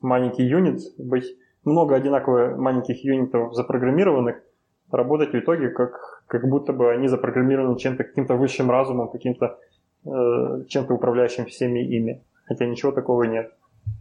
маленький 0.00 0.44
юнит 0.44 0.80
быть, 0.98 1.36
много 1.64 1.94
одинаково 1.94 2.56
маленьких 2.56 3.04
юнитов 3.04 3.54
запрограммированных, 3.54 4.42
работать 4.90 5.32
в 5.32 5.38
итоге 5.38 5.70
как, 5.70 6.22
как 6.26 6.48
будто 6.48 6.72
бы 6.72 6.90
они 6.90 7.08
запрограммированы 7.08 7.78
чем-то, 7.78 8.04
каким-то 8.04 8.34
высшим 8.34 8.70
разумом, 8.70 9.08
каким-то 9.08 9.58
э, 10.04 10.64
чем-то 10.68 10.94
управляющим 10.94 11.46
всеми 11.46 11.80
ими. 11.80 12.22
Хотя 12.50 12.66
ничего 12.66 12.90
такого 12.90 13.22
нет. 13.22 13.52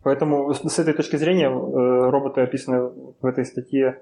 Поэтому 0.03 0.51
с, 0.55 0.79
этой 0.79 0.95
точки 0.95 1.17
зрения 1.17 1.49
э, 1.49 2.09
роботы, 2.09 2.41
описанные 2.41 2.91
в 3.21 3.23
этой 3.23 3.45
статье 3.45 4.01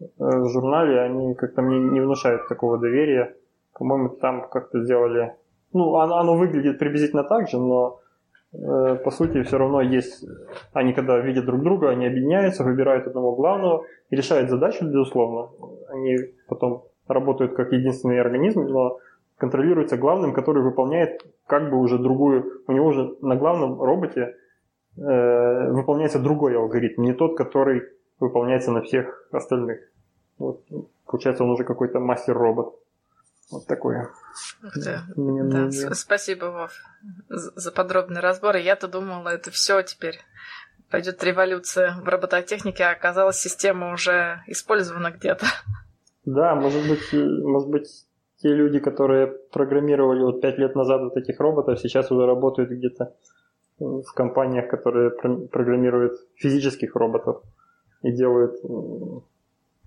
э, 0.00 0.04
в 0.18 0.48
журнале, 0.48 1.00
они 1.00 1.34
как-то 1.36 1.62
мне 1.62 1.78
не 1.78 2.00
внушают 2.00 2.48
такого 2.48 2.76
доверия. 2.76 3.36
По-моему, 3.72 4.08
там 4.08 4.48
как-то 4.48 4.82
сделали... 4.82 5.36
Ну, 5.72 5.94
оно, 5.98 6.16
оно 6.16 6.36
выглядит 6.36 6.80
приблизительно 6.80 7.22
так 7.22 7.48
же, 7.48 7.58
но 7.58 8.00
э, 8.52 8.96
по 8.96 9.12
сути 9.12 9.44
все 9.44 9.58
равно 9.58 9.80
есть... 9.80 10.24
Они 10.72 10.92
когда 10.92 11.20
видят 11.20 11.44
друг 11.44 11.62
друга, 11.62 11.90
они 11.90 12.06
объединяются, 12.06 12.64
выбирают 12.64 13.06
одного 13.06 13.36
главного 13.36 13.84
и 14.10 14.16
решают 14.16 14.50
задачу, 14.50 14.86
безусловно. 14.86 15.50
Они 15.88 16.16
потом 16.48 16.82
работают 17.06 17.54
как 17.54 17.70
единственный 17.70 18.20
организм, 18.20 18.62
но 18.62 18.98
контролируется 19.36 19.96
главным, 19.96 20.32
который 20.32 20.62
выполняет 20.62 21.22
как 21.46 21.70
бы 21.70 21.78
уже 21.78 21.98
другую... 21.98 22.62
У 22.66 22.72
него 22.72 22.86
уже 22.86 23.16
на 23.20 23.36
главном 23.36 23.80
роботе 23.80 24.36
э, 24.96 25.70
выполняется 25.72 26.18
другой 26.18 26.56
алгоритм, 26.56 27.02
не 27.02 27.12
тот, 27.12 27.36
который 27.36 27.82
выполняется 28.20 28.70
на 28.70 28.82
всех 28.82 29.28
остальных. 29.32 29.80
Вот, 30.38 30.62
получается, 31.06 31.44
он 31.44 31.50
уже 31.50 31.64
какой-то 31.64 32.00
мастер-робот. 32.00 32.74
Вот 33.50 33.66
такое. 33.66 34.10
Ух 34.62 34.72
ты. 34.72 35.00
да, 35.16 35.70
спасибо, 35.94 36.46
Вов, 36.46 36.72
за 37.28 37.72
подробный 37.72 38.20
разбор. 38.20 38.56
Я-то 38.56 38.88
думала, 38.88 39.28
это 39.28 39.50
все 39.50 39.82
теперь 39.82 40.18
пойдет 40.90 41.22
революция 41.22 41.96
в 42.00 42.08
робототехнике, 42.08 42.84
а 42.84 42.92
оказалось, 42.92 43.36
система 43.36 43.92
уже 43.92 44.42
использована 44.46 45.10
где-то. 45.10 45.46
Да, 46.24 46.54
может 46.54 46.88
быть, 46.88 47.12
может 47.12 47.68
быть, 47.68 48.06
те 48.38 48.48
люди, 48.48 48.78
которые 48.78 49.26
программировали 49.26 50.22
вот 50.22 50.40
пять 50.40 50.58
лет 50.58 50.74
назад 50.74 51.02
вот 51.02 51.16
этих 51.16 51.40
роботов, 51.40 51.78
сейчас 51.80 52.10
уже 52.10 52.26
работают 52.26 52.70
где-то 52.70 53.14
в 53.78 54.12
компаниях, 54.14 54.68
которые 54.68 55.10
программируют 55.48 56.18
физических 56.36 56.94
роботов 56.94 57.42
и 58.02 58.12
делают 58.12 58.60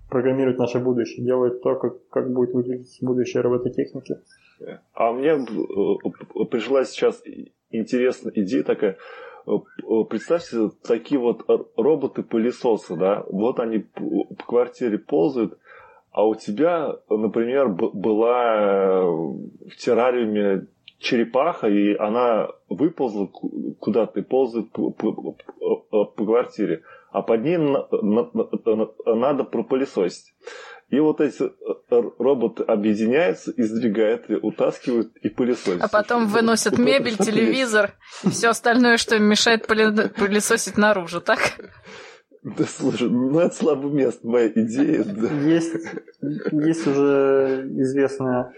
программирует 0.08 0.58
наше 0.58 0.78
будущее, 0.78 1.24
делает 1.24 1.62
то, 1.62 1.76
как, 1.76 2.08
как 2.08 2.32
будет 2.32 2.54
выглядеть 2.54 2.98
будущее 3.02 3.42
робототехники. 3.42 4.16
А 4.94 5.12
мне 5.12 5.32
э, 5.32 6.44
пришла 6.50 6.84
сейчас 6.84 7.22
интересная 7.70 8.32
идея 8.34 8.64
такая. 8.64 8.96
Э, 9.46 9.52
представьте, 10.08 10.70
такие 10.82 11.20
вот 11.20 11.44
роботы-пылесосы, 11.76 12.96
да, 12.96 13.24
вот 13.28 13.60
они 13.60 13.78
по 13.78 14.44
квартире 14.46 14.98
ползают, 14.98 15.58
а 16.18 16.24
у 16.24 16.34
тебя, 16.34 16.96
например, 17.08 17.68
была 17.68 19.02
в 19.02 19.76
террариуме 19.78 20.66
черепаха, 20.98 21.68
и 21.68 21.94
она 21.94 22.48
выползла 22.68 23.26
куда-то 23.78 24.18
и 24.18 24.24
ползает 24.24 24.72
по, 24.72 24.90
по, 24.90 25.12
по, 25.12 26.04
по 26.06 26.24
квартире 26.24 26.82
а 27.12 27.22
под 27.22 27.44
ней 27.44 27.56
надо 27.56 29.44
пропылесосить. 29.44 30.34
И 30.90 30.98
вот 31.00 31.20
эти 31.20 31.42
э, 31.42 31.50
роботы 32.18 32.62
объединяются, 32.62 33.52
издвигают, 33.54 34.24
утаскивают 34.42 35.16
и 35.18 35.28
пылесосят. 35.28 35.82
А 35.82 35.88
потом 35.88 36.26
выносят 36.26 36.78
мебель, 36.78 37.16
телевизор 37.16 37.92
и 38.24 38.30
все 38.30 38.48
остальное, 38.48 38.96
что 38.96 39.16
им 39.16 39.24
мешает 39.24 39.66
пылесосить 39.66 40.78
наружу, 40.78 41.20
так? 41.20 41.38
Да 42.42 42.64
слушай, 42.64 43.08
ну 43.10 43.38
это 43.40 43.54
слабое 43.54 43.92
место, 43.92 44.26
моя 44.26 44.48
идея. 44.48 45.04
Да. 45.04 45.28
Есть, 45.40 45.74
есть 46.52 46.86
уже 46.86 47.66
известная, 47.70 48.52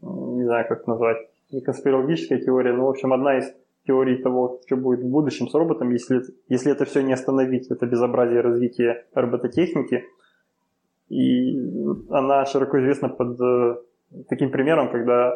не 0.00 0.44
знаю, 0.44 0.66
как 0.68 0.86
назвать, 0.86 1.18
конспирологическая 1.64 2.38
теория, 2.38 2.72
но, 2.72 2.86
в 2.86 2.90
общем, 2.90 3.12
одна 3.12 3.38
из 3.38 3.52
теории 3.86 4.16
того, 4.16 4.60
что 4.66 4.76
будет 4.76 5.00
в 5.00 5.08
будущем 5.08 5.48
с 5.48 5.54
роботом, 5.54 5.90
если, 5.90 6.22
если 6.48 6.72
это 6.72 6.84
все 6.84 7.02
не 7.02 7.12
остановить, 7.12 7.70
это 7.70 7.86
безобразие 7.86 8.40
развития 8.40 9.06
робототехники. 9.14 10.04
И 11.08 11.56
она 12.10 12.44
широко 12.46 12.80
известна 12.80 13.08
под 13.08 13.40
э, 13.40 13.76
таким 14.28 14.50
примером, 14.50 14.90
когда 14.90 15.34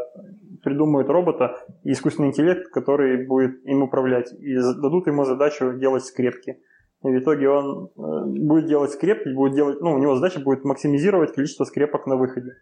придумают 0.65 1.09
робота 1.09 1.59
и 1.85 1.93
искусственный 1.93 2.29
интеллект, 2.29 2.71
который 2.73 3.25
будет 3.25 3.65
им 3.65 3.83
управлять, 3.83 4.33
и 4.33 4.57
дадут 4.57 5.07
ему 5.07 5.25
задачу 5.25 5.75
делать 5.75 6.05
скрепки. 6.05 6.59
И 7.03 7.09
в 7.09 7.19
итоге 7.19 7.49
он 7.49 7.91
э, 7.97 8.25
будет 8.27 8.67
делать 8.67 8.93
скрепки, 8.93 9.29
будет 9.31 9.55
делать, 9.55 9.81
ну, 9.81 9.95
у 9.95 9.99
него 9.99 10.17
задача 10.17 10.41
будет 10.41 10.65
максимизировать 10.65 11.33
количество 11.33 11.65
скрепок 11.65 12.07
на 12.07 12.17
выходе. 12.17 12.57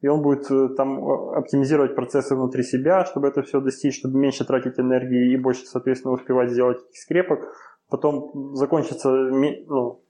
И 0.00 0.08
он 0.08 0.22
будет 0.22 0.50
э, 0.50 0.68
там 0.76 1.04
оптимизировать 1.04 1.94
процессы 1.94 2.34
внутри 2.34 2.62
себя, 2.62 3.04
чтобы 3.04 3.28
это 3.28 3.42
все 3.42 3.60
достичь, 3.60 3.98
чтобы 3.98 4.18
меньше 4.18 4.46
тратить 4.46 4.80
энергии 4.80 5.32
и 5.32 5.36
больше, 5.36 5.66
соответственно, 5.66 6.14
успевать 6.14 6.50
сделать 6.50 6.78
скрепок. 6.94 7.54
Потом 7.90 8.54
закончится, 8.54 9.10
ну, 9.10 10.00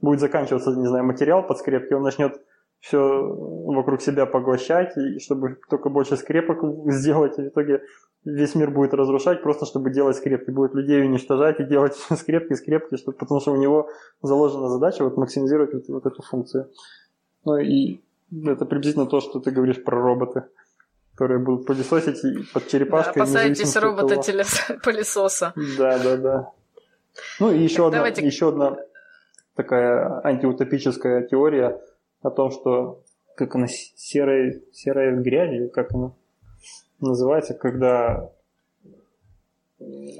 будет 0.00 0.20
заканчиваться, 0.20 0.70
не 0.70 0.86
знаю, 0.86 1.04
материал 1.04 1.46
под 1.46 1.58
скрепки, 1.58 1.92
он 1.92 2.02
начнет 2.02 2.40
все 2.80 2.98
вокруг 2.98 4.00
себя 4.00 4.26
поглощать, 4.26 4.96
и 4.96 5.18
чтобы 5.18 5.58
только 5.68 5.88
больше 5.88 6.16
скрепок 6.16 6.60
сделать, 6.92 7.38
и 7.38 7.42
в 7.42 7.48
итоге 7.48 7.82
весь 8.24 8.54
мир 8.54 8.70
будет 8.70 8.92
разрушать, 8.92 9.42
просто 9.42 9.66
чтобы 9.66 9.90
делать 9.90 10.16
скрепки. 10.16 10.50
Будет 10.50 10.74
людей 10.74 11.02
уничтожать 11.02 11.60
и 11.60 11.64
делать 11.64 11.96
скрепки, 12.16 12.54
скрепки, 12.54 12.96
чтобы, 12.96 13.16
потому 13.16 13.40
что 13.40 13.52
у 13.52 13.56
него 13.56 13.88
заложена 14.22 14.68
задача 14.68 15.04
вот, 15.04 15.16
максимизировать 15.16 15.72
вот, 15.72 15.88
вот 15.88 16.06
эту 16.06 16.22
функцию. 16.22 16.70
Ну 17.44 17.56
и 17.56 18.00
это 18.44 18.64
приблизительно 18.66 19.06
то, 19.06 19.20
что 19.20 19.40
ты 19.40 19.50
говоришь 19.52 19.82
про 19.82 20.00
роботы, 20.00 20.44
которые 21.14 21.38
будут 21.38 21.66
пылесосить 21.66 22.52
под 22.52 22.66
черепашкой. 22.66 23.14
Да, 23.14 23.22
опасайтесь 23.22 23.76
робота-пылесоса. 23.76 25.54
Да, 25.78 25.98
да, 25.98 26.16
да. 26.16 26.50
Ну 27.40 27.50
и 27.50 27.62
еще, 27.62 27.86
одна, 27.86 27.98
давайте... 27.98 28.26
еще 28.26 28.48
одна 28.48 28.76
такая 29.54 30.20
антиутопическая 30.22 31.22
теория 31.22 31.80
о 32.22 32.30
том, 32.30 32.50
что 32.50 33.02
как 33.36 33.54
она 33.54 33.66
серая, 33.68 34.60
серая 34.72 35.16
грязь, 35.16 35.70
как 35.72 35.92
она 35.92 36.12
называется, 37.00 37.54
когда 37.54 38.30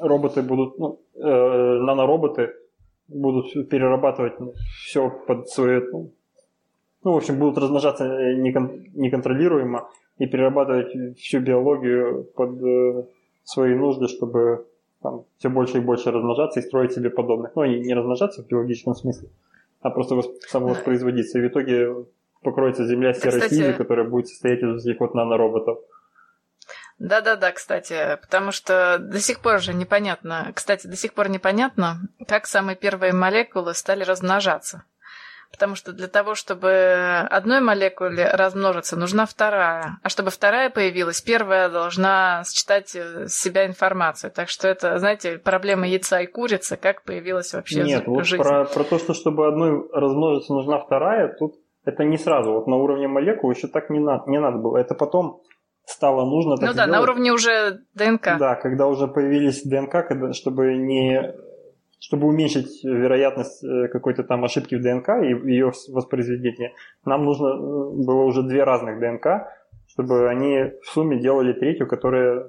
роботы 0.00 0.42
будут, 0.42 0.78
ну, 0.78 1.00
э, 1.14 1.20
нанороботы 1.20 2.54
будут 3.08 3.52
перерабатывать 3.68 4.34
все 4.84 5.10
под 5.26 5.48
свое, 5.48 5.80
ну, 5.90 6.10
ну, 7.04 7.12
в 7.12 7.16
общем, 7.16 7.38
будут 7.38 7.58
размножаться 7.58 8.04
некон, 8.34 8.84
неконтролируемо 8.94 9.88
и 10.18 10.26
перерабатывать 10.26 11.18
всю 11.18 11.40
биологию 11.40 12.24
под 12.34 12.62
э, 12.62 13.04
свои 13.44 13.74
нужды, 13.74 14.08
чтобы 14.08 14.66
там, 15.02 15.24
все 15.38 15.48
больше 15.48 15.78
и 15.78 15.80
больше 15.80 16.10
размножаться 16.10 16.60
и 16.60 16.62
строить 16.62 16.92
себе 16.92 17.10
подобных. 17.10 17.52
Ну, 17.54 17.62
они 17.62 17.80
не 17.80 17.94
размножаться 17.94 18.42
в 18.42 18.48
биологическом 18.48 18.94
смысле, 18.94 19.28
а 19.86 19.90
просто 19.90 20.20
самовоспроизводиться. 20.48 21.38
И 21.38 21.42
в 21.42 21.48
итоге 21.48 22.06
покроется 22.42 22.86
Земля 22.86 23.12
серой 23.14 23.40
Кстати... 23.40 23.54
слизью, 23.54 23.76
которая 23.76 24.06
будет 24.06 24.28
состоять 24.28 24.62
из 24.62 24.84
этих 24.84 25.00
вот 25.00 25.14
нанороботов. 25.14 25.78
Да-да-да, 26.98 27.52
кстати, 27.52 28.18
потому 28.22 28.52
что 28.52 28.98
до 28.98 29.20
сих 29.20 29.40
пор 29.40 29.60
же 29.60 29.74
непонятно, 29.74 30.50
кстати, 30.54 30.86
до 30.86 30.96
сих 30.96 31.12
пор 31.12 31.28
непонятно, 31.28 32.08
как 32.26 32.46
самые 32.46 32.74
первые 32.74 33.12
молекулы 33.12 33.74
стали 33.74 34.02
размножаться. 34.02 34.84
Потому 35.50 35.74
что 35.74 35.92
для 35.92 36.08
того, 36.08 36.34
чтобы 36.34 37.26
одной 37.30 37.60
молекуле 37.60 38.28
размножиться, 38.28 38.96
нужна 38.96 39.26
вторая. 39.26 39.98
А 40.02 40.08
чтобы 40.08 40.30
вторая 40.30 40.70
появилась, 40.70 41.20
первая 41.20 41.68
должна 41.68 42.42
считать 42.52 42.94
э, 42.94 43.26
себя 43.28 43.66
информацию. 43.66 44.30
Так 44.30 44.48
что 44.48 44.68
это, 44.68 44.98
знаете, 44.98 45.38
проблема 45.38 45.86
яйца 45.86 46.20
и 46.20 46.26
курицы, 46.26 46.76
как 46.76 47.04
появилась 47.04 47.54
вообще 47.54 47.82
Нет, 47.82 48.04
жизнь. 48.06 48.36
вот 48.36 48.46
про, 48.46 48.64
про 48.64 48.84
то, 48.84 48.98
что 48.98 49.14
чтобы 49.14 49.46
одной 49.46 49.88
размножиться, 49.92 50.52
нужна 50.52 50.78
вторая, 50.78 51.34
тут 51.38 51.54
это 51.84 52.04
не 52.04 52.18
сразу. 52.18 52.52
Вот 52.52 52.66
на 52.66 52.76
уровне 52.76 53.08
молекул 53.08 53.50
еще 53.50 53.68
так 53.68 53.90
не, 53.90 54.00
на, 54.00 54.22
не 54.26 54.40
надо 54.40 54.58
было. 54.58 54.76
Это 54.76 54.94
потом 54.94 55.40
стало 55.86 56.24
нужно 56.24 56.56
Ну 56.60 56.66
да, 56.66 56.72
делать. 56.72 56.90
на 56.90 57.00
уровне 57.00 57.32
уже 57.32 57.80
ДНК. 57.94 58.36
Да, 58.38 58.56
когда 58.56 58.88
уже 58.88 59.06
появились 59.06 59.62
ДНК, 59.62 60.06
когда, 60.06 60.32
чтобы 60.32 60.76
не 60.76 61.32
чтобы 61.98 62.26
уменьшить 62.26 62.84
вероятность 62.84 63.64
э, 63.64 63.88
какой-то 63.88 64.22
там 64.22 64.44
ошибки 64.44 64.74
в 64.74 64.82
ДНК 64.82 65.08
и 65.22 65.50
ее 65.50 65.72
воспроизведения, 65.88 66.72
нам 67.04 67.24
нужно 67.24 67.46
э, 67.46 68.04
было 68.04 68.22
уже 68.24 68.42
две 68.42 68.64
разных 68.64 69.00
ДНК, 69.00 69.48
чтобы 69.88 70.28
они 70.28 70.72
в 70.82 70.86
сумме 70.86 71.18
делали 71.18 71.52
третью, 71.52 71.86
которая 71.86 72.48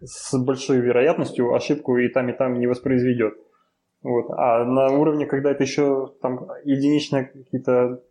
с 0.00 0.36
большой 0.38 0.78
вероятностью 0.78 1.54
ошибку 1.54 1.96
и 1.96 2.08
там, 2.08 2.28
и 2.28 2.32
там 2.32 2.58
не 2.58 2.66
воспроизведет. 2.66 3.34
Вот. 4.02 4.26
А 4.30 4.64
на 4.64 4.90
уровне, 4.90 5.26
когда 5.26 5.52
это 5.52 5.62
еще 5.62 6.12
там 6.20 6.48
единичные 6.64 7.26
какие-то 7.26 8.02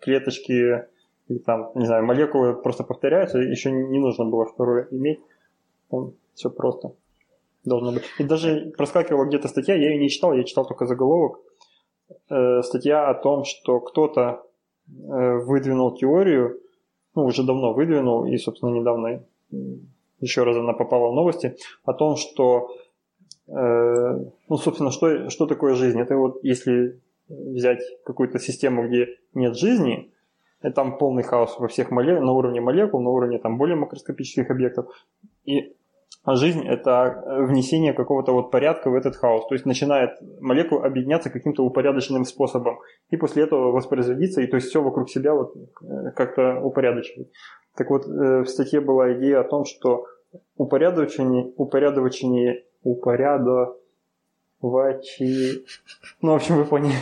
клеточки 0.00 0.84
или 1.28 1.38
там, 1.38 1.72
не 1.74 1.86
знаю, 1.86 2.04
молекулы 2.04 2.54
просто 2.54 2.84
повторяются, 2.84 3.38
еще 3.38 3.72
не 3.72 3.98
нужно 3.98 4.26
было 4.26 4.44
второе 4.44 4.86
иметь. 4.90 5.20
Там 5.90 6.12
все 6.34 6.50
просто 6.50 6.92
должно 7.68 7.92
быть. 7.92 8.04
И 8.18 8.24
даже 8.24 8.72
проскакивала 8.76 9.24
где-то 9.24 9.48
статья, 9.48 9.74
я 9.74 9.90
ее 9.90 9.98
не 9.98 10.08
читал, 10.08 10.32
я 10.32 10.44
читал 10.44 10.66
только 10.66 10.86
заголовок. 10.86 11.40
Э, 12.30 12.62
статья 12.62 13.08
о 13.08 13.14
том, 13.14 13.44
что 13.44 13.80
кто-то 13.80 14.42
э, 14.88 15.38
выдвинул 15.38 15.94
теорию, 15.96 16.60
ну, 17.14 17.24
уже 17.24 17.42
давно 17.42 17.72
выдвинул, 17.72 18.26
и, 18.26 18.36
собственно, 18.36 18.70
недавно 18.70 19.24
еще 20.20 20.44
раз 20.44 20.56
она 20.56 20.72
попала 20.72 21.10
в 21.10 21.14
новости, 21.14 21.56
о 21.84 21.92
том, 21.92 22.16
что, 22.16 22.70
э, 23.48 23.52
ну, 24.48 24.56
собственно, 24.56 24.90
что, 24.90 25.30
что 25.30 25.46
такое 25.46 25.74
жизнь? 25.74 26.00
Это 26.00 26.16
вот 26.16 26.40
если 26.42 27.00
взять 27.28 27.82
какую-то 28.04 28.38
систему, 28.38 28.86
где 28.86 29.08
нет 29.34 29.56
жизни, 29.56 30.12
и 30.62 30.70
там 30.70 30.98
полный 30.98 31.22
хаос 31.22 31.58
во 31.58 31.68
всех 31.68 31.90
молекул, 31.90 32.24
на 32.24 32.32
уровне 32.32 32.60
молекул, 32.60 33.00
на 33.00 33.10
уровне 33.10 33.38
там 33.38 33.58
более 33.58 33.76
макроскопических 33.76 34.50
объектов, 34.50 34.86
и 35.44 35.76
жизнь– 36.26 36.66
это 36.66 37.22
внесение 37.26 37.92
какого-то 37.92 38.32
вот 38.32 38.50
порядка 38.50 38.90
в 38.90 38.94
этот 38.94 39.16
хаос. 39.16 39.46
То 39.48 39.54
есть 39.54 39.64
начинает 39.64 40.10
молекула 40.40 40.84
объединяться 40.84 41.30
каким-то 41.30 41.64
упорядоченным 41.64 42.24
способом. 42.24 42.78
И 43.10 43.16
после 43.16 43.44
этого 43.44 43.70
воспроизводиться, 43.70 44.40
и 44.40 44.46
то 44.46 44.56
есть 44.56 44.68
все 44.68 44.82
вокруг 44.82 45.08
себя 45.08 45.34
вот 45.34 45.54
э, 45.56 46.10
как-то 46.16 46.60
упорядочивать. 46.60 47.30
Так 47.76 47.90
вот, 47.90 48.06
э, 48.06 48.42
в 48.42 48.46
статье 48.46 48.80
была 48.80 49.12
идея 49.14 49.40
о 49.40 49.44
том, 49.44 49.64
что 49.64 50.06
упорядочение, 50.56 51.52
упорядочение, 51.56 52.64
упорядочение, 52.82 53.76
ну, 56.22 56.32
в 56.32 56.36
общем, 56.36 56.56
вы 56.56 56.64
поняли. 56.64 56.94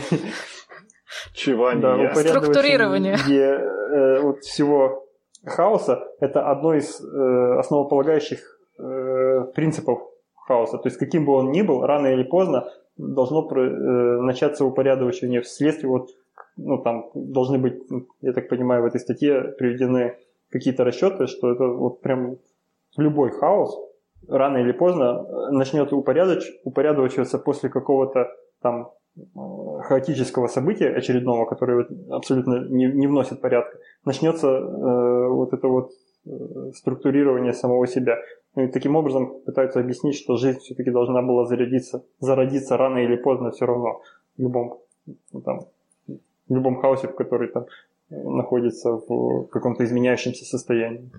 Чевание. 1.33 1.81
Да, 1.81 2.15
Структурирование. 2.15 3.15
Э, 3.15 4.19
вот 4.21 4.39
всего 4.43 5.07
хаоса– 5.45 6.07
это 6.19 6.49
одно 6.49 6.73
из 6.73 7.01
э, 7.01 7.59
основополагающих 7.59 8.54
э, 8.77 9.45
принципов 9.53 10.01
хаоса. 10.35 10.77
То 10.77 10.87
есть 10.87 10.97
каким 10.97 11.25
бы 11.25 11.33
он 11.33 11.51
ни 11.51 11.61
был, 11.61 11.85
рано 11.85 12.07
или 12.07 12.23
поздно 12.23 12.69
должно 12.97 13.49
э, 13.51 14.21
начаться 14.21 14.65
упорядочение 14.65 15.41
вследствие 15.41 15.89
вот, 15.89 16.09
ну 16.57 16.77
там 16.77 17.09
должны 17.13 17.57
быть, 17.57 17.81
я 18.21 18.33
так 18.33 18.47
понимаю, 18.49 18.83
в 18.83 18.85
этой 18.85 18.99
статье 18.99 19.41
приведены 19.57 20.17
какие-то 20.49 20.83
расчеты, 20.83 21.27
что 21.27 21.51
это 21.51 21.65
вот 21.67 22.01
прям 22.01 22.37
любой 22.97 23.31
хаос 23.31 23.77
рано 24.27 24.57
или 24.57 24.71
поздно 24.71 25.51
начнет 25.51 25.91
упорядоч, 25.93 26.43
упорядочиваться 26.63 27.37
после 27.37 27.69
какого-то 27.69 28.31
там 28.61 28.91
э, 29.17 29.21
хаотического 29.83 30.47
события 30.47 30.89
очередного, 30.89 31.45
которое 31.45 31.85
абсолютно 32.09 32.67
не, 32.69 32.85
не 32.85 33.07
вносит 33.07 33.41
порядка, 33.41 33.77
начнется 34.05 34.47
э, 34.47 35.27
вот 35.29 35.53
это 35.53 35.67
вот 35.67 35.91
э, 36.25 36.29
структурирование 36.73 37.53
самого 37.53 37.87
себя. 37.87 38.17
И 38.55 38.67
таким 38.67 38.95
образом 38.95 39.41
пытаются 39.45 39.79
объяснить, 39.79 40.15
что 40.15 40.37
жизнь 40.37 40.59
все-таки 40.59 40.91
должна 40.91 41.21
была 41.21 41.45
зародиться, 41.45 42.03
зародиться 42.19 42.77
рано 42.77 42.99
или 42.99 43.17
поздно 43.17 43.51
все 43.51 43.65
равно 43.65 44.01
в 44.37 44.41
любом, 44.41 44.79
ну, 45.33 45.41
там, 45.41 45.59
в 46.07 46.55
любом 46.55 46.77
хаосе, 46.77 47.07
в 47.07 47.15
который 47.15 47.49
там 47.49 47.65
находится 48.09 48.91
в 48.91 49.47
каком-то 49.47 49.83
изменяющемся 49.83 50.45
состоянии. 50.45 51.11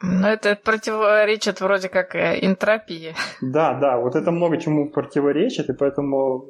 Ну, 0.00 0.26
это 0.26 0.56
противоречит 0.56 1.60
вроде 1.60 1.88
как 1.88 2.14
э, 2.14 2.38
энтропии. 2.42 3.14
Да, 3.40 3.74
да, 3.74 3.98
вот 3.98 4.14
это 4.14 4.30
много 4.30 4.58
чему 4.58 4.88
противоречит, 4.88 5.68
и 5.68 5.72
поэтому 5.72 6.46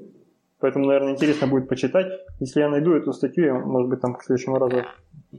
Поэтому, 0.62 0.86
наверное, 0.86 1.14
интересно 1.14 1.48
будет 1.48 1.68
почитать. 1.68 2.06
Если 2.38 2.60
я 2.60 2.68
найду 2.68 2.94
эту 2.94 3.12
статью, 3.12 3.46
я, 3.46 3.54
может 3.54 3.90
быть, 3.90 4.00
там 4.00 4.14
к 4.14 4.22
следующему 4.22 4.60
разу 4.60 4.84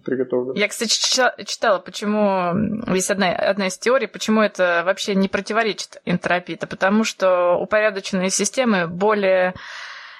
приготовлю. 0.03 0.53
Я, 0.53 0.67
кстати, 0.67 0.91
читала, 1.45 1.79
почему... 1.79 2.93
Есть 2.93 3.09
одна, 3.09 3.31
одна 3.31 3.67
из 3.67 3.77
теорий, 3.77 4.07
почему 4.07 4.41
это 4.41 4.83
вообще 4.85 5.15
не 5.15 5.29
противоречит 5.29 6.01
энтропии. 6.03 6.55
Это 6.55 6.67
потому 6.67 7.05
что 7.05 7.55
упорядоченные 7.55 8.29
системы 8.31 8.87
более 8.87 9.53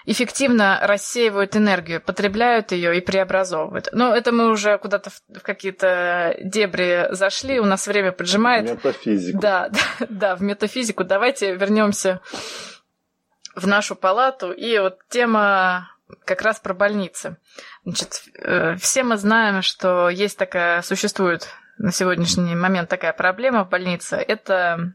эффективно 0.06 0.80
рассеивают 0.84 1.58
энергию, 1.58 2.00
потребляют 2.00 2.72
ее 2.72 2.98
и 2.98 3.02
преобразовывают. 3.02 3.90
Но 3.92 4.16
это 4.16 4.32
мы 4.32 4.50
уже 4.52 4.78
куда-то 4.78 5.10
в 5.10 5.42
какие-то 5.42 6.38
дебри 6.42 7.08
зашли, 7.12 7.60
у 7.60 7.66
нас 7.66 7.88
время 7.88 8.14
поджимает. 8.14 8.70
Метафизику. 8.70 9.40
Да, 9.42 9.70
да, 9.70 10.06
да, 10.10 10.36
в 10.38 10.42
метафизику. 10.42 11.04
Давайте 11.04 11.56
вернемся 11.56 12.22
в 13.56 13.68
нашу 13.68 13.96
палату. 13.96 14.52
И 14.52 14.78
вот 14.80 15.00
тема 15.10 15.90
как 16.26 16.42
раз 16.42 16.60
про 16.60 16.74
больницы. 16.74 17.38
Значит, 17.86 18.24
э, 18.36 18.76
все 18.76 19.04
мы 19.04 19.18
знаем, 19.18 19.62
что 19.62 20.10
есть 20.10 20.38
такая, 20.38 20.82
существует 20.82 21.48
на 21.78 21.92
сегодняшний 21.92 22.56
момент 22.56 22.90
такая 22.90 23.14
проблема 23.14 23.66
в 23.66 23.70
больнице. 23.70 24.16
Это 24.16 24.94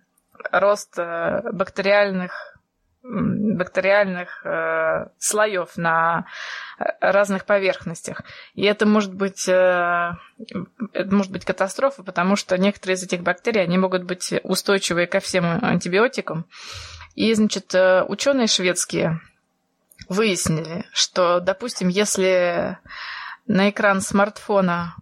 рост 0.52 0.98
э, 0.98 1.42
бактериальных 1.52 2.57
бактериальных 3.02 4.44
э, 4.44 5.06
слоев 5.18 5.76
на 5.76 6.26
разных 7.00 7.44
поверхностях. 7.44 8.22
И 8.54 8.64
это 8.64 8.86
может 8.86 9.14
быть, 9.14 9.48
э, 9.48 10.12
это 10.92 11.14
может 11.14 11.32
быть 11.32 11.44
катастрофа, 11.44 12.02
потому 12.02 12.36
что 12.36 12.58
некоторые 12.58 12.96
из 12.96 13.02
этих 13.02 13.22
бактерий, 13.22 13.62
они 13.62 13.78
могут 13.78 14.04
быть 14.04 14.34
устойчивы 14.42 15.06
ко 15.06 15.20
всем 15.20 15.44
антибиотикам. 15.62 16.46
И, 17.14 17.32
значит, 17.34 17.74
э, 17.74 18.04
ученые 18.04 18.46
шведские 18.46 19.20
выяснили, 20.08 20.84
что, 20.92 21.40
допустим, 21.40 21.88
если 21.88 22.78
на 23.46 23.70
экран 23.70 24.00
смартфона 24.00 24.94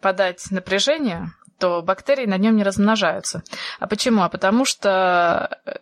подать 0.00 0.50
напряжение, 0.50 1.32
то 1.58 1.82
бактерии 1.82 2.26
на 2.26 2.36
нем 2.36 2.56
не 2.56 2.62
размножаются. 2.62 3.42
А 3.78 3.86
почему? 3.86 4.22
А 4.22 4.28
потому 4.28 4.64
что 4.64 5.58
э, 5.64 5.76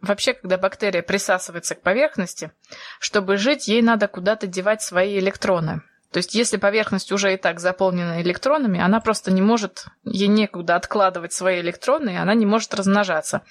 вообще, 0.00 0.34
когда 0.34 0.58
бактерия 0.58 1.02
присасывается 1.02 1.74
к 1.74 1.82
поверхности, 1.82 2.52
чтобы 3.00 3.36
жить, 3.36 3.68
ей 3.68 3.82
надо 3.82 4.08
куда-то 4.08 4.46
девать 4.46 4.82
свои 4.82 5.18
электроны. 5.18 5.82
То 6.10 6.18
есть, 6.18 6.34
если 6.34 6.56
поверхность 6.56 7.12
уже 7.12 7.34
и 7.34 7.36
так 7.36 7.60
заполнена 7.60 8.22
электронами, 8.22 8.80
она 8.80 8.98
просто 8.98 9.30
не 9.30 9.42
может, 9.42 9.84
ей 10.04 10.28
некуда 10.28 10.76
откладывать 10.76 11.34
свои 11.34 11.60
электроны, 11.60 12.10
и 12.14 12.16
она 12.16 12.32
не 12.32 12.46
может 12.46 12.72
размножаться. 12.72 13.42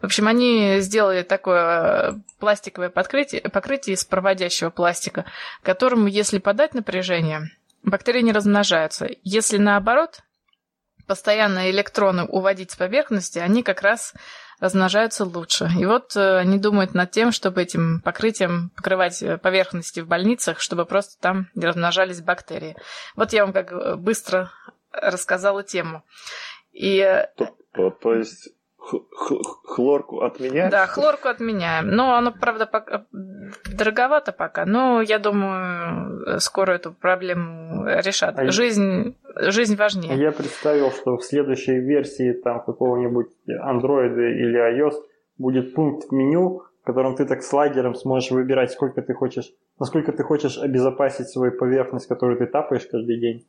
В 0.00 0.04
общем, 0.04 0.28
они 0.28 0.80
сделали 0.80 1.22
такое 1.22 2.20
пластиковое 2.38 2.90
покрытие, 2.90 3.40
покрытие 3.40 3.94
из 3.94 4.04
проводящего 4.04 4.68
пластика, 4.68 5.24
которому, 5.62 6.06
если 6.06 6.38
подать 6.38 6.74
напряжение, 6.74 7.50
бактерии 7.82 8.20
не 8.20 8.32
размножаются. 8.32 9.08
Если 9.22 9.56
наоборот, 9.56 10.20
постоянно 11.06 11.70
электроны 11.70 12.24
уводить 12.24 12.72
с 12.72 12.76
поверхности, 12.76 13.38
они 13.38 13.62
как 13.62 13.80
раз 13.80 14.12
размножаются 14.62 15.24
лучше. 15.24 15.68
И 15.76 15.84
вот 15.84 16.14
э, 16.14 16.38
они 16.38 16.56
думают 16.56 16.94
над 16.94 17.10
тем, 17.10 17.32
чтобы 17.32 17.60
этим 17.60 18.00
покрытием 18.00 18.70
покрывать 18.76 19.20
э, 19.20 19.36
поверхности 19.36 19.98
в 19.98 20.06
больницах, 20.06 20.60
чтобы 20.60 20.86
просто 20.86 21.20
там 21.20 21.48
не 21.56 21.66
размножались 21.66 22.22
бактерии. 22.22 22.76
Вот 23.16 23.32
я 23.32 23.44
вам 23.44 23.52
как 23.52 23.72
э, 23.72 23.96
быстро 23.96 24.52
рассказала 24.92 25.64
тему. 25.64 26.04
И... 26.70 27.00
То, 27.36 27.56
то, 27.72 27.90
то 27.90 28.14
есть 28.14 28.50
хлорку 28.82 30.20
отменяем? 30.20 30.70
Да, 30.70 30.86
хлорку 30.86 31.28
отменяем. 31.28 31.88
Но 31.88 32.14
оно, 32.14 32.32
правда, 32.32 32.66
пока, 32.66 33.06
дороговато 33.78 34.32
пока. 34.32 34.66
Но 34.66 35.00
я 35.02 35.18
думаю, 35.18 36.40
скоро 36.40 36.72
эту 36.72 36.92
проблему 36.92 37.84
решат. 37.86 38.38
А 38.38 38.50
жизнь, 38.50 39.16
жизнь 39.36 39.76
важнее. 39.76 40.16
Я 40.16 40.32
представил, 40.32 40.90
что 40.90 41.16
в 41.16 41.24
следующей 41.24 41.78
версии 41.78 42.32
там 42.32 42.62
какого-нибудь 42.64 43.28
Android 43.48 44.14
или 44.14 44.58
iOS 44.58 44.94
будет 45.38 45.74
пункт 45.74 46.08
в 46.08 46.12
меню, 46.12 46.62
в 46.82 46.84
котором 46.84 47.14
ты 47.14 47.24
так 47.24 47.42
с 47.42 47.52
лагером 47.52 47.94
сможешь 47.94 48.30
выбирать, 48.30 48.72
сколько 48.72 49.02
ты 49.02 49.14
хочешь, 49.14 49.52
насколько 49.78 50.12
ты 50.12 50.24
хочешь 50.24 50.58
обезопасить 50.58 51.28
свою 51.28 51.52
поверхность, 51.52 52.08
которую 52.08 52.38
ты 52.38 52.46
тапаешь 52.46 52.86
каждый 52.86 53.20
день 53.20 53.46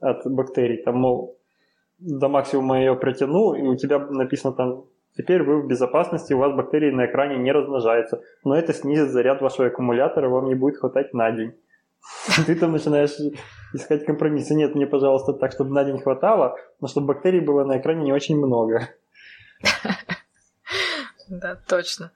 от 0.00 0.26
бактерий. 0.26 0.82
Там, 0.82 0.96
мол, 0.96 1.38
до 1.98 2.28
максимума 2.28 2.78
ее 2.78 2.94
протянул, 2.94 3.54
и 3.54 3.62
у 3.62 3.76
тебя 3.76 3.98
написано 3.98 4.54
там 4.54 4.84
Теперь 5.16 5.42
вы 5.42 5.62
в 5.62 5.66
безопасности, 5.66 6.34
у 6.34 6.38
вас 6.38 6.54
бактерии 6.54 6.90
на 6.90 7.06
экране 7.06 7.38
не 7.38 7.50
размножаются, 7.50 8.20
но 8.44 8.54
это 8.54 8.74
снизит 8.74 9.10
заряд 9.10 9.40
вашего 9.40 9.68
аккумулятора, 9.68 10.28
вам 10.28 10.44
не 10.46 10.54
будет 10.54 10.78
хватать 10.78 11.14
на 11.14 11.30
день. 11.30 11.58
Ты 12.46 12.54
там 12.54 12.72
начинаешь 12.72 13.16
искать 13.72 14.04
компромиссы. 14.04 14.54
Нет, 14.54 14.74
мне, 14.74 14.86
пожалуйста, 14.86 15.32
так, 15.32 15.52
чтобы 15.52 15.70
на 15.70 15.84
день 15.84 15.98
хватало, 16.00 16.56
но 16.80 16.88
чтобы 16.88 17.14
бактерий 17.14 17.40
было 17.40 17.64
на 17.64 17.78
экране 17.78 18.04
не 18.04 18.12
очень 18.12 18.36
много. 18.36 18.88
Да, 21.28 21.56
точно. 21.66 22.12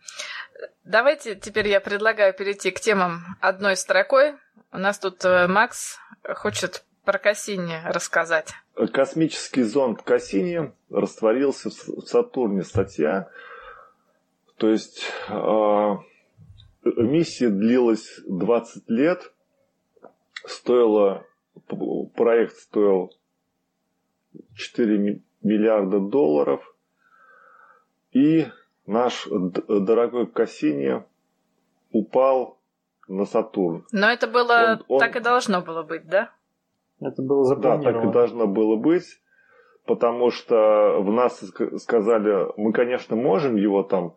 Давайте 0.85 1.35
теперь 1.35 1.67
я 1.67 1.81
предлагаю 1.81 2.33
перейти 2.33 2.71
к 2.71 2.79
темам 2.79 3.23
одной 3.41 3.75
строкой. 3.75 4.35
У 4.71 4.79
нас 4.79 5.01
тут 5.01 5.25
э, 5.25 5.49
Макс 5.49 5.99
хочет 6.37 6.85
про 7.05 7.19
Кассини 7.19 7.75
рассказать. 7.87 8.55
Космический 8.89 9.63
зонд 9.63 10.03
Кассини 10.03 10.73
растворился 10.91 11.71
в 11.71 12.03
Сатурне. 12.07 12.63
Статья. 12.63 13.29
То 14.57 14.69
есть 14.69 15.03
э, 15.29 15.97
миссия 16.85 17.49
длилась 17.49 18.21
20 18.27 18.89
лет. 18.89 19.33
Стоило, 20.47 21.27
проект 22.15 22.57
стоил 22.57 23.13
4 24.55 25.21
миллиарда 25.43 26.01
долларов. 26.01 26.75
И 28.13 28.47
наш 28.87 29.27
дорогой 29.29 30.27
Кассини 30.27 31.05
упал 31.93 32.59
на 33.09 33.25
Сатурн. 33.25 33.87
Но 33.93 34.11
это 34.11 34.27
было, 34.27 34.79
он, 34.79 34.85
он... 34.89 35.01
так 35.01 35.17
и 35.17 35.21
должно 35.21 35.61
было 35.61 35.83
быть, 35.83 36.07
да? 36.07 36.33
Это 37.01 37.23
было 37.23 37.45
запланировано. 37.45 37.93
Да, 37.93 38.01
так 38.01 38.11
и 38.11 38.13
должно 38.13 38.47
было 38.47 38.77
быть, 38.77 39.21
потому 39.87 40.31
что 40.31 40.99
в 41.01 41.11
нас 41.11 41.43
сказали, 41.79 42.49
мы, 42.57 42.73
конечно, 42.73 43.17
можем 43.17 43.57
его 43.57 43.83
там 43.83 44.15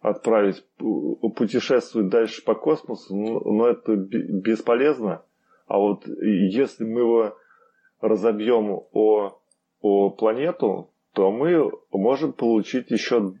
отправить 0.00 0.64
путешествовать 0.78 2.08
дальше 2.08 2.44
по 2.44 2.54
космосу, 2.54 3.14
но 3.14 3.68
это 3.68 3.96
бесполезно. 3.96 5.22
А 5.66 5.78
вот 5.78 6.06
если 6.06 6.84
мы 6.84 7.00
его 7.00 7.36
разобьем 8.00 8.80
о, 8.92 9.38
о 9.82 10.10
планету, 10.10 10.90
то 11.12 11.30
мы 11.30 11.70
можем 11.92 12.32
получить 12.32 12.90
еще 12.90 13.32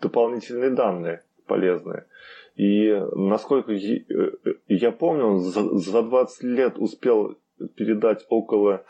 дополнительные 0.00 0.70
данные 0.70 1.22
полезные. 1.48 2.06
И 2.56 2.92
насколько 3.14 3.72
я 4.68 4.92
помню, 4.92 5.38
за, 5.38 5.76
за 5.78 6.02
20 6.02 6.42
лет 6.44 6.78
успел 6.78 7.36
передать 7.76 8.24
около 8.28 8.84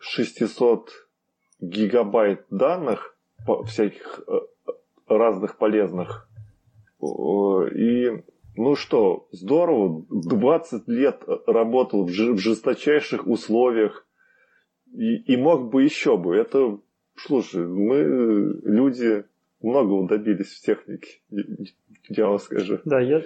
600 0.00 0.90
гигабайт 1.60 2.44
данных, 2.50 3.16
всяких 3.66 4.22
э, 4.26 4.72
разных 5.06 5.58
полезных. 5.58 6.28
И, 7.00 8.22
ну 8.56 8.74
что, 8.76 9.28
здорово, 9.32 10.04
20 10.08 10.88
лет 10.88 11.22
работал 11.46 12.04
в 12.04 12.10
жесточайших 12.10 13.26
условиях 13.26 14.06
и, 14.92 15.16
и 15.16 15.36
мог 15.36 15.70
бы 15.70 15.82
еще 15.82 16.16
бы. 16.16 16.36
Это, 16.36 16.78
слушай, 17.16 17.66
мы, 17.66 18.02
люди, 18.64 19.24
многого 19.60 20.06
добились 20.08 20.52
в 20.52 20.64
технике, 20.64 21.20
я 22.08 22.28
вам 22.28 22.38
скажу. 22.38 22.78
Да, 22.84 23.00
я, 23.00 23.22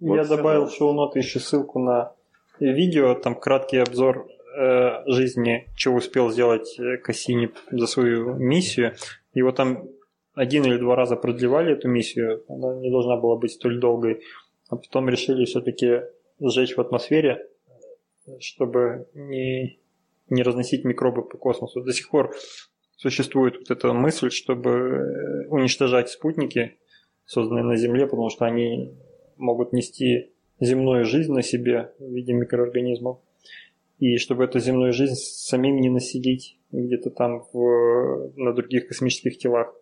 вот 0.00 0.16
я 0.16 0.24
добавил 0.24 0.66
в 0.66 0.72
шоу-ноты 0.72 1.18
еще 1.18 1.38
ссылку 1.40 1.78
на 1.78 2.14
видео, 2.60 3.14
там 3.14 3.34
краткий 3.34 3.78
обзор 3.78 4.28
э, 4.56 5.02
жизни, 5.06 5.68
чего 5.76 5.96
успел 5.96 6.30
сделать 6.30 6.78
э, 6.78 6.98
Кассини 6.98 7.50
за 7.70 7.86
свою 7.86 8.34
миссию. 8.34 8.94
Его 9.34 9.52
там 9.52 9.88
один 10.34 10.64
или 10.64 10.76
два 10.76 10.96
раза 10.96 11.16
продлевали 11.16 11.72
эту 11.72 11.88
миссию, 11.88 12.44
она 12.48 12.74
не 12.76 12.90
должна 12.90 13.16
была 13.16 13.36
быть 13.36 13.52
столь 13.52 13.80
долгой, 13.80 14.22
а 14.68 14.76
потом 14.76 15.08
решили 15.08 15.44
все-таки 15.44 16.02
сжечь 16.38 16.76
в 16.76 16.80
атмосфере, 16.80 17.46
чтобы 18.38 19.08
не, 19.14 19.78
не 20.28 20.42
разносить 20.42 20.84
микробы 20.84 21.22
по 21.22 21.36
космосу. 21.36 21.82
До 21.82 21.92
сих 21.92 22.08
пор 22.10 22.34
существует 22.96 23.56
вот 23.58 23.70
эта 23.70 23.92
мысль, 23.92 24.30
чтобы 24.30 24.70
э, 24.70 25.46
уничтожать 25.48 26.10
спутники, 26.10 26.78
созданные 27.24 27.64
на 27.64 27.76
Земле, 27.76 28.06
потому 28.06 28.30
что 28.30 28.44
они 28.44 28.94
могут 29.36 29.72
нести 29.72 30.32
земную 30.60 31.04
жизнь 31.04 31.32
на 31.32 31.42
себе 31.42 31.92
в 31.98 32.12
виде 32.12 32.32
микроорганизмов. 32.32 33.18
И 33.98 34.16
чтобы 34.16 34.44
эту 34.44 34.60
земную 34.60 34.92
жизнь 34.92 35.14
самим 35.14 35.80
не 35.80 35.90
населить 35.90 36.58
где-то 36.72 37.10
там 37.10 37.44
в, 37.52 38.32
на 38.36 38.52
других 38.52 38.88
космических 38.88 39.36
телах. 39.38 39.74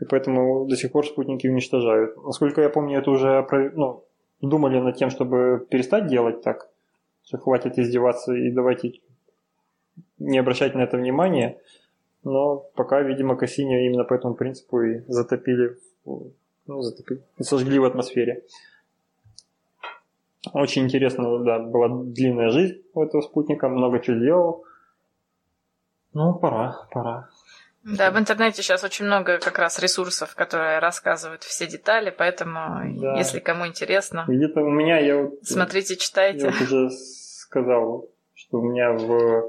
И 0.00 0.04
поэтому 0.04 0.66
до 0.66 0.76
сих 0.76 0.92
пор 0.92 1.06
спутники 1.06 1.46
уничтожают. 1.46 2.16
Насколько 2.22 2.60
я 2.60 2.68
помню, 2.68 2.98
это 2.98 3.10
уже 3.10 3.46
ну, 3.74 4.04
думали 4.40 4.78
над 4.78 4.96
тем, 4.96 5.10
чтобы 5.10 5.66
перестать 5.70 6.06
делать 6.06 6.42
так, 6.42 6.68
что 7.24 7.38
хватит 7.38 7.78
издеваться 7.78 8.34
и 8.34 8.50
давайте 8.50 9.00
не 10.18 10.38
обращать 10.38 10.74
на 10.74 10.80
это 10.80 10.96
внимания. 10.98 11.58
Но 12.24 12.56
пока, 12.74 13.00
видимо, 13.02 13.36
Кассини 13.36 13.86
именно 13.86 14.04
по 14.04 14.14
этому 14.14 14.34
принципу 14.34 14.82
и 14.82 15.00
затопили, 15.08 15.76
ну, 16.04 16.82
затопили, 16.82 17.22
сожгли 17.40 17.78
в 17.78 17.84
атмосфере. 17.84 18.42
Очень 20.52 20.84
интересно, 20.84 21.38
да, 21.44 21.58
была 21.58 21.88
длинная 21.88 22.50
жизнь 22.50 22.82
у 22.94 23.02
этого 23.02 23.20
спутника, 23.22 23.68
много 23.68 24.00
чего 24.00 24.16
делал. 24.16 24.64
Ну, 26.12 26.34
пора, 26.34 26.86
пора. 26.90 27.28
Да, 27.84 28.10
в 28.10 28.18
интернете 28.18 28.62
сейчас 28.62 28.82
очень 28.82 29.04
много 29.04 29.38
как 29.38 29.58
раз 29.58 29.78
ресурсов, 29.78 30.34
которые 30.34 30.80
рассказывают 30.80 31.44
все 31.44 31.68
детали, 31.68 32.12
поэтому, 32.16 33.00
да. 33.00 33.16
если 33.16 33.38
кому 33.38 33.66
интересно, 33.66 34.24
где-то 34.26 34.60
у 34.60 34.70
меня 34.70 34.98
я 34.98 35.22
вот, 35.22 35.34
смотрите, 35.44 35.96
читайте. 35.96 36.46
Я 36.46 36.50
вот 36.50 36.60
уже 36.60 36.90
сказал, 36.90 38.08
что 38.34 38.58
у 38.58 38.62
меня 38.62 38.92
в 38.92 39.48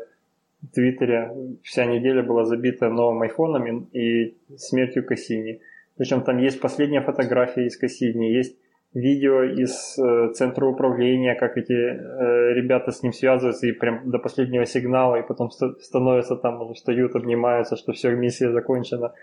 Твиттере 0.71 1.31
вся 1.63 1.85
неделя 1.85 2.21
была 2.21 2.45
забита 2.45 2.89
новым 2.89 3.23
айфоном 3.23 3.85
и 3.93 4.37
смертью 4.55 5.03
Кассини. 5.05 5.61
Причем 5.97 6.21
там 6.21 6.37
есть 6.37 6.59
последняя 6.59 7.01
фотография 7.01 7.65
из 7.65 7.75
Кассини, 7.75 8.31
есть 8.31 8.55
видео 8.97 9.43
из 9.43 9.97
э, 9.99 10.33
центра 10.33 10.65
управления, 10.65 11.35
как 11.35 11.57
эти 11.57 11.73
э, 11.73 12.53
ребята 12.53 12.91
с 12.91 13.03
ним 13.03 13.13
связываются 13.13 13.67
и 13.67 13.71
прям 13.71 14.09
до 14.09 14.17
последнего 14.17 14.65
сигнала, 14.65 15.17
и 15.17 15.27
потом 15.27 15.51
ст- 15.51 15.81
становятся 15.81 16.35
там, 16.35 16.73
встают, 16.73 17.15
обнимаются, 17.15 17.75
что 17.75 17.93
все, 17.93 18.11
миссия 18.15 18.51
закончена. 18.51 19.13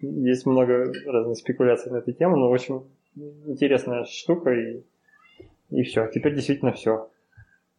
Есть 0.00 0.46
много 0.46 0.92
разных 1.06 1.38
спекуляций 1.38 1.92
на 1.92 1.98
эту 1.98 2.12
тему, 2.12 2.36
но 2.36 2.50
очень 2.50 2.82
интересная 3.46 4.04
штука, 4.04 4.50
и, 4.50 4.82
и 5.70 5.82
все. 5.82 6.08
Теперь 6.08 6.34
действительно 6.34 6.72
все. 6.72 7.10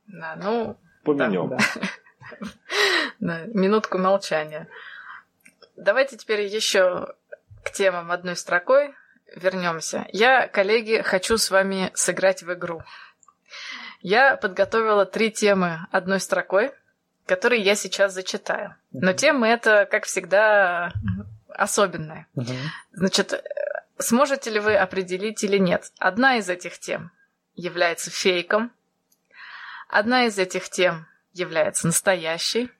Да, 0.07 0.37
ну... 0.41 0.75
Поменем. 1.03 1.49
Да. 1.49 1.57
Да, 3.19 3.41
минутку 3.53 3.99
молчания. 3.99 4.67
Давайте 5.75 6.17
теперь 6.17 6.41
еще 6.41 7.13
к 7.63 7.71
темам 7.71 8.09
одной 8.09 8.35
строкой 8.35 8.95
вернемся. 9.35 10.07
Я, 10.11 10.47
коллеги, 10.47 11.01
хочу 11.01 11.37
с 11.37 11.49
вами 11.49 11.91
сыграть 11.93 12.43
в 12.43 12.53
игру. 12.53 12.83
Я 14.01 14.35
подготовила 14.35 15.05
три 15.05 15.31
темы 15.31 15.79
одной 15.91 16.19
строкой, 16.19 16.71
которые 17.25 17.61
я 17.61 17.75
сейчас 17.75 18.13
зачитаю. 18.13 18.75
Но 18.91 19.13
темы 19.13 19.47
это, 19.47 19.87
как 19.89 20.05
всегда, 20.05 20.91
особенные. 21.49 22.25
Значит, 22.91 23.43
сможете 23.97 24.49
ли 24.49 24.59
вы 24.59 24.75
определить 24.75 25.43
или 25.43 25.57
нет? 25.57 25.91
Одна 25.99 26.37
из 26.37 26.49
этих 26.49 26.79
тем 26.79 27.11
является 27.55 28.09
фейком, 28.09 28.71
одна 29.87 30.25
из 30.25 30.39
этих 30.39 30.69
тем 30.69 31.07
является 31.33 31.87
настоящей, 31.87 32.71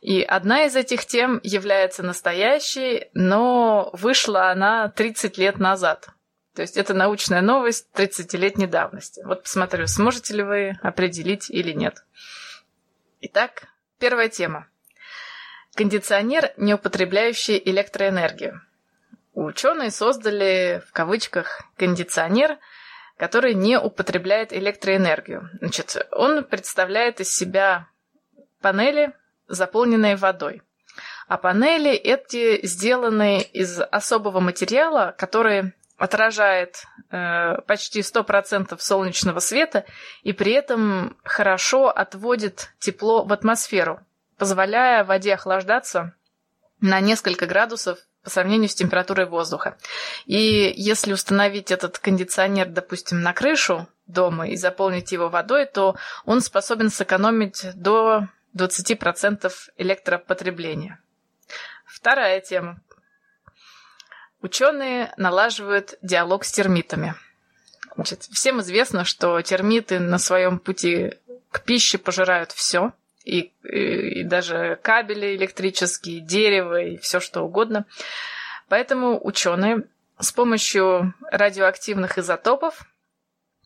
и 0.00 0.22
одна 0.22 0.64
из 0.64 0.76
этих 0.76 1.06
тем 1.06 1.40
является 1.42 2.02
настоящей, 2.02 3.08
но 3.14 3.90
вышла 3.92 4.50
она 4.50 4.88
30 4.88 5.38
лет 5.38 5.58
назад. 5.58 6.08
То 6.54 6.62
есть 6.62 6.76
это 6.76 6.94
научная 6.94 7.40
новость 7.40 7.86
30-летней 7.94 8.66
давности. 8.66 9.22
Вот 9.24 9.44
посмотрю, 9.44 9.86
сможете 9.86 10.34
ли 10.34 10.42
вы 10.42 10.78
определить 10.82 11.50
или 11.50 11.72
нет. 11.72 12.04
Итак, 13.20 13.68
первая 13.98 14.28
тема. 14.28 14.66
Кондиционер, 15.74 16.52
не 16.56 16.74
употребляющий 16.74 17.62
электроэнергию. 17.64 18.60
Ученые 19.34 19.92
создали, 19.92 20.82
в 20.88 20.92
кавычках, 20.92 21.62
кондиционер, 21.76 22.58
который 23.16 23.54
не 23.54 23.78
употребляет 23.78 24.52
электроэнергию. 24.52 25.50
Значит, 25.60 26.08
он 26.10 26.42
представляет 26.42 27.20
из 27.20 27.32
себя 27.32 27.86
панели, 28.60 29.12
заполненные 29.48 30.16
водой. 30.16 30.62
А 31.26 31.36
панели 31.36 31.90
эти 31.90 32.64
сделаны 32.66 33.40
из 33.40 33.80
особого 33.80 34.40
материала, 34.40 35.14
который 35.18 35.74
отражает 35.98 36.84
э, 37.10 37.60
почти 37.66 38.00
100% 38.00 38.76
солнечного 38.78 39.40
света 39.40 39.84
и 40.22 40.32
при 40.32 40.52
этом 40.52 41.16
хорошо 41.24 41.88
отводит 41.88 42.72
тепло 42.78 43.24
в 43.24 43.32
атмосферу, 43.32 44.00
позволяя 44.38 45.04
воде 45.04 45.34
охлаждаться 45.34 46.14
на 46.80 47.00
несколько 47.00 47.46
градусов 47.46 47.98
по 48.22 48.30
сравнению 48.30 48.68
с 48.68 48.74
температурой 48.74 49.26
воздуха. 49.26 49.76
И 50.26 50.72
если 50.76 51.12
установить 51.12 51.70
этот 51.72 51.98
кондиционер, 51.98 52.68
допустим, 52.68 53.22
на 53.22 53.32
крышу 53.32 53.88
дома 54.06 54.48
и 54.48 54.56
заполнить 54.56 55.12
его 55.12 55.28
водой, 55.28 55.66
то 55.66 55.96
он 56.24 56.40
способен 56.40 56.90
сэкономить 56.90 57.66
до 57.74 58.28
20% 58.58 59.52
электропотребления. 59.76 61.00
Вторая 61.86 62.40
тема. 62.40 62.80
Ученые 64.40 65.12
налаживают 65.16 65.94
диалог 66.02 66.44
с 66.44 66.52
термитами. 66.52 67.14
Значит, 67.94 68.22
всем 68.24 68.60
известно, 68.60 69.04
что 69.04 69.40
термиты 69.42 69.98
на 69.98 70.18
своем 70.18 70.58
пути 70.58 71.14
к 71.50 71.62
пище 71.62 71.98
пожирают 71.98 72.52
все, 72.52 72.92
и, 73.24 73.52
и, 73.64 74.20
и 74.20 74.24
даже 74.24 74.78
кабели 74.82 75.34
электрические, 75.34 76.20
дерево 76.20 76.80
и 76.80 76.98
все 76.98 77.18
что 77.20 77.42
угодно. 77.42 77.86
Поэтому 78.68 79.18
ученые 79.24 79.84
с 80.20 80.32
помощью 80.32 81.14
радиоактивных 81.30 82.18
изотопов 82.18 82.84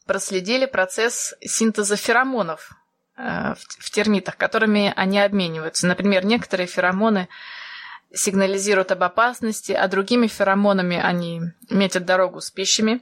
проследили 0.07 0.66
процесс 0.66 1.34
синтеза 1.40 1.97
феромонов 1.97 2.72
Э, 3.17 3.55
в 3.79 3.91
термитах, 3.91 4.39
которыми 4.39 4.93
они 4.97 5.21
обмениваются. 5.21 5.87
Например, 5.87 6.25
некоторые 6.25 6.67
феромоны 6.67 7.29
сигнализируют 8.15 8.91
об 8.91 9.03
опасности, 9.03 9.73
а 9.73 9.87
другими 9.89 10.27
феромонами 10.27 10.99
они 10.99 11.43
метят 11.69 12.07
дорогу 12.07 12.41
с 12.41 12.51
пищами. 12.51 13.01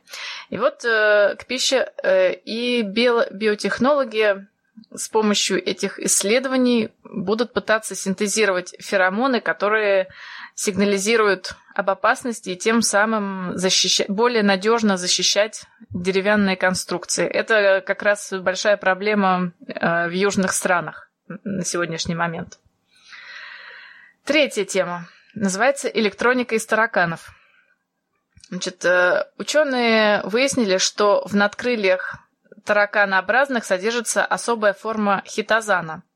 И 0.49 0.59
вот 0.59 0.85
э, 0.85 1.37
к 1.37 1.47
пище 1.47 1.93
э, 2.03 2.35
и 2.35 2.83
био 2.83 3.29
биотехнологи 3.31 4.47
с 4.93 5.09
помощью 5.09 5.65
этих 5.65 6.01
исследований 6.01 6.91
будут 7.05 7.53
пытаться 7.53 7.95
синтезировать 7.95 8.75
феромоны, 8.81 9.41
которые 9.41 10.09
сигнализируют 10.61 11.55
об 11.75 11.89
опасности 11.89 12.51
и 12.51 12.57
тем 12.57 12.83
самым 12.83 13.57
защищать, 13.57 14.11
более 14.11 14.43
надежно 14.43 14.99
защищать 14.99 15.65
деревянные 15.89 16.55
конструкции. 16.55 17.27
Это 17.27 17.83
как 17.87 18.03
раз 18.03 18.31
большая 18.31 18.77
проблема 18.77 19.53
э, 19.67 20.09
в 20.09 20.11
южных 20.11 20.53
странах 20.53 21.11
на 21.45 21.65
сегодняшний 21.65 22.15
момент. 22.15 22.59
Третья 24.25 24.67
тема 24.67 25.09
называется 25.33 25.89
электроника 25.89 26.55
из 26.55 26.67
тараканов. 26.67 27.31
Значит, 28.51 28.85
э, 28.85 29.25
ученые 29.39 30.21
выяснили, 30.25 30.77
что 30.77 31.27
в 31.27 31.35
надкрыльях 31.35 32.19
тараканообразных 32.67 33.65
содержится 33.65 34.27
особая 34.27 34.75
форма 34.75 35.23
хитозана– 35.25 36.03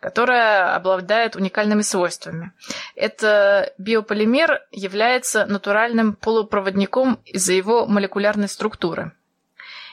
которая 0.00 0.74
обладает 0.74 1.36
уникальными 1.36 1.82
свойствами. 1.82 2.52
Это 2.94 3.72
биополимер 3.78 4.62
является 4.70 5.46
натуральным 5.46 6.14
полупроводником 6.14 7.20
из-за 7.24 7.52
его 7.52 7.86
молекулярной 7.86 8.48
структуры. 8.48 9.12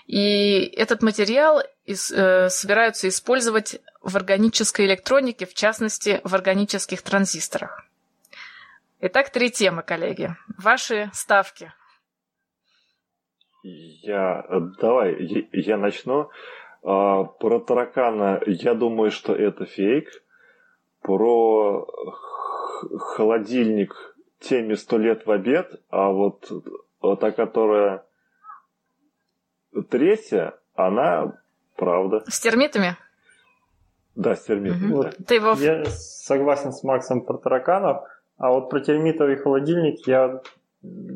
И 0.06 0.60
этот 0.78 1.02
материал 1.02 1.64
из, 1.86 2.12
э, 2.12 2.50
собираются 2.50 3.08
использовать 3.08 3.82
в 4.02 4.16
органической 4.16 4.86
электронике, 4.86 5.48
в 5.48 5.56
частности, 5.56 6.22
в 6.24 6.36
органических 6.36 7.02
транзисторах. 7.02 7.86
Итак, 9.00 9.32
три 9.32 9.50
темы, 9.50 9.82
коллеги. 9.82 10.36
Ваши 10.58 11.10
ставки. 11.14 11.74
Я, 13.64 14.46
давай, 14.80 15.16
я, 15.20 15.44
я 15.52 15.78
начну. 15.78 16.30
А, 16.86 17.24
про 17.24 17.60
таракана 17.60 18.40
я 18.46 18.76
думаю, 18.76 19.10
что 19.10 19.34
это 19.34 19.66
фейк. 19.66 20.08
Про 21.02 21.88
холодильник 23.16 24.16
теме 24.40 24.76
сто 24.76 24.98
лет 24.98 25.26
в 25.26 25.32
обед, 25.32 25.82
а 25.90 26.12
вот 26.12 26.52
та, 27.20 27.32
которая 27.32 28.06
третья, 29.90 30.60
она 30.76 31.34
правда. 31.76 32.24
С 32.28 32.40
термитами? 32.40 32.98
Да, 34.16 34.36
с 34.36 34.44
термитами. 34.44 34.92
Угу. 34.92 35.04
Да. 35.04 35.12
Ты 35.28 35.36
его... 35.36 35.54
Я 35.54 35.86
согласен 35.86 36.72
с 36.72 36.84
Максом 36.84 37.22
про 37.22 37.38
тараканов, 37.38 38.04
а 38.38 38.52
вот 38.52 38.70
про 38.70 38.80
термитовый 38.80 39.38
холодильник 39.38 40.08
я 40.08 40.42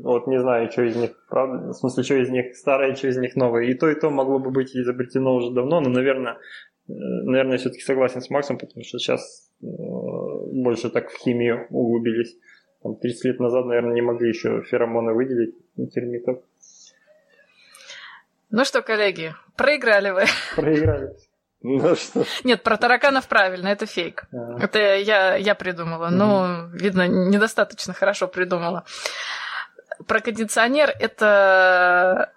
вот 0.04 0.28
не 0.28 0.40
знаю, 0.40 0.72
что 0.72 0.84
из 0.84 0.96
них, 0.96 1.12
правда, 1.28 1.70
в 1.70 1.74
смысле, 1.74 2.04
что 2.04 2.16
из 2.16 2.30
них 2.30 2.56
старое, 2.56 2.96
что 2.96 3.08
из 3.08 3.18
них 3.18 3.36
новое. 3.36 3.66
И 3.66 3.74
то, 3.74 3.90
и 3.90 4.00
то 4.00 4.10
могло 4.10 4.40
бы 4.40 4.52
быть 4.52 4.76
изобретено 4.76 5.36
уже 5.36 5.52
давно, 5.52 5.82
но, 5.82 5.90
наверное, 5.90 6.34
э, 6.88 6.94
наверное, 6.94 7.54
я 7.54 7.58
все-таки 7.58 7.84
согласен 7.84 8.22
с 8.22 8.30
Максом, 8.30 8.58
потому 8.58 8.84
что 8.84 8.98
сейчас 9.00 9.52
э, 9.62 9.66
больше 9.66 10.90
так 10.90 11.10
в 11.10 11.18
химию 11.18 11.68
углубились. 11.70 12.36
Там 12.82 12.96
30 12.96 13.26
лет 13.26 13.40
назад, 13.40 13.66
наверное, 13.66 13.94
не 13.94 14.02
могли 14.02 14.30
еще 14.30 14.64
феромоны 14.64 15.14
выделить 15.14 15.56
термитов. 15.92 16.40
Ну 18.52 18.66
что, 18.66 18.82
коллеги, 18.82 19.36
проиграли 19.56 20.12
вы. 20.12 20.24
Проиграли. 20.56 21.14
Ну 21.62 21.96
что? 21.96 22.24
Нет, 22.46 22.64
про 22.64 22.78
тараканов 22.78 23.28
правильно, 23.28 23.68
это 23.68 23.86
фейк. 23.86 24.24
А. 24.32 24.60
Это 24.64 24.96
я, 24.96 25.36
я 25.36 25.56
придумала, 25.56 26.10
но, 26.10 26.70
видно, 26.74 27.08
недостаточно 27.08 27.94
хорошо 27.94 28.28
придумала. 28.28 28.86
Про 30.08 30.20
кондиционер 30.22 30.94
это 31.00 32.32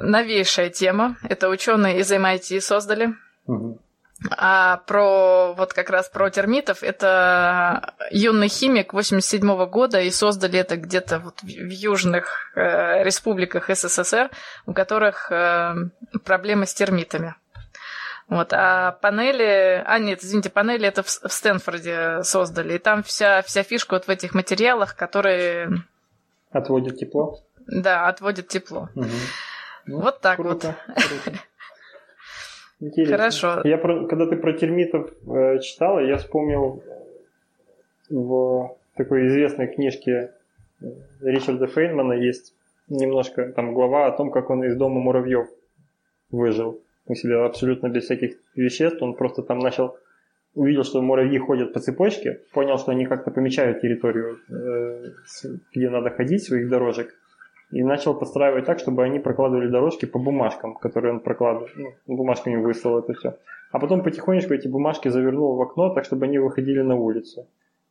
новейшая 0.00 0.70
тема. 0.70 1.16
Это 1.28 1.48
ученые 1.48 2.00
из 2.00 2.10
MIT 2.12 2.60
создали. 2.60 3.14
А 4.36 4.78
про 4.78 5.54
вот 5.54 5.72
как 5.72 5.90
раз 5.90 6.08
про 6.08 6.28
термитов 6.28 6.82
это 6.82 7.94
юный 8.10 8.48
химик 8.48 8.92
87 8.92 9.66
года 9.66 10.00
и 10.00 10.10
создали 10.10 10.58
это 10.58 10.76
где-то 10.76 11.20
вот 11.20 11.40
в 11.40 11.46
южных 11.46 12.52
э, 12.56 13.04
республиках 13.04 13.70
СССР, 13.70 14.30
у 14.66 14.72
которых 14.72 15.30
э, 15.30 15.74
проблемы 16.24 16.66
с 16.66 16.74
термитами. 16.74 17.36
Вот, 18.28 18.52
а 18.52 18.92
панели, 19.00 19.82
а 19.86 19.98
нет, 19.98 20.22
извините, 20.22 20.50
панели 20.50 20.86
это 20.86 21.02
в, 21.02 21.06
в 21.06 21.32
Стэнфорде 21.32 22.22
создали, 22.24 22.74
и 22.74 22.78
там 22.78 23.02
вся, 23.02 23.40
вся 23.42 23.62
фишка 23.62 23.94
вот 23.94 24.06
в 24.06 24.10
этих 24.10 24.34
материалах, 24.34 24.96
которые, 24.96 25.70
Отводит 26.50 26.98
тепло. 26.98 27.38
да, 27.66 28.08
отводят 28.08 28.48
тепло. 28.48 28.88
Мгм. 28.94 29.08
Ну, 29.86 30.00
Вот 30.00 30.20
так 30.20 30.36
круто, 30.36 30.76
круто. 30.86 31.38
Интересно. 32.80 33.16
Хорошо. 33.16 33.60
Я 33.64 33.78
про, 33.78 34.06
когда 34.06 34.26
ты 34.26 34.36
про 34.36 34.52
термитов 34.52 35.10
э, 35.26 35.58
читала, 35.60 36.00
я 36.00 36.16
вспомнил 36.16 36.82
в 38.08 38.76
такой 38.96 39.26
известной 39.28 39.66
книжке 39.66 40.32
э, 40.80 40.86
Ричарда 41.20 41.66
Фейнмана 41.66 42.12
есть 42.12 42.54
немножко 42.88 43.52
там 43.52 43.74
глава 43.74 44.06
о 44.06 44.12
том, 44.12 44.30
как 44.30 44.50
он 44.50 44.64
из 44.64 44.76
дома 44.76 45.00
муравьев 45.00 45.48
выжил 46.30 46.80
у 47.06 47.14
себя 47.14 47.44
абсолютно 47.44 47.88
без 47.88 48.04
всяких 48.04 48.36
веществ. 48.54 49.02
Он 49.02 49.14
просто 49.14 49.42
там 49.42 49.58
начал 49.58 49.96
увидел, 50.58 50.84
что 50.84 51.00
муравьи 51.02 51.38
ходят 51.38 51.72
по 51.72 51.80
цепочке, 51.80 52.40
понял, 52.52 52.78
что 52.78 52.90
они 52.92 53.06
как-то 53.06 53.30
помечают 53.30 53.80
территорию, 53.80 54.38
э, 54.50 55.04
где 55.74 55.90
надо 55.90 56.10
ходить, 56.10 56.42
своих 56.42 56.68
дорожек, 56.68 57.14
и 57.70 57.82
начал 57.82 58.14
подстраивать 58.14 58.64
так, 58.64 58.78
чтобы 58.78 59.04
они 59.04 59.18
прокладывали 59.18 59.68
дорожки 59.68 60.06
по 60.06 60.18
бумажкам, 60.18 60.74
которые 60.74 61.14
он 61.14 61.20
прокладывал, 61.20 61.68
ну, 61.76 62.16
бумажками 62.16 62.56
выслал 62.56 62.98
это 62.98 63.12
все. 63.12 63.36
А 63.70 63.78
потом 63.78 64.02
потихонечку 64.02 64.54
эти 64.54 64.68
бумажки 64.68 65.08
завернул 65.08 65.56
в 65.56 65.62
окно, 65.62 65.90
так 65.94 66.04
чтобы 66.04 66.26
они 66.26 66.38
выходили 66.38 66.80
на 66.82 66.96
улицу. 66.96 67.46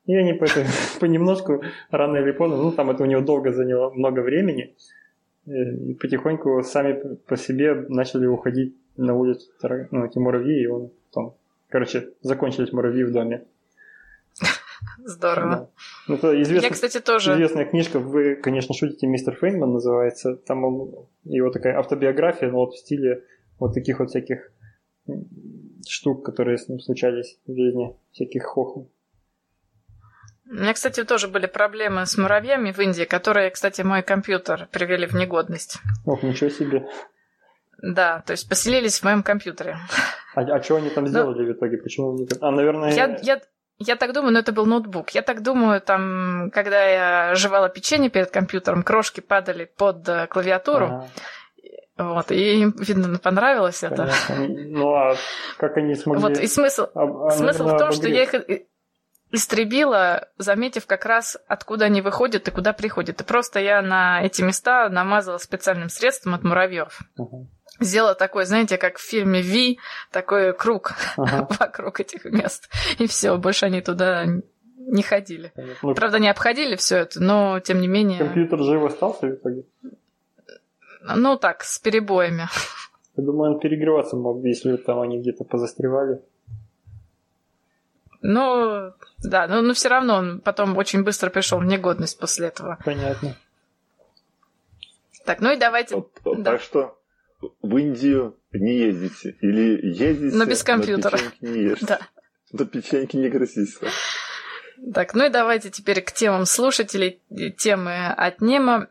И 0.06 0.16
они 0.16 0.34
по 0.34 0.46
этой- 0.46 0.66
понемножку, 1.00 1.62
рано 1.92 2.18
или 2.18 2.32
поздно, 2.32 2.58
ну 2.58 2.72
там 2.72 2.90
это 2.90 3.04
у 3.04 3.06
него 3.06 3.22
долго 3.22 3.54
заняло 3.54 3.92
много 3.92 4.22
времени, 4.22 4.74
э, 5.46 5.52
и 5.52 5.94
потихоньку 5.94 6.64
сами 6.64 7.18
по 7.28 7.38
себе 7.38 7.86
начали 7.90 8.26
уходить 8.26 8.76
на 8.98 9.14
улицу 9.14 9.48
ну, 9.92 10.06
эти 10.06 10.18
муравьи, 10.20 10.64
и 10.64 10.68
он 10.68 10.90
там, 11.14 11.34
короче, 11.70 12.10
закончились 12.22 12.72
муравьи 12.72 13.04
в 13.04 13.12
доме. 13.12 13.46
Здорово. 15.00 15.56
Да. 15.56 15.70
Ну, 16.08 16.16
Это 16.16 16.42
известно, 16.42 16.68
Я, 16.68 16.74
кстати, 16.74 17.00
тоже... 17.00 17.34
Известная 17.34 17.66
книжка, 17.66 18.00
вы, 18.00 18.36
конечно, 18.36 18.74
шутите, 18.74 19.08
мистер 19.08 19.36
Фейнман 19.36 19.74
называется. 19.74 20.36
Там 20.36 20.64
он, 20.66 21.08
его 21.24 21.50
такая 21.50 21.78
автобиография, 21.78 22.50
но 22.50 22.58
вот 22.58 22.74
в 22.74 22.78
стиле 22.78 23.24
вот 23.60 23.74
таких 23.74 24.00
вот 24.00 24.10
всяких 24.10 24.52
штук, 25.88 26.26
которые 26.26 26.58
с 26.58 26.68
ним 26.68 26.80
случались 26.80 27.40
в 27.46 27.56
жизни, 27.56 27.96
всяких 28.12 28.44
хохм. 28.44 28.88
У 30.50 30.54
меня, 30.54 30.74
кстати, 30.74 31.04
тоже 31.04 31.28
были 31.28 31.46
проблемы 31.46 32.06
с 32.06 32.18
муравьями 32.18 32.72
в 32.72 32.80
Индии, 32.80 33.04
которые, 33.04 33.50
кстати, 33.50 33.82
мой 33.82 34.02
компьютер 34.02 34.70
привели 34.72 35.06
в 35.06 35.14
негодность. 35.14 35.80
Ох, 36.06 36.24
ничего 36.24 36.50
себе. 36.50 36.88
Да, 37.82 38.24
то 38.26 38.32
есть 38.32 38.48
поселились 38.48 39.00
в 39.00 39.04
моем 39.04 39.24
компьютере. 39.24 39.78
А, 40.46 40.62
что 40.62 40.76
они 40.76 40.90
там 40.90 41.08
сделали 41.08 41.46
в 41.52 41.56
итоге? 41.56 41.78
Почему 41.78 42.14
они 42.14 42.28
А, 42.42 42.52
наверное... 42.52 42.90
Ну, 42.92 42.96
Я, 42.96 43.18
я, 43.22 43.42
я 43.80 43.96
так 43.96 44.14
думаю, 44.14 44.34
но 44.34 44.40
это 44.40 44.52
был 44.52 44.66
ноутбук. 44.66 45.10
Я 45.12 45.22
так 45.22 45.42
думаю, 45.42 45.82
там, 45.82 46.52
когда 46.54 46.84
я 46.86 47.36
жевала 47.36 47.70
печенье 47.70 48.10
перед 48.10 48.30
компьютером, 48.30 48.84
крошки 48.84 49.20
падали 49.22 49.66
под 49.66 50.08
э, 50.10 50.28
клавиатуру. 50.28 50.86
Ага, 50.86 51.08
Вот, 51.98 52.32
и 52.32 52.62
им, 52.62 52.76
видно, 52.78 53.18
понравилось 53.18 53.82
это. 53.84 53.96
понятно. 53.96 54.36
Они- 54.36 54.66
Ну, 54.72 54.94
а 54.94 55.16
как 55.58 55.78
они 55.78 55.96
смогли... 55.96 56.22
Вот, 56.22 56.38
и 56.38 56.48
смысл, 56.48 56.84
об- 56.94 57.18
а, 57.24 57.32
смысл 57.32 57.68
в 57.68 57.78
том, 57.78 57.92
что 57.92 58.08
я 58.08 58.24
их 58.24 58.34
истребила, 59.32 60.28
заметив 60.38 60.86
как 60.86 61.06
раз, 61.06 61.38
откуда 61.48 61.86
они 61.86 62.02
выходят 62.02 62.48
и 62.48 62.52
куда 62.52 62.74
приходят. 62.74 63.20
И 63.22 63.24
просто 63.24 63.60
я 63.60 63.82
на 63.82 64.22
эти 64.24 64.42
места 64.42 64.88
намазала 64.90 65.38
специальным 65.38 65.90
средством 65.90 66.34
от 66.36 66.44
муравьев. 66.44 67.00
Ага, 67.18 67.48
Сделала 67.80 68.16
такой, 68.16 68.46
знаете, 68.46 68.78
как 68.78 68.98
в 68.98 69.02
фильме 69.02 69.42
Ви, 69.42 69.80
такой 70.12 70.54
круг 70.54 70.94
ага, 71.16 71.48
вокруг 71.60 72.00
этих 72.00 72.26
мест. 72.26 72.70
И 72.98 73.08
все, 73.08 73.38
больше 73.38 73.66
они 73.66 73.82
туда 73.82 74.26
не 74.78 75.04
ходили. 75.04 75.52
Ну, 75.84 75.94
Правда, 75.94 76.20
не 76.20 76.30
обходили 76.30 76.76
все 76.76 76.98
это, 76.98 77.22
но 77.22 77.60
тем 77.60 77.82
не 77.82 77.88
менее, 77.88 78.20
компьютер 78.20 78.60
жив 78.64 78.84
остался 78.84 79.28
в 79.28 79.32
итоге? 79.32 79.64
ну 81.16 81.38
так, 81.38 81.64
с 81.64 81.80
перебоями. 81.80 82.48
Я 83.16 83.24
думаю, 83.24 83.54
он 83.54 83.60
перегреваться 83.60 84.16
мог, 84.16 84.44
если 84.44 84.76
там 84.78 85.00
они 85.00 85.20
где-то 85.20 85.44
позастревали. 85.44 86.22
Ну, 88.22 88.94
да, 89.24 89.48
но, 89.48 89.62
но 89.62 89.74
все 89.74 89.90
равно 89.90 90.16
он 90.18 90.42
потом 90.42 90.78
очень 90.78 91.04
быстро 91.04 91.30
пришел 91.30 91.60
в 91.60 91.66
негодность 91.66 92.20
после 92.20 92.48
этого. 92.48 92.78
Понятно. 92.84 93.36
Так, 95.26 95.42
ну 95.42 95.52
и 95.52 95.58
давайте. 95.58 95.96
Вот, 95.96 96.12
Да. 96.44 96.52
Так 96.52 96.62
что 96.62 96.97
в 97.62 97.78
Индию 97.78 98.38
не 98.52 98.78
ездите. 98.78 99.36
Или 99.42 99.80
ездите, 99.86 100.36
Но 100.36 100.46
без 100.46 100.64
компьютера. 100.64 101.18
печеньки 101.18 101.38
не 101.46 101.62
ешьте. 101.64 101.86
Да. 101.86 102.00
До 102.52 102.66
печеньки 102.66 103.16
не 103.18 103.30
грозись. 103.30 103.78
Так, 104.94 105.14
ну 105.14 105.26
и 105.26 105.30
давайте 105.30 105.70
теперь 105.70 106.02
к 106.02 106.12
темам 106.12 106.46
слушателей, 106.46 107.22
темы 107.58 108.08
от 108.08 108.42
Нема. 108.42 108.88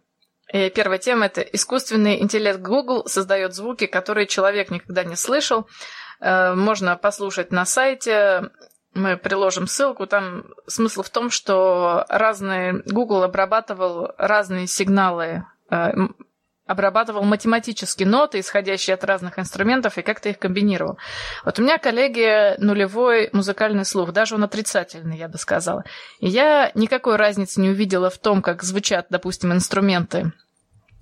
И 0.53 0.71
первая 0.71 0.99
тема 0.99 1.27
это 1.27 1.41
искусственный 1.41 2.21
интеллект 2.21 2.61
Google 2.61 3.07
создает 3.07 3.55
звуки, 3.55 3.87
которые 3.87 4.27
человек 4.27 4.71
никогда 4.71 5.05
не 5.05 5.17
слышал. 5.17 5.69
Э, 6.21 6.55
Можно 6.55 6.97
послушать 6.97 7.51
на 7.51 7.65
сайте. 7.65 8.51
Мы 8.95 9.17
приложим 9.17 9.67
ссылку. 9.67 10.07
Там 10.07 10.47
смысл 10.67 11.03
в 11.03 11.11
том, 11.11 11.31
что 11.31 12.05
разные 12.09 12.83
Google 12.87 13.25
обрабатывал 13.25 14.13
разные 14.19 14.67
сигналы, 14.67 15.45
э, 15.71 15.93
обрабатывал 16.67 17.23
математические 17.23 18.09
ноты, 18.09 18.41
исходящие 18.41 18.95
от 18.95 19.05
разных 19.05 19.39
инструментов, 19.39 19.99
и 19.99 20.03
как-то 20.03 20.29
их 20.29 20.39
комбинировал. 20.39 20.99
Вот 21.45 21.59
у 21.59 21.63
меня, 21.63 21.79
коллеги, 21.79 22.61
нулевой 22.61 23.31
музыкальный 23.33 23.85
слух, 23.85 24.13
даже 24.13 24.35
он 24.35 24.45
отрицательный, 24.45 25.17
я 25.17 25.29
бы 25.29 25.39
сказала. 25.39 25.85
И 26.21 26.29
я 26.29 26.73
никакой 26.75 27.17
разницы 27.17 27.61
не 27.61 27.71
увидела 27.71 28.11
в 28.11 28.19
том, 28.19 28.43
как 28.43 28.63
звучат, 28.63 29.07
допустим, 29.11 29.53
инструменты 29.53 30.33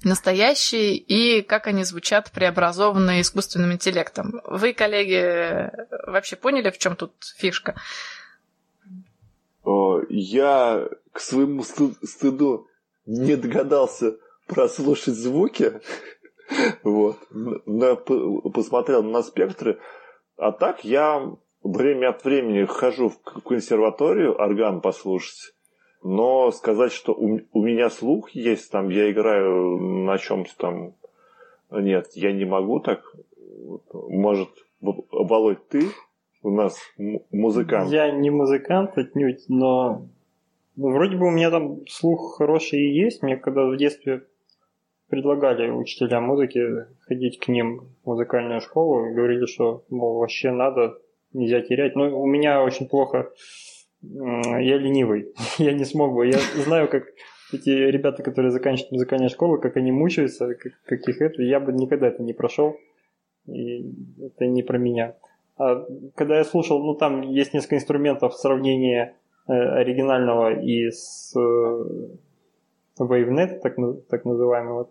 настоящие 0.02 0.96
и 0.96 1.40
как 1.40 1.66
они 1.66 1.82
звучат 1.82 2.30
преобразованные 2.30 3.22
искусственным 3.22 3.72
интеллектом. 3.72 4.42
Вы, 4.44 4.74
коллеги, 4.74 5.70
вообще 6.06 6.36
поняли, 6.36 6.70
в 6.70 6.76
чем 6.76 6.94
тут 6.94 7.12
фишка? 7.38 7.74
Я 10.10 10.86
к 11.12 11.20
своему 11.20 11.62
стыд- 11.62 11.96
стыду 12.04 12.68
не 13.06 13.36
догадался 13.36 14.16
прослушать 14.46 15.14
звуки. 15.14 15.80
Вот. 16.82 17.16
На- 17.30 17.96
посмотрел 17.96 19.02
на 19.02 19.22
спектры. 19.22 19.78
А 20.36 20.52
так 20.52 20.84
я 20.84 21.32
время 21.62 22.10
от 22.10 22.24
времени 22.24 22.64
хожу 22.64 23.08
в 23.08 23.18
консерваторию 23.42 24.38
орган 24.38 24.80
послушать. 24.80 25.54
Но 26.02 26.50
сказать, 26.50 26.92
что 26.92 27.14
у, 27.14 27.40
у 27.52 27.62
меня 27.62 27.88
слух 27.88 28.30
есть, 28.30 28.70
там 28.70 28.90
я 28.90 29.10
играю 29.10 29.78
на 29.78 30.18
чем-то 30.18 30.50
там. 30.58 30.94
Нет, 31.70 32.08
я 32.14 32.32
не 32.32 32.44
могу 32.44 32.80
так. 32.80 33.00
Может, 33.92 34.50
Володь, 34.80 35.66
ты 35.68 35.86
у 36.42 36.50
нас 36.50 36.78
музыкант? 37.32 37.90
Я 37.90 38.10
не 38.10 38.28
музыкант 38.28 38.98
отнюдь, 38.98 39.44
но 39.48 40.06
вроде 40.76 41.16
бы 41.16 41.28
у 41.28 41.30
меня 41.30 41.50
там 41.50 41.86
слух 41.86 42.36
хороший 42.36 42.80
и 42.80 42.94
есть. 42.94 43.22
Мне 43.22 43.38
когда 43.38 43.64
в 43.64 43.76
детстве 43.78 44.26
предлагали 45.14 45.70
учителя 45.70 46.20
музыки 46.20 46.86
ходить 47.02 47.38
к 47.38 47.46
ним 47.46 47.86
в 48.02 48.08
музыкальную 48.08 48.60
школу 48.60 49.14
говорили, 49.14 49.46
что, 49.46 49.84
мол, 49.88 50.18
вообще 50.18 50.50
надо, 50.50 50.98
нельзя 51.32 51.60
терять. 51.60 51.94
Но 51.94 52.20
у 52.20 52.26
меня 52.26 52.64
очень 52.64 52.88
плохо, 52.88 53.30
я 54.02 54.76
ленивый, 54.76 55.32
я 55.58 55.72
не 55.72 55.84
смог 55.84 56.14
бы. 56.14 56.26
Я 56.26 56.38
знаю, 56.64 56.88
как 56.88 57.04
эти 57.52 57.70
ребята, 57.70 58.24
которые 58.24 58.50
заканчивают 58.50 58.90
музыкальную 58.90 59.30
школу, 59.30 59.60
как 59.60 59.76
они 59.76 59.92
мучаются, 59.92 60.52
как, 60.54 60.72
как 60.84 61.08
их 61.08 61.22
это, 61.22 61.42
я 61.42 61.60
бы 61.60 61.72
никогда 61.72 62.08
это 62.08 62.20
не 62.24 62.32
прошел, 62.32 62.76
и 63.46 63.88
это 64.20 64.46
не 64.46 64.64
про 64.64 64.78
меня. 64.78 65.14
А 65.56 65.86
когда 66.16 66.38
я 66.38 66.44
слушал, 66.44 66.84
ну 66.84 66.96
там 66.96 67.22
есть 67.22 67.54
несколько 67.54 67.76
инструментов 67.76 68.34
сравнения 68.34 69.14
э, 69.46 69.52
оригинального 69.52 70.60
и 70.60 70.90
с 70.90 71.32
э, 71.38 71.84
WaveNet, 72.98 73.60
так, 73.60 73.76
так 74.08 74.24
называемого, 74.24 74.90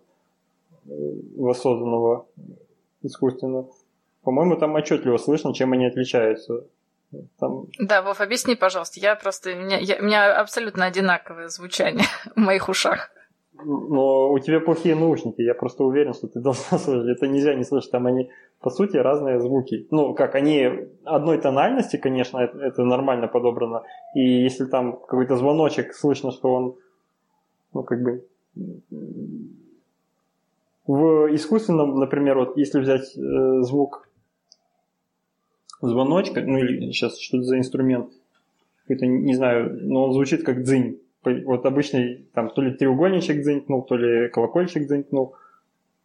воссозданного 1.36 2.26
искусственно. 3.02 3.66
По-моему, 4.22 4.56
там 4.56 4.74
отчетливо 4.74 5.18
слышно, 5.18 5.52
чем 5.54 5.72
они 5.72 5.86
отличаются. 5.86 6.64
Там, 7.38 7.66
Да, 7.78 8.02
Вов, 8.02 8.20
объясни, 8.20 8.54
пожалуйста. 8.56 8.98
Я 9.00 9.14
просто... 9.14 9.50
У 9.52 9.56
меня, 9.56 9.78
я- 9.78 9.98
у 10.00 10.02
меня 10.04 10.40
абсолютно 10.40 10.86
одинаковое 10.86 11.48
звучание 11.48 12.06
в 12.36 12.40
моих 12.40 12.68
ушах. 12.68 13.10
Но 13.66 14.32
у 14.32 14.38
тебя 14.40 14.60
плохие 14.60 14.94
наушники, 14.96 15.40
я 15.40 15.54
просто 15.54 15.84
уверен, 15.84 16.12
что 16.12 16.26
ты 16.26 16.40
должна 16.40 16.78
слышать. 16.78 17.16
Это 17.16 17.28
нельзя 17.28 17.54
не 17.54 17.64
слышать, 17.64 17.90
там 17.92 18.06
они, 18.06 18.30
по 18.60 18.70
сути, 18.70 18.96
разные 18.96 19.40
звуки. 19.40 19.86
Ну, 19.90 20.14
как, 20.14 20.34
они 20.34 20.88
одной 21.04 21.38
тональности, 21.40 21.96
конечно, 21.98 22.38
это, 22.38 22.58
это 22.58 22.82
нормально 22.84 23.28
подобрано. 23.28 23.82
И 24.16 24.20
если 24.20 24.64
там 24.66 24.92
какой-то 24.96 25.36
звоночек, 25.36 25.94
слышно, 25.94 26.32
что 26.32 26.48
он, 26.52 26.74
ну, 27.74 27.82
как 27.84 28.02
бы... 28.02 28.24
В 30.86 31.34
искусственном, 31.34 31.98
например, 31.98 32.36
вот 32.38 32.56
если 32.56 32.80
взять 32.80 33.16
э, 33.16 33.62
звук 33.62 34.08
звоночка, 35.80 36.42
ну 36.42 36.58
или 36.58 36.92
сейчас 36.92 37.18
что 37.18 37.38
это 37.38 37.46
за 37.46 37.58
инструмент, 37.58 38.10
какой-то, 38.82 39.06
не 39.06 39.34
знаю, 39.34 39.78
но 39.82 40.04
он 40.04 40.12
звучит 40.12 40.44
как 40.44 40.62
дзынь 40.62 41.00
вот 41.24 41.64
обычный, 41.66 42.26
там, 42.34 42.50
то 42.50 42.62
ли 42.62 42.72
треугольничек 42.72 43.42
дзынькнул, 43.42 43.82
то 43.82 43.96
ли 43.96 44.28
колокольчик 44.28 44.86
дзынькнул. 44.86 45.34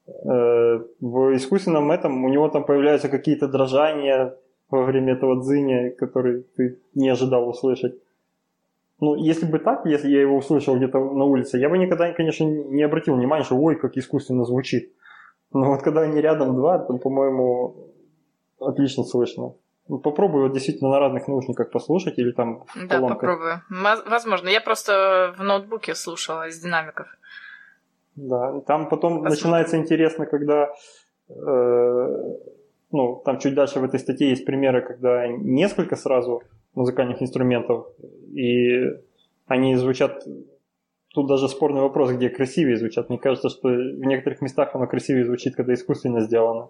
Э, 0.07 0.79
в 0.99 1.35
искусственном 1.35 1.91
этом 1.91 2.23
у 2.23 2.29
него 2.29 2.47
там 2.49 2.63
появляются 2.63 3.09
какие-то 3.09 3.47
дрожания 3.47 4.35
во 4.69 4.83
время 4.83 5.13
этого 5.13 5.41
дзыня, 5.41 5.91
которые 5.91 6.43
ты 6.55 6.77
не 6.95 7.09
ожидал 7.09 7.49
услышать. 7.49 7.95
Ну, 9.01 9.15
если 9.15 9.45
бы 9.45 9.59
так, 9.59 9.85
если 9.85 10.09
я 10.09 10.21
его 10.21 10.35
услышал 10.37 10.75
где-то 10.75 10.99
на 10.99 11.23
улице, 11.23 11.57
я 11.57 11.69
бы 11.69 11.77
никогда, 11.77 12.11
конечно, 12.13 12.43
не 12.43 12.83
обратил 12.83 13.15
внимания, 13.15 13.43
что 13.43 13.55
ой, 13.55 13.75
как 13.75 13.95
искусственно 13.97 14.43
звучит. 14.45 14.93
Но 15.53 15.65
вот 15.71 15.81
когда 15.81 16.01
они 16.01 16.19
рядом 16.21 16.55
два, 16.55 16.79
то, 16.79 16.97
по-моему, 16.97 17.87
отлично 18.59 19.03
слышно. 19.03 19.53
Ну, 19.87 19.97
попробуй 19.99 20.43
вот 20.43 20.53
действительно 20.53 20.91
на 20.91 20.99
разных 20.99 21.27
наушниках 21.27 21.71
послушать 21.71 22.19
или 22.19 22.31
там 22.31 22.65
в 22.67 22.87
Да, 22.87 22.95
колонках. 22.95 23.19
попробую. 23.19 23.61
Возможно. 24.09 24.49
Я 24.49 24.61
просто 24.61 25.33
в 25.37 25.43
ноутбуке 25.43 25.95
слушала 25.95 26.47
из 26.47 26.59
динамиков. 26.59 27.07
Да, 28.15 28.59
там 28.67 28.89
потом 28.89 29.13
Посмотрим. 29.23 29.29
начинается 29.31 29.77
интересно, 29.77 30.25
когда 30.25 30.69
э, 31.29 32.33
ну, 32.91 33.21
там 33.25 33.39
чуть 33.39 33.55
дальше 33.55 33.79
в 33.79 33.83
этой 33.83 33.99
статье 33.99 34.29
есть 34.29 34.45
примеры, 34.45 34.81
когда 34.81 35.27
несколько 35.27 35.95
сразу 35.95 36.43
музыкальных 36.75 37.21
инструментов, 37.21 37.87
и 38.33 38.93
они 39.47 39.75
звучат 39.75 40.25
Тут 41.13 41.27
даже 41.27 41.49
спорный 41.49 41.81
вопрос, 41.81 42.11
где 42.11 42.29
красивее 42.29 42.77
звучат. 42.77 43.09
Мне 43.09 43.17
кажется, 43.17 43.49
что 43.49 43.67
в 43.67 44.05
некоторых 44.05 44.41
местах 44.41 44.75
оно 44.75 44.85
красивее 44.85 45.25
звучит, 45.25 45.55
когда 45.55 45.73
искусственно 45.73 46.21
сделано. 46.21 46.69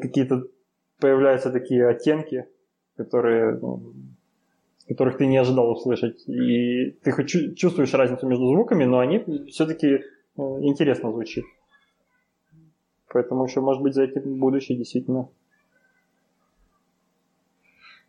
Какие-то 0.00 0.44
появляются 1.00 1.50
такие 1.50 1.88
оттенки, 1.88 2.46
которые, 2.96 3.58
ну, 3.58 3.94
которых 4.86 5.18
ты 5.18 5.26
не 5.26 5.38
ожидал 5.38 5.72
услышать. 5.72 6.26
И 6.28 6.92
ты 7.02 7.10
хоть 7.10 7.56
чувствуешь 7.56 7.94
разницу 7.94 8.26
между 8.28 8.46
звуками, 8.46 8.84
но 8.84 9.00
они 9.00 9.24
все-таки 9.48 9.86
э, 9.88 10.00
интересно 10.36 11.10
звучат. 11.10 11.44
Поэтому 13.12 13.44
еще, 13.44 13.60
может 13.60 13.82
быть, 13.82 13.94
за 13.94 14.04
этим 14.04 14.38
будущее 14.38 14.78
действительно. 14.78 15.28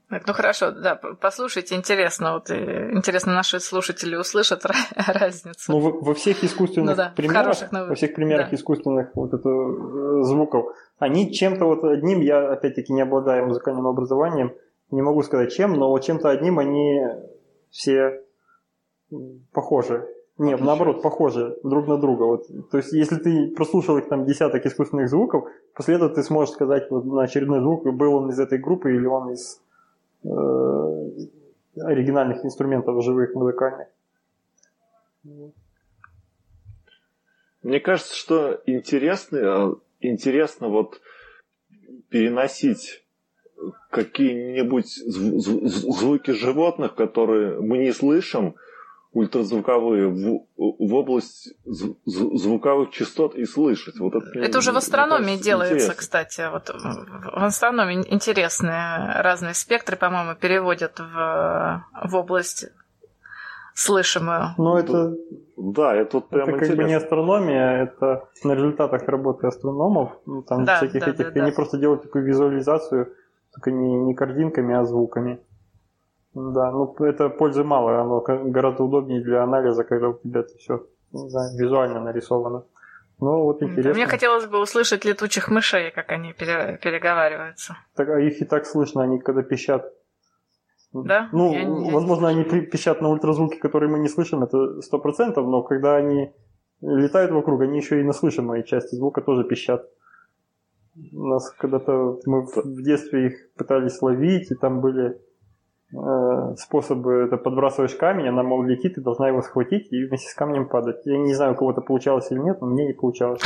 Так, 0.09 0.25
ну 0.25 0.33
хорошо, 0.33 0.71
да, 0.71 0.95
послушайте, 0.95 1.75
интересно, 1.75 2.35
вот 2.35 2.49
э, 2.49 2.91
интересно, 2.93 3.33
наши 3.33 3.59
слушатели 3.59 4.15
услышат 4.15 4.63
разницу. 4.95 5.69
Ну, 5.71 5.79
во, 5.79 5.91
во 5.99 6.13
всех 6.13 6.45
искусственных 6.45 6.91
ну, 6.91 6.95
да, 6.95 7.13
примерах, 7.13 7.57
во 7.71 7.93
всех 7.93 8.15
примерах 8.15 8.49
да. 8.49 8.55
искусственных 8.55 9.09
вот 9.15 9.33
это, 9.33 9.49
э, 9.49 10.23
звуков, 10.23 10.73
они 10.97 11.33
чем-то 11.33 11.65
вот 11.65 11.83
одним, 11.83 12.21
я 12.21 12.51
опять-таки 12.51 12.93
не 12.93 13.01
обладаю 13.01 13.47
музыкальным 13.47 13.85
образованием, 13.85 14.53
не 14.91 15.01
могу 15.01 15.23
сказать 15.23 15.53
чем, 15.53 15.73
но 15.73 15.89
вот 15.89 16.05
чем-то 16.05 16.29
одним 16.29 16.59
они 16.59 17.01
все 17.69 18.21
похожи. 19.51 20.07
Нет, 20.37 20.61
наоборот, 20.61 21.01
похожи 21.01 21.57
друг 21.63 21.87
на 21.87 21.97
друга. 21.97 22.23
Вот. 22.23 22.47
То 22.69 22.77
есть, 22.77 22.93
если 22.93 23.15
ты 23.15 23.47
прослушал 23.55 23.97
их 23.97 24.07
там 24.07 24.25
десяток 24.25 24.65
искусственных 24.65 25.09
звуков, 25.09 25.45
после 25.75 25.95
этого 25.95 26.13
ты 26.13 26.21
сможешь 26.21 26.53
сказать 26.53 26.89
вот, 26.91 27.05
на 27.05 27.23
очередной 27.23 27.59
звук, 27.59 27.91
был 27.91 28.13
он 28.13 28.29
из 28.29 28.39
этой 28.39 28.59
группы 28.59 28.95
или 28.95 29.05
он 29.05 29.31
из 29.31 29.59
оригинальных 30.23 32.43
инструментов 32.43 33.03
живых 33.03 33.35
музыкальных. 33.35 33.87
Мне 37.63 37.79
кажется, 37.79 38.15
что 38.15 38.61
интересно, 38.65 39.37
э, 39.37 39.75
интересно 39.99 40.69
вот 40.69 41.01
переносить 42.09 43.03
какие-нибудь 43.89 44.87
звуки 44.87 46.31
животных, 46.31 46.95
которые 46.95 47.59
мы 47.59 47.79
не 47.79 47.91
слышим, 47.91 48.55
ультразвуковые 49.13 50.07
в, 50.07 50.45
в 50.57 50.93
область 50.93 51.53
звуковых 51.65 52.91
частот 52.91 53.35
и 53.35 53.45
слышать. 53.45 53.99
Вот 53.99 54.15
это, 54.15 54.39
это 54.39 54.57
уже 54.59 54.71
в 54.71 54.77
астрономии 54.77 55.25
кажется, 55.25 55.43
делается, 55.43 55.75
интересно. 55.75 55.95
кстати. 55.95 56.49
Вот 56.51 56.69
в 56.69 57.43
астрономии 57.43 58.05
интересные 58.09 59.21
разные 59.21 59.53
спектры, 59.53 59.97
по-моему, 59.97 60.35
переводят 60.35 60.99
в, 60.99 61.83
в 62.05 62.15
область 62.15 62.67
слышимую. 63.73 64.55
Ну, 64.57 64.77
это... 64.77 65.15
Да, 65.55 65.95
это 65.95 66.17
вот 66.17 66.29
прям 66.29 66.49
Это 66.49 66.59
как 66.59 66.75
бы 66.75 66.83
не 66.83 66.93
астрономия, 66.93 67.83
это 67.83 68.29
на 68.43 68.53
результатах 68.53 69.07
работы 69.07 69.47
астрономов, 69.47 70.11
ну, 70.27 70.43
там 70.43 70.65
да, 70.65 70.77
всяких 70.77 70.99
да, 70.99 71.11
этих, 71.11 71.33
да, 71.33 71.41
они 71.41 71.49
да. 71.49 71.55
просто 71.55 71.79
делают 71.79 72.03
такую 72.03 72.25
визуализацию, 72.25 73.11
только 73.53 73.71
не, 73.71 73.95
не 73.95 74.13
картинками, 74.13 74.75
а 74.75 74.83
звуками. 74.85 75.39
Да, 76.37 76.71
ну 76.71 76.93
это 76.99 77.29
пользы 77.29 77.63
мало, 77.63 77.99
оно 77.99 78.19
гораздо 78.21 78.83
удобнее 78.83 79.23
для 79.23 79.43
анализа, 79.43 79.83
когда 79.83 80.09
у 80.09 80.13
тебя 80.13 80.41
это 80.41 80.55
все 80.57 80.85
не 81.11 81.29
знаю, 81.29 81.57
визуально 81.57 81.99
нарисовано. 82.01 82.63
Ну, 83.19 83.43
вот 83.43 83.63
интересно. 83.63 83.93
Мне 83.93 84.05
хотелось 84.05 84.45
бы 84.45 84.61
услышать 84.61 85.03
летучих 85.03 85.49
мышей, 85.49 85.89
как 85.91 86.11
они 86.11 86.33
пере- 86.33 86.77
переговариваются. 86.77 87.75
Так, 87.95 88.09
а 88.09 88.19
их 88.19 88.39
и 88.39 88.45
так 88.45 88.67
слышно, 88.67 89.01
они 89.01 89.19
когда 89.19 89.41
пищат. 89.41 89.91
Да? 90.93 91.29
Ну, 91.31 91.53
я, 91.53 91.91
возможно, 91.91 92.27
я... 92.27 92.33
они 92.33 92.43
пищат 92.43 93.01
на 93.01 93.09
ультразвуки, 93.09 93.57
которые 93.57 93.89
мы 93.89 93.99
не 93.99 94.07
слышим, 94.07 94.43
это 94.43 94.81
сто 94.81 94.99
процентов, 94.99 95.47
но 95.47 95.63
когда 95.63 95.95
они 95.95 96.31
летают 96.81 97.31
вокруг, 97.31 97.61
они 97.61 97.77
еще 97.77 97.99
и 97.99 98.03
на 98.03 98.13
слышимой 98.13 98.63
части 98.63 98.95
звука 98.95 99.21
тоже 99.21 99.43
пищат. 99.43 99.89
У 101.13 101.27
нас 101.27 101.49
когда-то 101.57 102.19
мы 102.25 102.45
в 102.45 102.83
детстве 102.83 103.27
их 103.27 103.53
пытались 103.55 104.01
ловить, 104.03 104.51
и 104.51 104.55
там 104.55 104.81
были 104.81 105.19
способы 106.57 107.25
это 107.25 107.37
подбрасываешь 107.37 107.95
камень, 107.95 108.27
она, 108.27 108.43
мол, 108.43 108.63
летит, 108.63 108.95
ты 108.95 109.01
должна 109.01 109.29
его 109.29 109.41
схватить 109.41 109.91
и 109.91 110.05
вместе 110.05 110.29
с 110.29 110.33
камнем 110.33 110.67
падать. 110.67 111.05
Я 111.05 111.17
не 111.17 111.33
знаю, 111.33 111.53
у 111.53 111.55
кого-то 111.55 111.81
получалось 111.81 112.29
или 112.31 112.39
нет, 112.39 112.59
но 112.61 112.67
мне 112.67 112.87
не 112.87 112.93
получалось. 112.93 113.41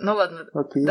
Ну 0.00 0.14
ладно. 0.14 0.46
Окей. 0.54 0.86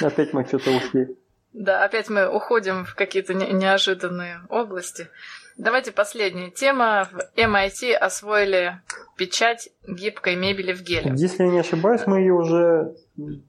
Опять 0.00 0.32
мы 0.32 0.44
что-то 0.44 0.70
ушли. 0.70 1.16
Да, 1.52 1.84
опять 1.84 2.10
мы 2.10 2.28
уходим 2.28 2.84
в 2.84 2.94
какие-то 2.94 3.32
неожиданные 3.34 4.40
области. 4.48 5.08
Давайте 5.56 5.90
последняя 5.92 6.50
тема. 6.50 7.08
В 7.10 7.38
MIT 7.38 7.92
освоили 7.94 8.80
печать 9.16 9.70
гибкой 9.88 10.36
мебели 10.36 10.72
в 10.74 10.82
геле. 10.82 11.12
Если 11.16 11.44
я 11.44 11.50
не 11.50 11.60
ошибаюсь, 11.60 12.02
мы 12.06 12.18
ее 12.20 12.34
уже 12.34 12.94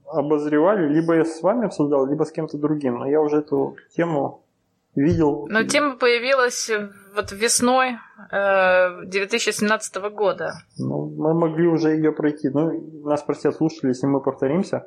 обозревали, 0.06 0.88
либо 0.88 1.14
я 1.16 1.24
с 1.24 1.42
вами 1.42 1.66
обсуждал, 1.66 2.06
либо 2.06 2.24
с 2.24 2.32
кем-то 2.32 2.56
другим. 2.56 2.98
Но 2.98 3.06
я 3.06 3.20
уже 3.20 3.38
эту 3.38 3.76
тему 3.94 4.42
видел. 4.94 5.46
Но 5.50 5.64
тема 5.64 5.96
появилась 5.96 6.70
вот 7.14 7.32
весной 7.32 7.96
э, 8.32 9.02
2017 9.04 9.96
года. 10.10 10.54
Ну, 10.78 11.10
мы 11.14 11.34
могли 11.34 11.68
уже 11.68 11.90
ее 11.90 12.12
пройти. 12.12 12.48
Ну, 12.48 13.02
нас 13.04 13.22
простят 13.22 13.54
слушатели, 13.56 13.88
если 13.88 14.06
мы 14.06 14.20
повторимся. 14.22 14.86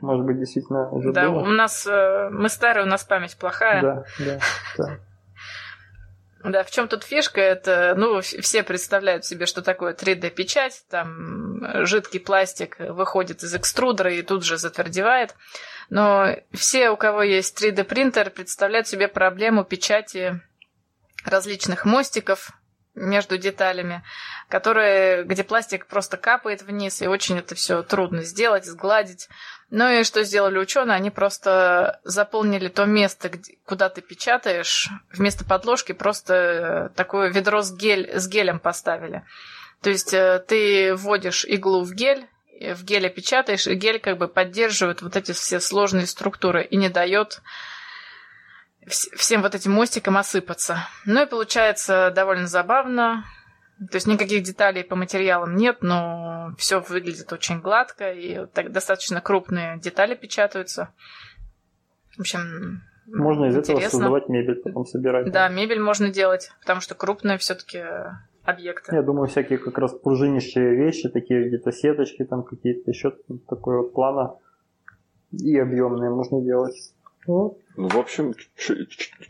Может 0.00 0.24
быть, 0.26 0.38
действительно 0.38 0.90
уже 0.90 1.12
Да, 1.12 1.28
было. 1.28 1.40
у 1.40 1.46
нас, 1.46 1.86
э, 1.86 2.28
мы 2.30 2.48
старые, 2.48 2.84
у 2.84 2.88
нас 2.88 3.04
память 3.04 3.36
плохая. 3.38 3.82
Да, 3.82 4.04
да, 4.18 4.38
да. 4.76 4.98
Да, 6.42 6.64
в 6.64 6.70
чем 6.70 6.88
тут 6.88 7.04
фишка? 7.04 7.40
Это, 7.40 7.94
ну, 7.96 8.20
все 8.20 8.62
представляют 8.62 9.26
себе, 9.26 9.44
что 9.44 9.60
такое 9.60 9.92
3D-печать. 9.94 10.84
Там 10.88 11.84
жидкий 11.84 12.18
пластик 12.18 12.78
выходит 12.78 13.42
из 13.42 13.54
экструдера 13.54 14.12
и 14.12 14.22
тут 14.22 14.44
же 14.44 14.56
затвердевает. 14.56 15.34
Но 15.90 16.34
все, 16.52 16.90
у 16.90 16.96
кого 16.96 17.22
есть 17.22 17.62
3D-принтер, 17.62 18.30
представляют 18.30 18.88
себе 18.88 19.06
проблему 19.06 19.64
печати 19.64 20.40
различных 21.26 21.84
мостиков 21.84 22.52
между 22.94 23.36
деталями, 23.36 24.02
которые, 24.50 25.22
где 25.24 25.44
пластик 25.44 25.86
просто 25.86 26.16
капает 26.16 26.62
вниз, 26.62 27.00
и 27.00 27.06
очень 27.06 27.38
это 27.38 27.54
все 27.54 27.82
трудно 27.82 28.24
сделать, 28.24 28.66
сгладить. 28.66 29.28
Ну 29.70 29.88
и 29.88 30.02
что 30.02 30.24
сделали 30.24 30.58
ученые? 30.58 30.96
Они 30.96 31.10
просто 31.10 32.00
заполнили 32.02 32.68
то 32.68 32.84
место, 32.84 33.28
где, 33.28 33.56
куда 33.64 33.88
ты 33.88 34.00
печатаешь, 34.00 34.88
вместо 35.12 35.44
подложки 35.44 35.92
просто 35.92 36.34
э, 36.34 36.88
такое 36.96 37.30
ведро 37.30 37.62
с, 37.62 37.72
гель, 37.72 38.10
с 38.12 38.26
гелем 38.26 38.58
поставили. 38.58 39.24
То 39.80 39.90
есть 39.90 40.12
э, 40.12 40.44
ты 40.46 40.96
вводишь 40.96 41.44
иглу 41.44 41.84
в 41.84 41.94
гель, 41.94 42.26
в 42.60 42.82
геле 42.82 43.08
печатаешь, 43.08 43.68
и 43.68 43.74
гель 43.74 44.00
как 44.00 44.18
бы 44.18 44.26
поддерживает 44.26 45.00
вот 45.00 45.14
эти 45.14 45.30
все 45.30 45.60
сложные 45.60 46.06
структуры 46.06 46.64
и 46.64 46.76
не 46.76 46.88
дает 46.88 47.40
всем 48.88 49.42
вот 49.42 49.54
этим 49.54 49.72
мостиком 49.72 50.16
осыпаться. 50.16 50.88
Ну 51.04 51.22
и 51.22 51.26
получается 51.26 52.10
довольно 52.12 52.48
забавно. 52.48 53.24
То 53.88 53.96
есть 53.96 54.06
никаких 54.06 54.42
деталей 54.42 54.84
по 54.84 54.94
материалам 54.94 55.56
нет, 55.56 55.78
но 55.80 56.52
все 56.58 56.80
выглядит 56.80 57.32
очень 57.32 57.60
гладко, 57.60 58.12
и 58.12 58.46
так 58.52 58.72
достаточно 58.72 59.22
крупные 59.22 59.78
детали 59.80 60.14
печатаются. 60.14 60.90
В 62.16 62.20
общем, 62.20 62.82
можно 63.06 63.46
из 63.46 63.56
интересно. 63.56 63.80
этого 63.80 63.88
создавать 63.88 64.28
мебель, 64.28 64.56
потом 64.56 64.84
собирать. 64.84 65.32
Да, 65.32 65.48
мебель 65.48 65.80
можно 65.80 66.10
делать, 66.10 66.50
потому 66.60 66.82
что 66.82 66.94
крупные 66.94 67.38
все-таки 67.38 67.82
объекты. 68.44 68.94
Я 68.94 69.02
думаю, 69.02 69.28
всякие 69.28 69.58
как 69.58 69.78
раз 69.78 69.94
пружинищие 69.94 70.74
вещи, 70.76 71.08
такие 71.08 71.48
где-то 71.48 71.72
сеточки, 71.72 72.24
там 72.24 72.42
какие-то 72.42 72.90
еще 72.90 73.16
такой 73.48 73.78
вот 73.78 73.94
плана 73.94 74.36
и 75.32 75.56
объемные 75.58 76.10
можно 76.10 76.42
делать. 76.42 76.94
Вот. 77.26 77.58
Ну, 77.76 77.88
в 77.88 77.96
общем, 77.96 78.34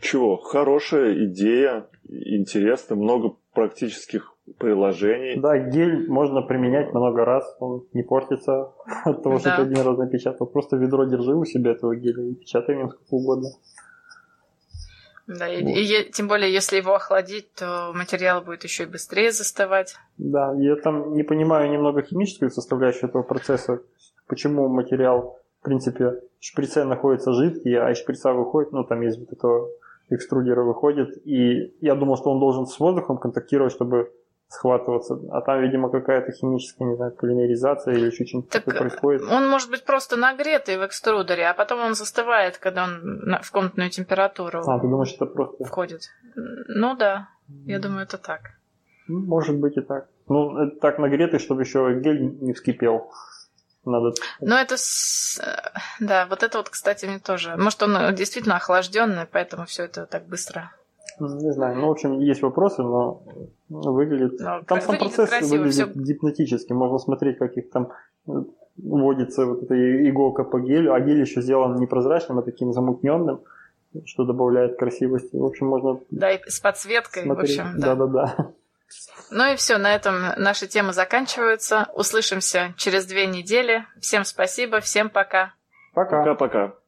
чего? 0.01 0.37
Хорошая 0.37 1.25
идея, 1.25 1.87
интересно, 2.07 2.95
много 2.95 3.35
практических 3.53 4.30
приложений. 4.57 5.39
Да, 5.39 5.57
гель 5.57 6.09
можно 6.09 6.41
применять 6.41 6.93
много 6.93 7.25
раз, 7.25 7.43
он 7.59 7.85
не 7.93 8.03
портится 8.03 8.73
от 9.05 9.23
того, 9.23 9.35
да. 9.35 9.39
что 9.39 9.55
ты 9.57 9.61
один 9.63 9.85
раз 9.85 9.97
напечатал. 9.97 10.47
Просто 10.47 10.77
ведро 10.77 11.05
держи 11.05 11.35
у 11.35 11.45
себя 11.45 11.71
этого 11.71 11.95
геля 11.95 12.23
и 12.23 12.35
печатай 12.35 12.79
им 12.79 12.89
сколько 12.89 13.13
угодно. 13.13 13.49
Да, 15.27 15.47
вот. 15.47 15.53
и, 15.53 15.83
и 15.83 16.11
тем 16.11 16.27
более, 16.27 16.51
если 16.51 16.77
его 16.77 16.95
охладить, 16.95 17.53
то 17.53 17.91
материал 17.93 18.41
будет 18.41 18.63
еще 18.63 18.83
и 18.83 18.87
быстрее 18.87 19.31
застывать. 19.31 19.95
Да, 20.17 20.53
я 20.57 20.75
там 20.75 21.13
не 21.13 21.23
понимаю 21.23 21.71
немного 21.71 22.01
химическую 22.01 22.51
составляющую 22.51 23.09
этого 23.09 23.23
процесса, 23.23 23.81
почему 24.27 24.67
материал, 24.67 25.39
в 25.61 25.65
принципе, 25.65 26.21
в 26.39 26.43
шприце 26.43 26.83
находится 26.83 27.33
жидкий, 27.33 27.79
а 27.79 27.91
из 27.91 27.99
шприца 27.99 28.33
выходит, 28.33 28.71
ну, 28.71 28.83
там 28.83 29.01
есть 29.01 29.19
вот 29.19 29.31
этого 29.31 29.69
экструдера 30.09 30.63
выходит, 30.63 31.25
и 31.25 31.73
я 31.79 31.95
думал, 31.95 32.17
что 32.17 32.31
он 32.31 32.39
должен 32.39 32.65
с 32.65 32.77
воздухом 32.79 33.17
контактировать, 33.17 33.71
чтобы 33.71 34.11
схватываться. 34.51 35.17
А 35.31 35.41
там, 35.41 35.61
видимо, 35.61 35.89
какая-то 35.89 36.33
химическая, 36.33 36.87
не 36.87 36.95
знаю, 36.95 37.13
полимеризация 37.13 37.93
или 37.93 38.07
еще 38.07 38.25
что-нибудь 38.25 38.49
такое 38.49 38.75
происходит. 38.75 39.21
Он 39.23 39.49
может 39.49 39.69
быть 39.69 39.85
просто 39.85 40.17
нагретый 40.17 40.77
в 40.77 40.85
экструдере, 40.85 41.47
а 41.47 41.53
потом 41.53 41.79
он 41.79 41.95
застывает, 41.95 42.57
когда 42.57 42.83
он 42.83 43.23
в 43.41 43.51
комнатную 43.51 43.89
температуру 43.89 44.61
А, 44.67 44.79
ты 44.79 44.87
думаешь, 44.87 45.13
это 45.13 45.25
просто... 45.25 45.63
Входит. 45.63 46.01
Ну 46.35 46.95
да, 46.97 47.29
я 47.65 47.79
думаю, 47.79 48.03
это 48.03 48.17
так. 48.17 48.41
Ну, 49.07 49.19
может 49.19 49.57
быть 49.57 49.77
и 49.77 49.81
так. 49.81 50.09
Ну, 50.27 50.57
это 50.57 50.79
так 50.79 50.99
нагретый, 50.99 51.39
чтобы 51.39 51.61
еще 51.61 51.99
гель 52.01 52.21
не 52.41 52.53
вскипел. 52.53 53.09
Надо... 53.85 54.13
Ну, 54.41 54.55
это... 54.55 54.75
С... 54.77 55.41
Да, 56.01 56.25
вот 56.25 56.43
это 56.43 56.57
вот, 56.57 56.69
кстати, 56.69 57.05
мне 57.05 57.19
тоже... 57.19 57.55
Может, 57.55 57.81
он 57.83 58.13
действительно 58.15 58.57
охлажденный, 58.57 59.25
поэтому 59.31 59.65
все 59.65 59.85
это 59.85 60.05
так 60.05 60.25
быстро 60.27 60.71
не 61.19 61.51
знаю, 61.51 61.77
ну, 61.77 61.87
в 61.87 61.91
общем, 61.91 62.19
есть 62.19 62.41
вопросы, 62.41 62.81
но 62.81 63.23
выглядит... 63.69 64.39
Но 64.39 64.61
там 64.63 64.81
сам 64.81 64.97
процесс 64.97 65.29
красиво, 65.29 65.57
выглядит 65.57 65.89
все... 65.91 65.99
гипнотически. 65.99 66.73
Можно 66.73 66.97
смотреть, 66.99 67.37
как 67.37 67.57
их 67.57 67.69
там 67.69 67.91
э, 68.27 68.31
вводится 68.77 69.45
вот 69.45 69.63
эта 69.63 70.09
иголка 70.09 70.43
по 70.43 70.59
гелю, 70.59 70.93
а 70.93 70.99
гель 70.99 71.21
еще 71.21 71.41
сделан 71.41 71.75
непрозрачным, 71.75 72.39
а 72.39 72.41
таким 72.41 72.73
замутненным, 72.73 73.41
что 74.05 74.25
добавляет 74.25 74.77
красивости. 74.77 75.35
В 75.35 75.45
общем, 75.45 75.67
можно... 75.67 75.99
Да, 76.09 76.31
и 76.31 76.39
с 76.49 76.59
подсветкой, 76.59 77.23
смотреть. 77.23 77.57
в 77.57 77.59
общем, 77.61 77.79
да. 77.79 77.95
Да-да-да. 77.95 78.51
Ну 79.31 79.53
и 79.53 79.55
все, 79.55 79.77
на 79.77 79.95
этом 79.95 80.15
наши 80.37 80.67
темы 80.67 80.93
заканчиваются. 80.93 81.87
Услышимся 81.93 82.73
через 82.77 83.05
две 83.05 83.25
недели. 83.25 83.85
Всем 83.99 84.25
спасибо, 84.25 84.81
всем 84.81 85.09
пока. 85.09 85.53
Пока. 85.93 86.19
Пока-пока. 86.19 86.80